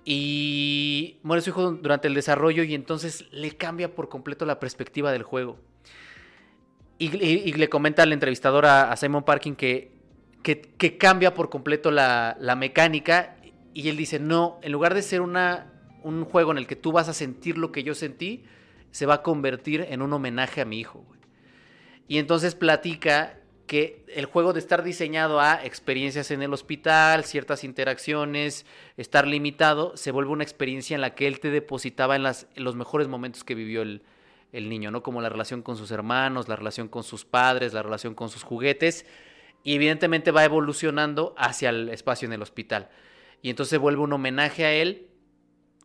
[0.04, 5.12] Y muere su hijo durante el desarrollo y entonces le cambia por completo la perspectiva
[5.12, 5.58] del juego.
[6.98, 7.10] Y,
[7.54, 9.92] le comenta al entrevistador a, Simon Parkin que,
[10.44, 13.38] que, cambia por completo la, la, mecánica.
[13.74, 15.72] Y él dice, no, en lugar de ser una,
[16.04, 18.44] un juego en el que tú vas a sentir lo que yo sentí,
[18.92, 21.06] se va a convertir en un homenaje a mi hijo.
[22.08, 23.38] Y entonces platica
[23.68, 28.66] que el juego de estar diseñado a experiencias en el hospital, ciertas interacciones,
[28.98, 32.76] estar limitado, se vuelve una experiencia en la que él te depositaba en, las, los
[32.76, 34.04] mejores momentos que vivió el,
[34.52, 35.04] el niño, ¿no?
[35.04, 38.44] Como la relación con sus hermanos, la relación con sus padres, la relación con sus
[38.44, 39.06] juguetes,
[39.64, 42.90] y evidentemente va evolucionando hacia el espacio en el hospital.
[43.42, 45.08] Y entonces se vuelve un homenaje a él,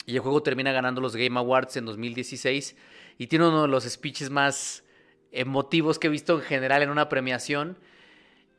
[0.07, 2.77] y el juego termina ganando los Game Awards en 2016,
[3.19, 4.85] y tiene uno de los speeches más
[5.33, 7.79] emotivos que he visto en general en una premiación.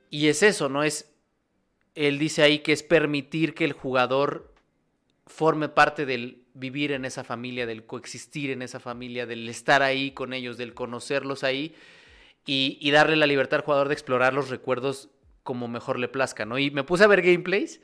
[0.09, 0.83] Y es eso, ¿no?
[0.83, 1.13] Es.
[1.95, 4.53] Él dice ahí que es permitir que el jugador
[5.25, 10.11] forme parte del vivir en esa familia, del coexistir en esa familia, del estar ahí
[10.11, 11.75] con ellos, del conocerlos ahí
[12.45, 15.09] y, y darle la libertad al jugador de explorar los recuerdos
[15.43, 16.59] como mejor le plazca, ¿no?
[16.59, 17.81] Y me puse a ver gameplays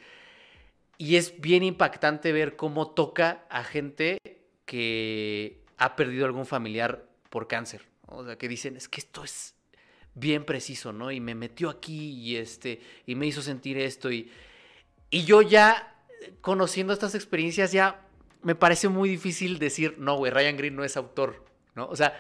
[0.97, 4.19] y es bien impactante ver cómo toca a gente
[4.65, 7.81] que ha perdido algún familiar por cáncer.
[8.07, 9.55] O sea, que dicen, es que esto es
[10.15, 11.11] bien preciso, ¿no?
[11.11, 14.11] Y me metió aquí y este, y me hizo sentir esto.
[14.11, 14.31] Y,
[15.09, 15.95] y yo ya,
[16.41, 18.01] conociendo estas experiencias, ya
[18.43, 21.45] me parece muy difícil decir, no, güey, Ryan Green no es autor,
[21.75, 21.87] ¿no?
[21.87, 22.17] O sea,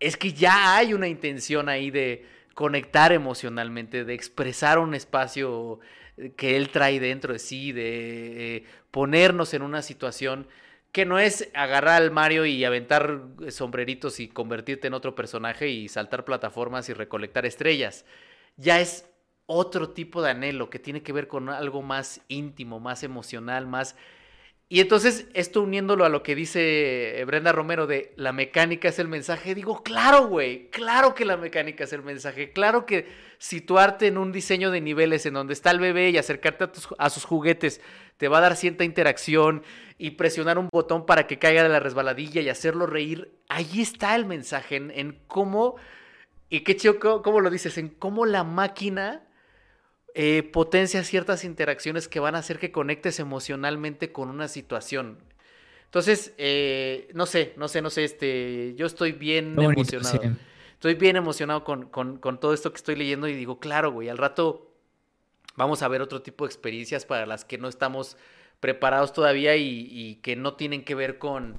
[0.00, 5.80] es que ya hay una intención ahí de conectar emocionalmente, de expresar un espacio
[6.36, 10.48] que él trae dentro de sí, de eh, ponernos en una situación
[10.98, 13.20] que no es agarrar al Mario y aventar
[13.50, 18.04] sombreritos y convertirte en otro personaje y saltar plataformas y recolectar estrellas.
[18.56, 19.08] Ya es
[19.46, 23.94] otro tipo de anhelo que tiene que ver con algo más íntimo, más emocional, más...
[24.70, 29.08] Y entonces esto uniéndolo a lo que dice Brenda Romero de la mecánica es el
[29.08, 33.06] mensaje, digo, claro, güey, claro que la mecánica es el mensaje, claro que
[33.38, 37.08] situarte en un diseño de niveles en donde está el bebé y acercarte a, a
[37.08, 37.80] sus juguetes
[38.18, 39.62] te va a dar cierta interacción
[39.96, 43.32] y presionar un botón para que caiga de la resbaladilla y hacerlo reír.
[43.48, 45.76] Ahí está el mensaje en, cómo,
[46.50, 49.22] y qué chido, cómo lo dices, en cómo la máquina
[50.20, 55.18] eh, potencia ciertas interacciones que van a hacer que conectes emocionalmente con una situación.
[55.84, 60.20] Entonces, eh, no sé, no sé, no sé, este, yo estoy bien emocionado.
[60.72, 64.18] Estoy bien emocionado con, con todo esto que estoy leyendo y digo, claro, güey, al
[64.18, 64.74] rato
[65.54, 68.16] vamos a ver otro tipo de experiencias para las que no estamos
[68.58, 71.58] preparados todavía y, que no tienen que ver con,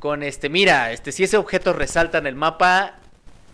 [0.00, 3.00] con este, mira, este, si ese objeto resalta en el mapa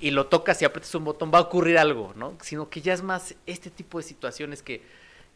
[0.02, 2.36] y lo tocas y aprietas un botón, va a ocurrir algo, ¿no?
[2.42, 4.82] Sino que ya es más este tipo de situaciones que,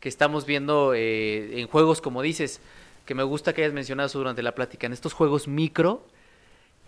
[0.00, 2.60] que estamos viendo eh, en juegos, como dices,
[3.04, 6.04] que me gusta que hayas mencionado eso durante la plática, en estos juegos micro,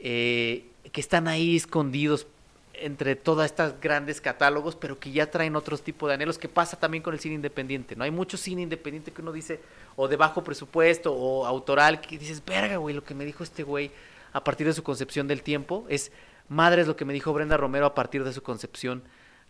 [0.01, 2.27] eh, que están ahí escondidos
[2.75, 6.81] entre todos estos grandes catálogos, pero que ya traen otros tipos de anhelos, que pasa
[6.81, 8.03] también con el cine independiente, ¿no?
[8.03, 9.61] Hay mucho cine independiente que uno dice,
[9.95, 13.63] o de bajo presupuesto, o autoral, que dices, verga, güey, lo que me dijo este
[13.63, 13.93] güey
[14.33, 16.11] a partir de su concepción del tiempo, es
[16.49, 19.03] madre es lo que me dijo Brenda Romero a partir de su concepción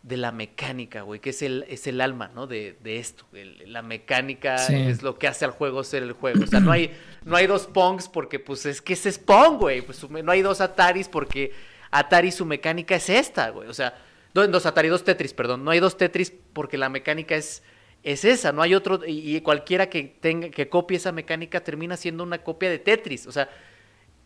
[0.02, 2.46] de la mecánica, güey, que es el, es el alma, ¿no?
[2.46, 3.26] De, de esto.
[3.66, 6.44] la mecánica es lo que hace al juego ser el juego.
[6.44, 6.92] O sea, no hay,
[7.24, 9.82] no hay dos Pongs porque, pues, es que es Pong, güey.
[9.82, 11.52] Pues no hay dos Ataris porque
[11.90, 13.68] Atari su mecánica es esta, güey.
[13.68, 13.94] O sea,
[14.32, 15.64] dos Atari, dos Tetris, perdón.
[15.64, 17.62] No hay dos Tetris porque la mecánica es,
[18.04, 19.00] es esa, no hay otro.
[19.06, 23.26] Y, cualquiera que tenga, que copie esa mecánica termina siendo una copia de Tetris.
[23.26, 23.48] O sea,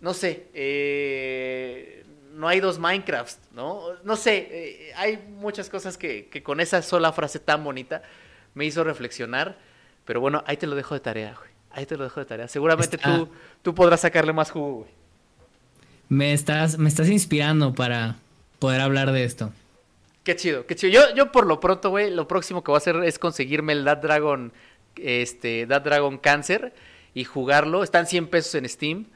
[0.00, 0.48] no sé.
[0.52, 3.82] Eh, no hay dos Minecrafts, ¿no?
[4.04, 4.48] No sé.
[4.50, 8.02] Eh, hay muchas cosas que, que con esa sola frase tan bonita
[8.54, 9.56] me hizo reflexionar.
[10.04, 11.50] Pero bueno, ahí te lo dejo de tarea, güey.
[11.70, 12.48] Ahí te lo dejo de tarea.
[12.48, 13.28] Seguramente tú,
[13.62, 15.02] tú podrás sacarle más jugo, güey
[16.12, 18.16] me estás, me estás inspirando para
[18.58, 19.50] poder hablar de esto.
[20.24, 20.92] Qué chido, qué chido.
[20.92, 23.86] Yo, yo por lo pronto, güey, lo próximo que voy a hacer es conseguirme el
[23.86, 24.52] That Dragon,
[24.96, 26.74] este, That Dragon Cancer
[27.14, 27.82] y jugarlo.
[27.82, 29.06] Están 100 pesos en Steam.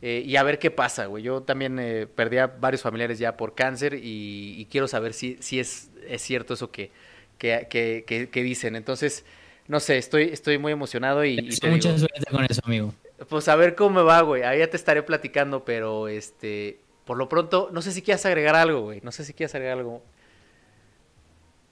[0.00, 1.24] Eh, y a ver qué pasa, güey.
[1.24, 5.58] Yo también eh, perdí a varios familiares ya por cáncer y, quiero saber si, si
[5.58, 6.90] es, es cierto eso que,
[7.38, 8.76] que, dicen.
[8.76, 9.24] Entonces,
[9.66, 11.38] no sé, estoy, estoy muy emocionado y...
[11.38, 12.94] y mucha suerte con eso, amigo.
[13.28, 14.42] Pues a ver cómo me va, güey.
[14.42, 18.54] Ahí ya te estaré platicando, pero este, por lo pronto, no sé si quieras agregar
[18.54, 19.00] algo, güey.
[19.02, 20.04] No sé si quieres agregar algo.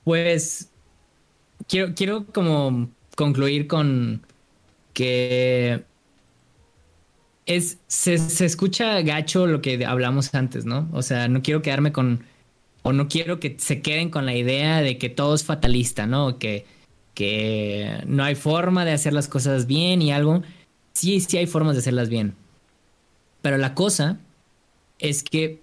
[0.03, 0.71] Pues
[1.69, 4.27] quiero, quiero como concluir con
[4.93, 5.85] que
[7.47, 10.89] es se, se, escucha gacho lo que hablamos antes, ¿no?
[10.93, 12.25] O sea, no quiero quedarme con
[12.83, 16.39] o no quiero que se queden con la idea de que todo es fatalista, ¿no?
[16.39, 16.67] Que
[17.17, 20.43] que no hay forma de hacer las cosas bien y algo
[20.93, 22.35] sí, sí hay formas de hacerlas bien.
[23.41, 24.19] Pero la cosa
[24.99, 25.63] es que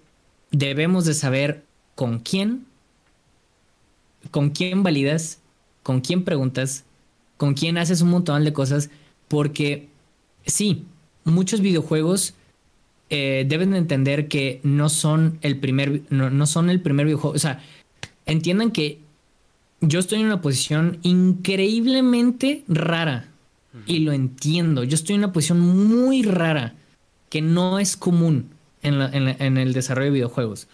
[0.50, 1.64] debemos de saber
[1.94, 2.66] con quién,
[4.32, 5.38] con quién validas,
[5.84, 6.84] con quién preguntas,
[7.36, 8.90] con quién haces un montón de cosas,
[9.28, 9.88] porque
[10.46, 10.86] sí,
[11.24, 12.34] muchos videojuegos
[13.10, 17.38] eh, deben de entender que no son el primer, no, son el primer videojuego, o
[17.38, 17.62] sea,
[18.26, 18.98] entiendan que
[19.80, 23.28] yo estoy en una posición increíblemente rara
[23.86, 24.84] y lo entiendo.
[24.84, 26.74] Yo estoy en una posición muy rara
[27.28, 28.50] que no es común
[28.82, 30.68] en, el desarrollo de videojuegos,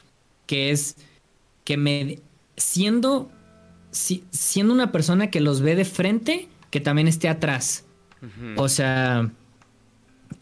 [0.46, 0.96] que es
[1.64, 2.20] que me
[2.56, 3.30] siendo
[3.90, 7.84] siendo una persona que los ve de frente, que también esté atrás.
[8.56, 9.30] O sea,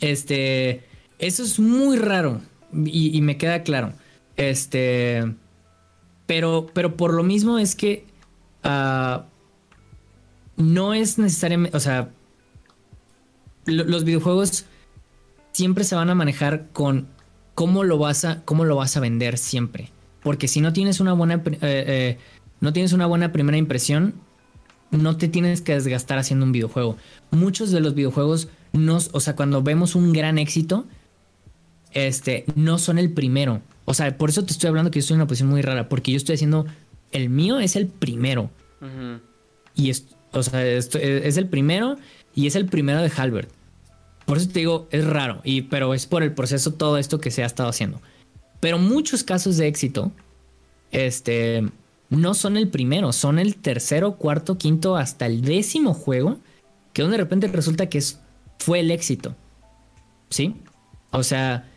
[0.00, 0.84] este,
[1.18, 2.40] eso es muy raro
[2.72, 3.92] y, me queda claro.
[4.36, 5.34] Este,
[6.26, 8.06] pero, pero por lo mismo es que
[8.62, 9.26] ah,
[10.56, 12.10] no es necesariamente, o sea,
[13.66, 14.64] los videojuegos
[15.52, 17.08] siempre se van a manejar con
[17.54, 19.90] cómo lo vas a, cómo lo vas a vender siempre.
[20.22, 22.18] Porque si no tienes una buena, eh, eh,
[22.60, 24.14] no tienes una buena primera impresión,
[24.90, 26.96] no te tienes que desgastar haciendo un videojuego.
[27.30, 30.86] Muchos de los videojuegos, nos, o sea, cuando vemos un gran éxito,
[31.92, 33.60] este, no son el primero.
[33.84, 35.88] O sea, por eso te estoy hablando que yo estoy en una posición muy rara,
[35.88, 36.66] porque yo estoy haciendo,
[37.12, 38.50] el mío es el primero.
[39.74, 41.96] Y es, o sea, es, el primero
[42.34, 43.50] y es el primero de Halbert.
[44.26, 47.30] Por eso te digo, es raro, y, pero es por el proceso todo esto que
[47.30, 48.00] se ha estado haciendo.
[48.60, 50.12] Pero muchos casos de éxito,
[50.90, 51.66] este,
[52.10, 56.38] no son el primero, son el tercero, cuarto, quinto, hasta el décimo juego,
[56.92, 58.20] que de repente resulta que es,
[58.58, 59.34] fue el éxito.
[60.30, 60.56] ¿Sí?
[61.10, 61.68] O sea,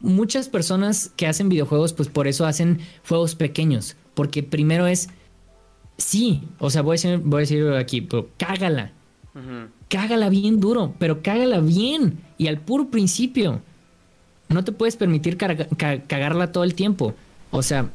[0.00, 5.08] muchas personas que hacen videojuegos, pues por eso hacen juegos pequeños, porque primero es,
[5.96, 8.92] sí, o sea, voy a decir, voy a decir aquí, pero cágala.
[9.88, 13.60] Cágala bien duro, pero cágala bien y al puro principio.
[14.48, 17.14] No te puedes permitir cagarla todo el tiempo.
[17.50, 17.90] O sea,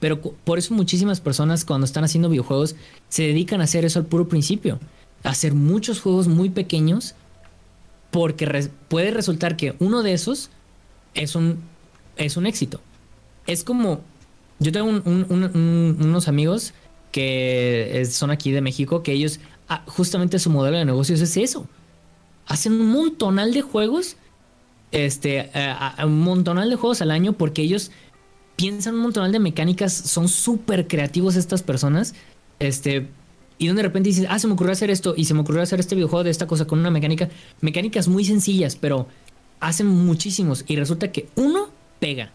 [0.00, 2.74] pero por eso muchísimas personas cuando están haciendo videojuegos
[3.08, 4.80] se dedican a hacer eso al puro principio.
[5.22, 7.14] Hacer muchos juegos muy pequeños
[8.10, 10.50] porque puede resultar que uno de esos
[11.14, 11.60] es un,
[12.16, 12.80] es un éxito.
[13.46, 14.00] Es como,
[14.58, 16.74] yo tengo unos amigos
[17.10, 21.66] que son aquí de México que ellos, ah, justamente su modelo de negocios es eso.
[22.46, 24.16] Hacen un montonal de juegos,
[24.90, 25.50] este,
[26.04, 27.90] un montonal de juegos al año porque ellos
[28.56, 32.14] piensan un montón de mecánicas, son súper creativos estas personas.
[32.58, 33.08] Este,
[33.62, 35.62] y donde de repente dices, ah, se me ocurrió hacer esto y se me ocurrió
[35.62, 37.28] hacer este videojuego de esta cosa con una mecánica.
[37.60, 39.06] Mecánicas muy sencillas, pero
[39.60, 40.64] hacen muchísimos.
[40.66, 41.68] Y resulta que uno
[42.00, 42.32] pega.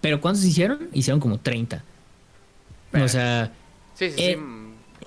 [0.00, 0.88] Pero ¿cuántos hicieron?
[0.92, 1.82] Hicieron como 30.
[2.94, 3.52] O sea.
[3.96, 4.38] Sí, sí, eh,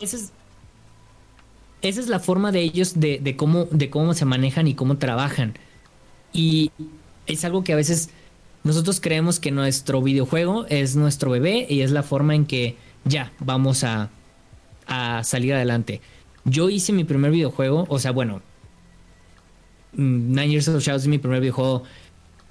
[0.02, 0.34] Esa, es,
[1.82, 4.98] esa es la forma de ellos de, de, cómo, de cómo se manejan y cómo
[4.98, 5.54] trabajan.
[6.34, 6.70] Y
[7.28, 8.10] es algo que a veces
[8.66, 12.76] nosotros creemos que nuestro videojuego es nuestro bebé y es la forma en que
[13.06, 14.10] ya vamos a,
[15.24, 16.02] salir adelante.
[16.44, 18.42] Yo hice mi primer videojuego, o sea, bueno,
[19.94, 21.84] Nine Years of Shadows es mi primer videojuego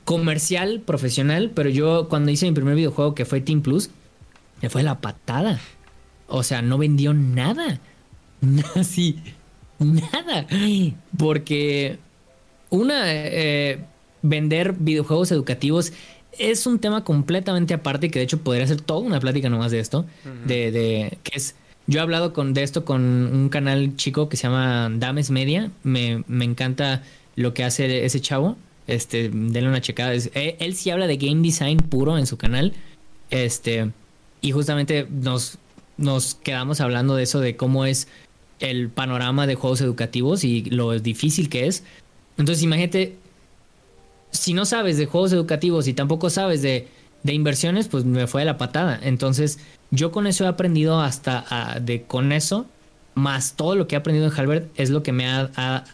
[0.04, 3.90] comercial, profesional, pero yo cuando hice mi primer videojuego que fue Team Plus,
[4.62, 5.60] me fue la patada.
[6.26, 7.80] O sea, no vendió nada.
[8.74, 9.18] Así,
[9.78, 10.46] nada.
[11.18, 11.98] Porque
[12.70, 13.84] una, eh,
[14.22, 15.92] vender videojuegos educativos
[16.38, 19.80] es un tema completamente aparte que de hecho podría ser toda una plática nomás de
[19.80, 20.06] esto.
[20.46, 21.54] de, de, que es.
[21.86, 25.70] Yo he hablado con, de esto con un canal chico que se llama Dames Media.
[25.82, 27.02] Me, me encanta
[27.36, 28.56] lo que hace ese chavo.
[28.86, 30.14] Este, denle una checada.
[30.14, 32.72] Eh, él, sí habla de game design puro en su canal.
[33.30, 33.90] Este,
[34.40, 35.58] y justamente nos,
[35.96, 38.08] nos quedamos hablando de eso, de cómo es
[38.60, 41.84] el panorama de juegos educativos y lo difícil que es.
[42.38, 43.16] Entonces, imagínate
[44.30, 46.88] si no sabes de juegos educativos y tampoco sabes de,
[47.32, 48.98] inversiones, pues me fue de la patada.
[49.02, 49.58] Entonces,
[49.90, 52.66] yo con eso he aprendido hasta de con eso,
[53.14, 55.84] más todo lo que he aprendido en Halbert, es lo que me ha,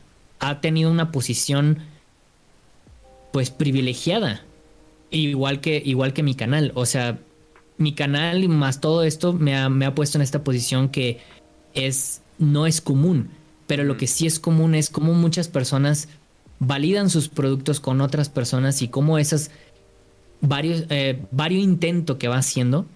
[0.41, 1.79] ha, tenido una posición
[3.33, 4.43] pues privilegiada.
[5.11, 6.73] Igual que, igual que mi canal.
[6.75, 7.19] O sea,
[7.79, 11.21] mi canal y más todo esto me ha, me ha puesto en esta posición que
[11.75, 13.31] es, no es común.
[13.67, 16.09] Pero lo que sí es común es como muchas personas
[16.59, 19.51] validan sus productos con otras personas y cómo esas
[20.41, 22.87] varios, eh, varios intentos que va haciendo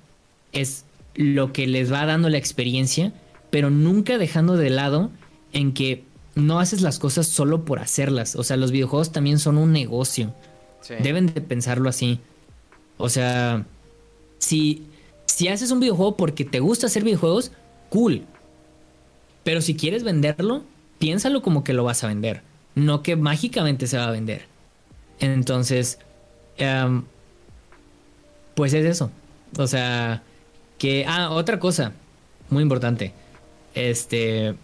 [0.52, 3.12] es lo que les va dando la experiencia,
[3.50, 5.10] pero nunca dejando de lado
[5.52, 8.36] en que no haces las cosas solo por hacerlas.
[8.36, 10.34] O sea, los videojuegos también son un negocio.
[11.02, 12.18] Deben de pensarlo así.
[12.98, 13.64] O sea,
[14.39, 14.86] si,
[15.26, 17.52] si haces un videojuego porque te gusta hacer videojuegos,
[17.89, 18.23] cool.
[19.44, 20.64] Pero si quieres venderlo,
[20.98, 22.42] piénsalo como que lo vas a vender.
[22.74, 24.47] no que mágicamente se va a vender.
[25.20, 26.00] Entonces,
[26.56, 27.05] em,
[28.55, 29.10] pues es eso.
[29.58, 30.23] O sea,
[30.78, 31.92] que, ah, otra cosa
[32.50, 33.12] muy importante.
[33.74, 34.55] Este,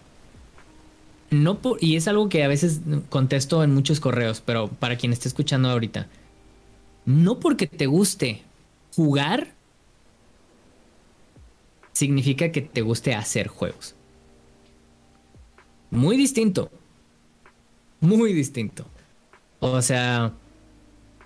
[1.31, 5.29] no y es algo que a veces contesto en muchos correos, pero para quien esté
[5.29, 6.07] escuchando ahorita,
[7.05, 8.43] no porque te guste
[8.95, 9.53] jugar,
[11.93, 13.95] significa que te guste hacer juegos.
[15.91, 16.71] Muy distinto.
[18.01, 18.87] Muy distinto.
[19.59, 20.33] O sea,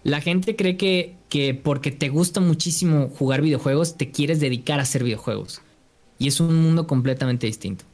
[0.04, 4.82] la gente cree que, que porque te gusta muchísimo jugar videojuegos, te quieres dedicar a
[4.82, 5.60] hacer videojuegos.
[6.18, 7.84] Y es un mundo completamente distinto.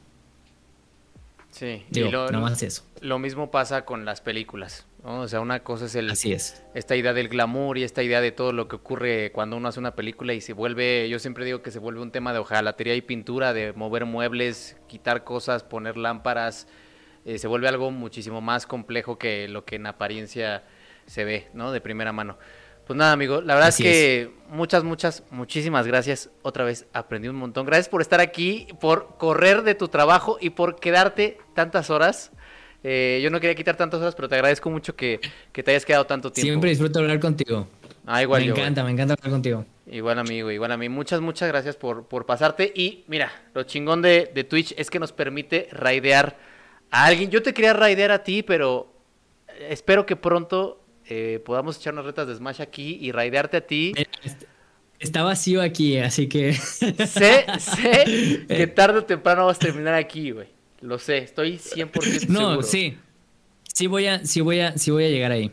[1.49, 2.83] Sí, Digo, y lo, no más eso.
[3.01, 4.85] lo mismo pasa con las películas.
[5.03, 5.21] ¿no?
[5.21, 6.63] O sea, una cosa es el, Así es.
[6.73, 9.79] esta idea del glamour y esta idea de todo lo que ocurre cuando uno hace
[9.79, 12.95] una película y se vuelve, yo siempre digo que se vuelve un tema de hojalatería
[12.95, 16.67] y pintura, de mover muebles, quitar cosas, poner lámparas,
[17.25, 20.63] eh, se vuelve algo muchísimo más complejo que lo que en apariencia
[21.11, 21.71] se ve, ¿no?
[21.71, 22.37] De primera mano.
[22.87, 26.29] Pues nada, amigo, la verdad Así es que muchas, muchas, muchísimas gracias.
[26.41, 27.65] Otra vez aprendí un montón.
[27.65, 32.31] Gracias por estar aquí, por correr de tu trabajo y por quedarte tantas horas.
[32.83, 35.19] Eh, yo no quería quitar tantas horas, pero te agradezco mucho que,
[35.51, 36.47] que te hayas quedado tanto tiempo.
[36.47, 37.67] Siempre disfruto hablar contigo.
[38.05, 38.63] Ah, igual me yo, güey.
[38.63, 39.65] encanta, me encanta hablar contigo.
[39.85, 40.89] Igual amigo, igual a mí.
[40.89, 42.71] Muchas, muchas gracias por, por pasarte.
[42.73, 46.37] Y mira, lo chingón de, de Twitch es que nos permite raidear
[46.89, 47.29] a alguien.
[47.29, 48.91] Yo te quería raidear a ti, pero
[49.69, 50.80] espero que pronto
[51.13, 53.91] eh, podamos echar unas retas de Smash aquí y raidearte a ti.
[54.97, 56.53] Está vacío aquí, así que.
[56.53, 60.47] sé, sé que tarde o temprano vas a terminar aquí, güey.
[60.79, 62.55] Lo sé, estoy 100% no, seguro.
[62.55, 62.97] No, sí.
[63.73, 65.51] Sí voy a, sí voy a, sí voy a llegar ahí.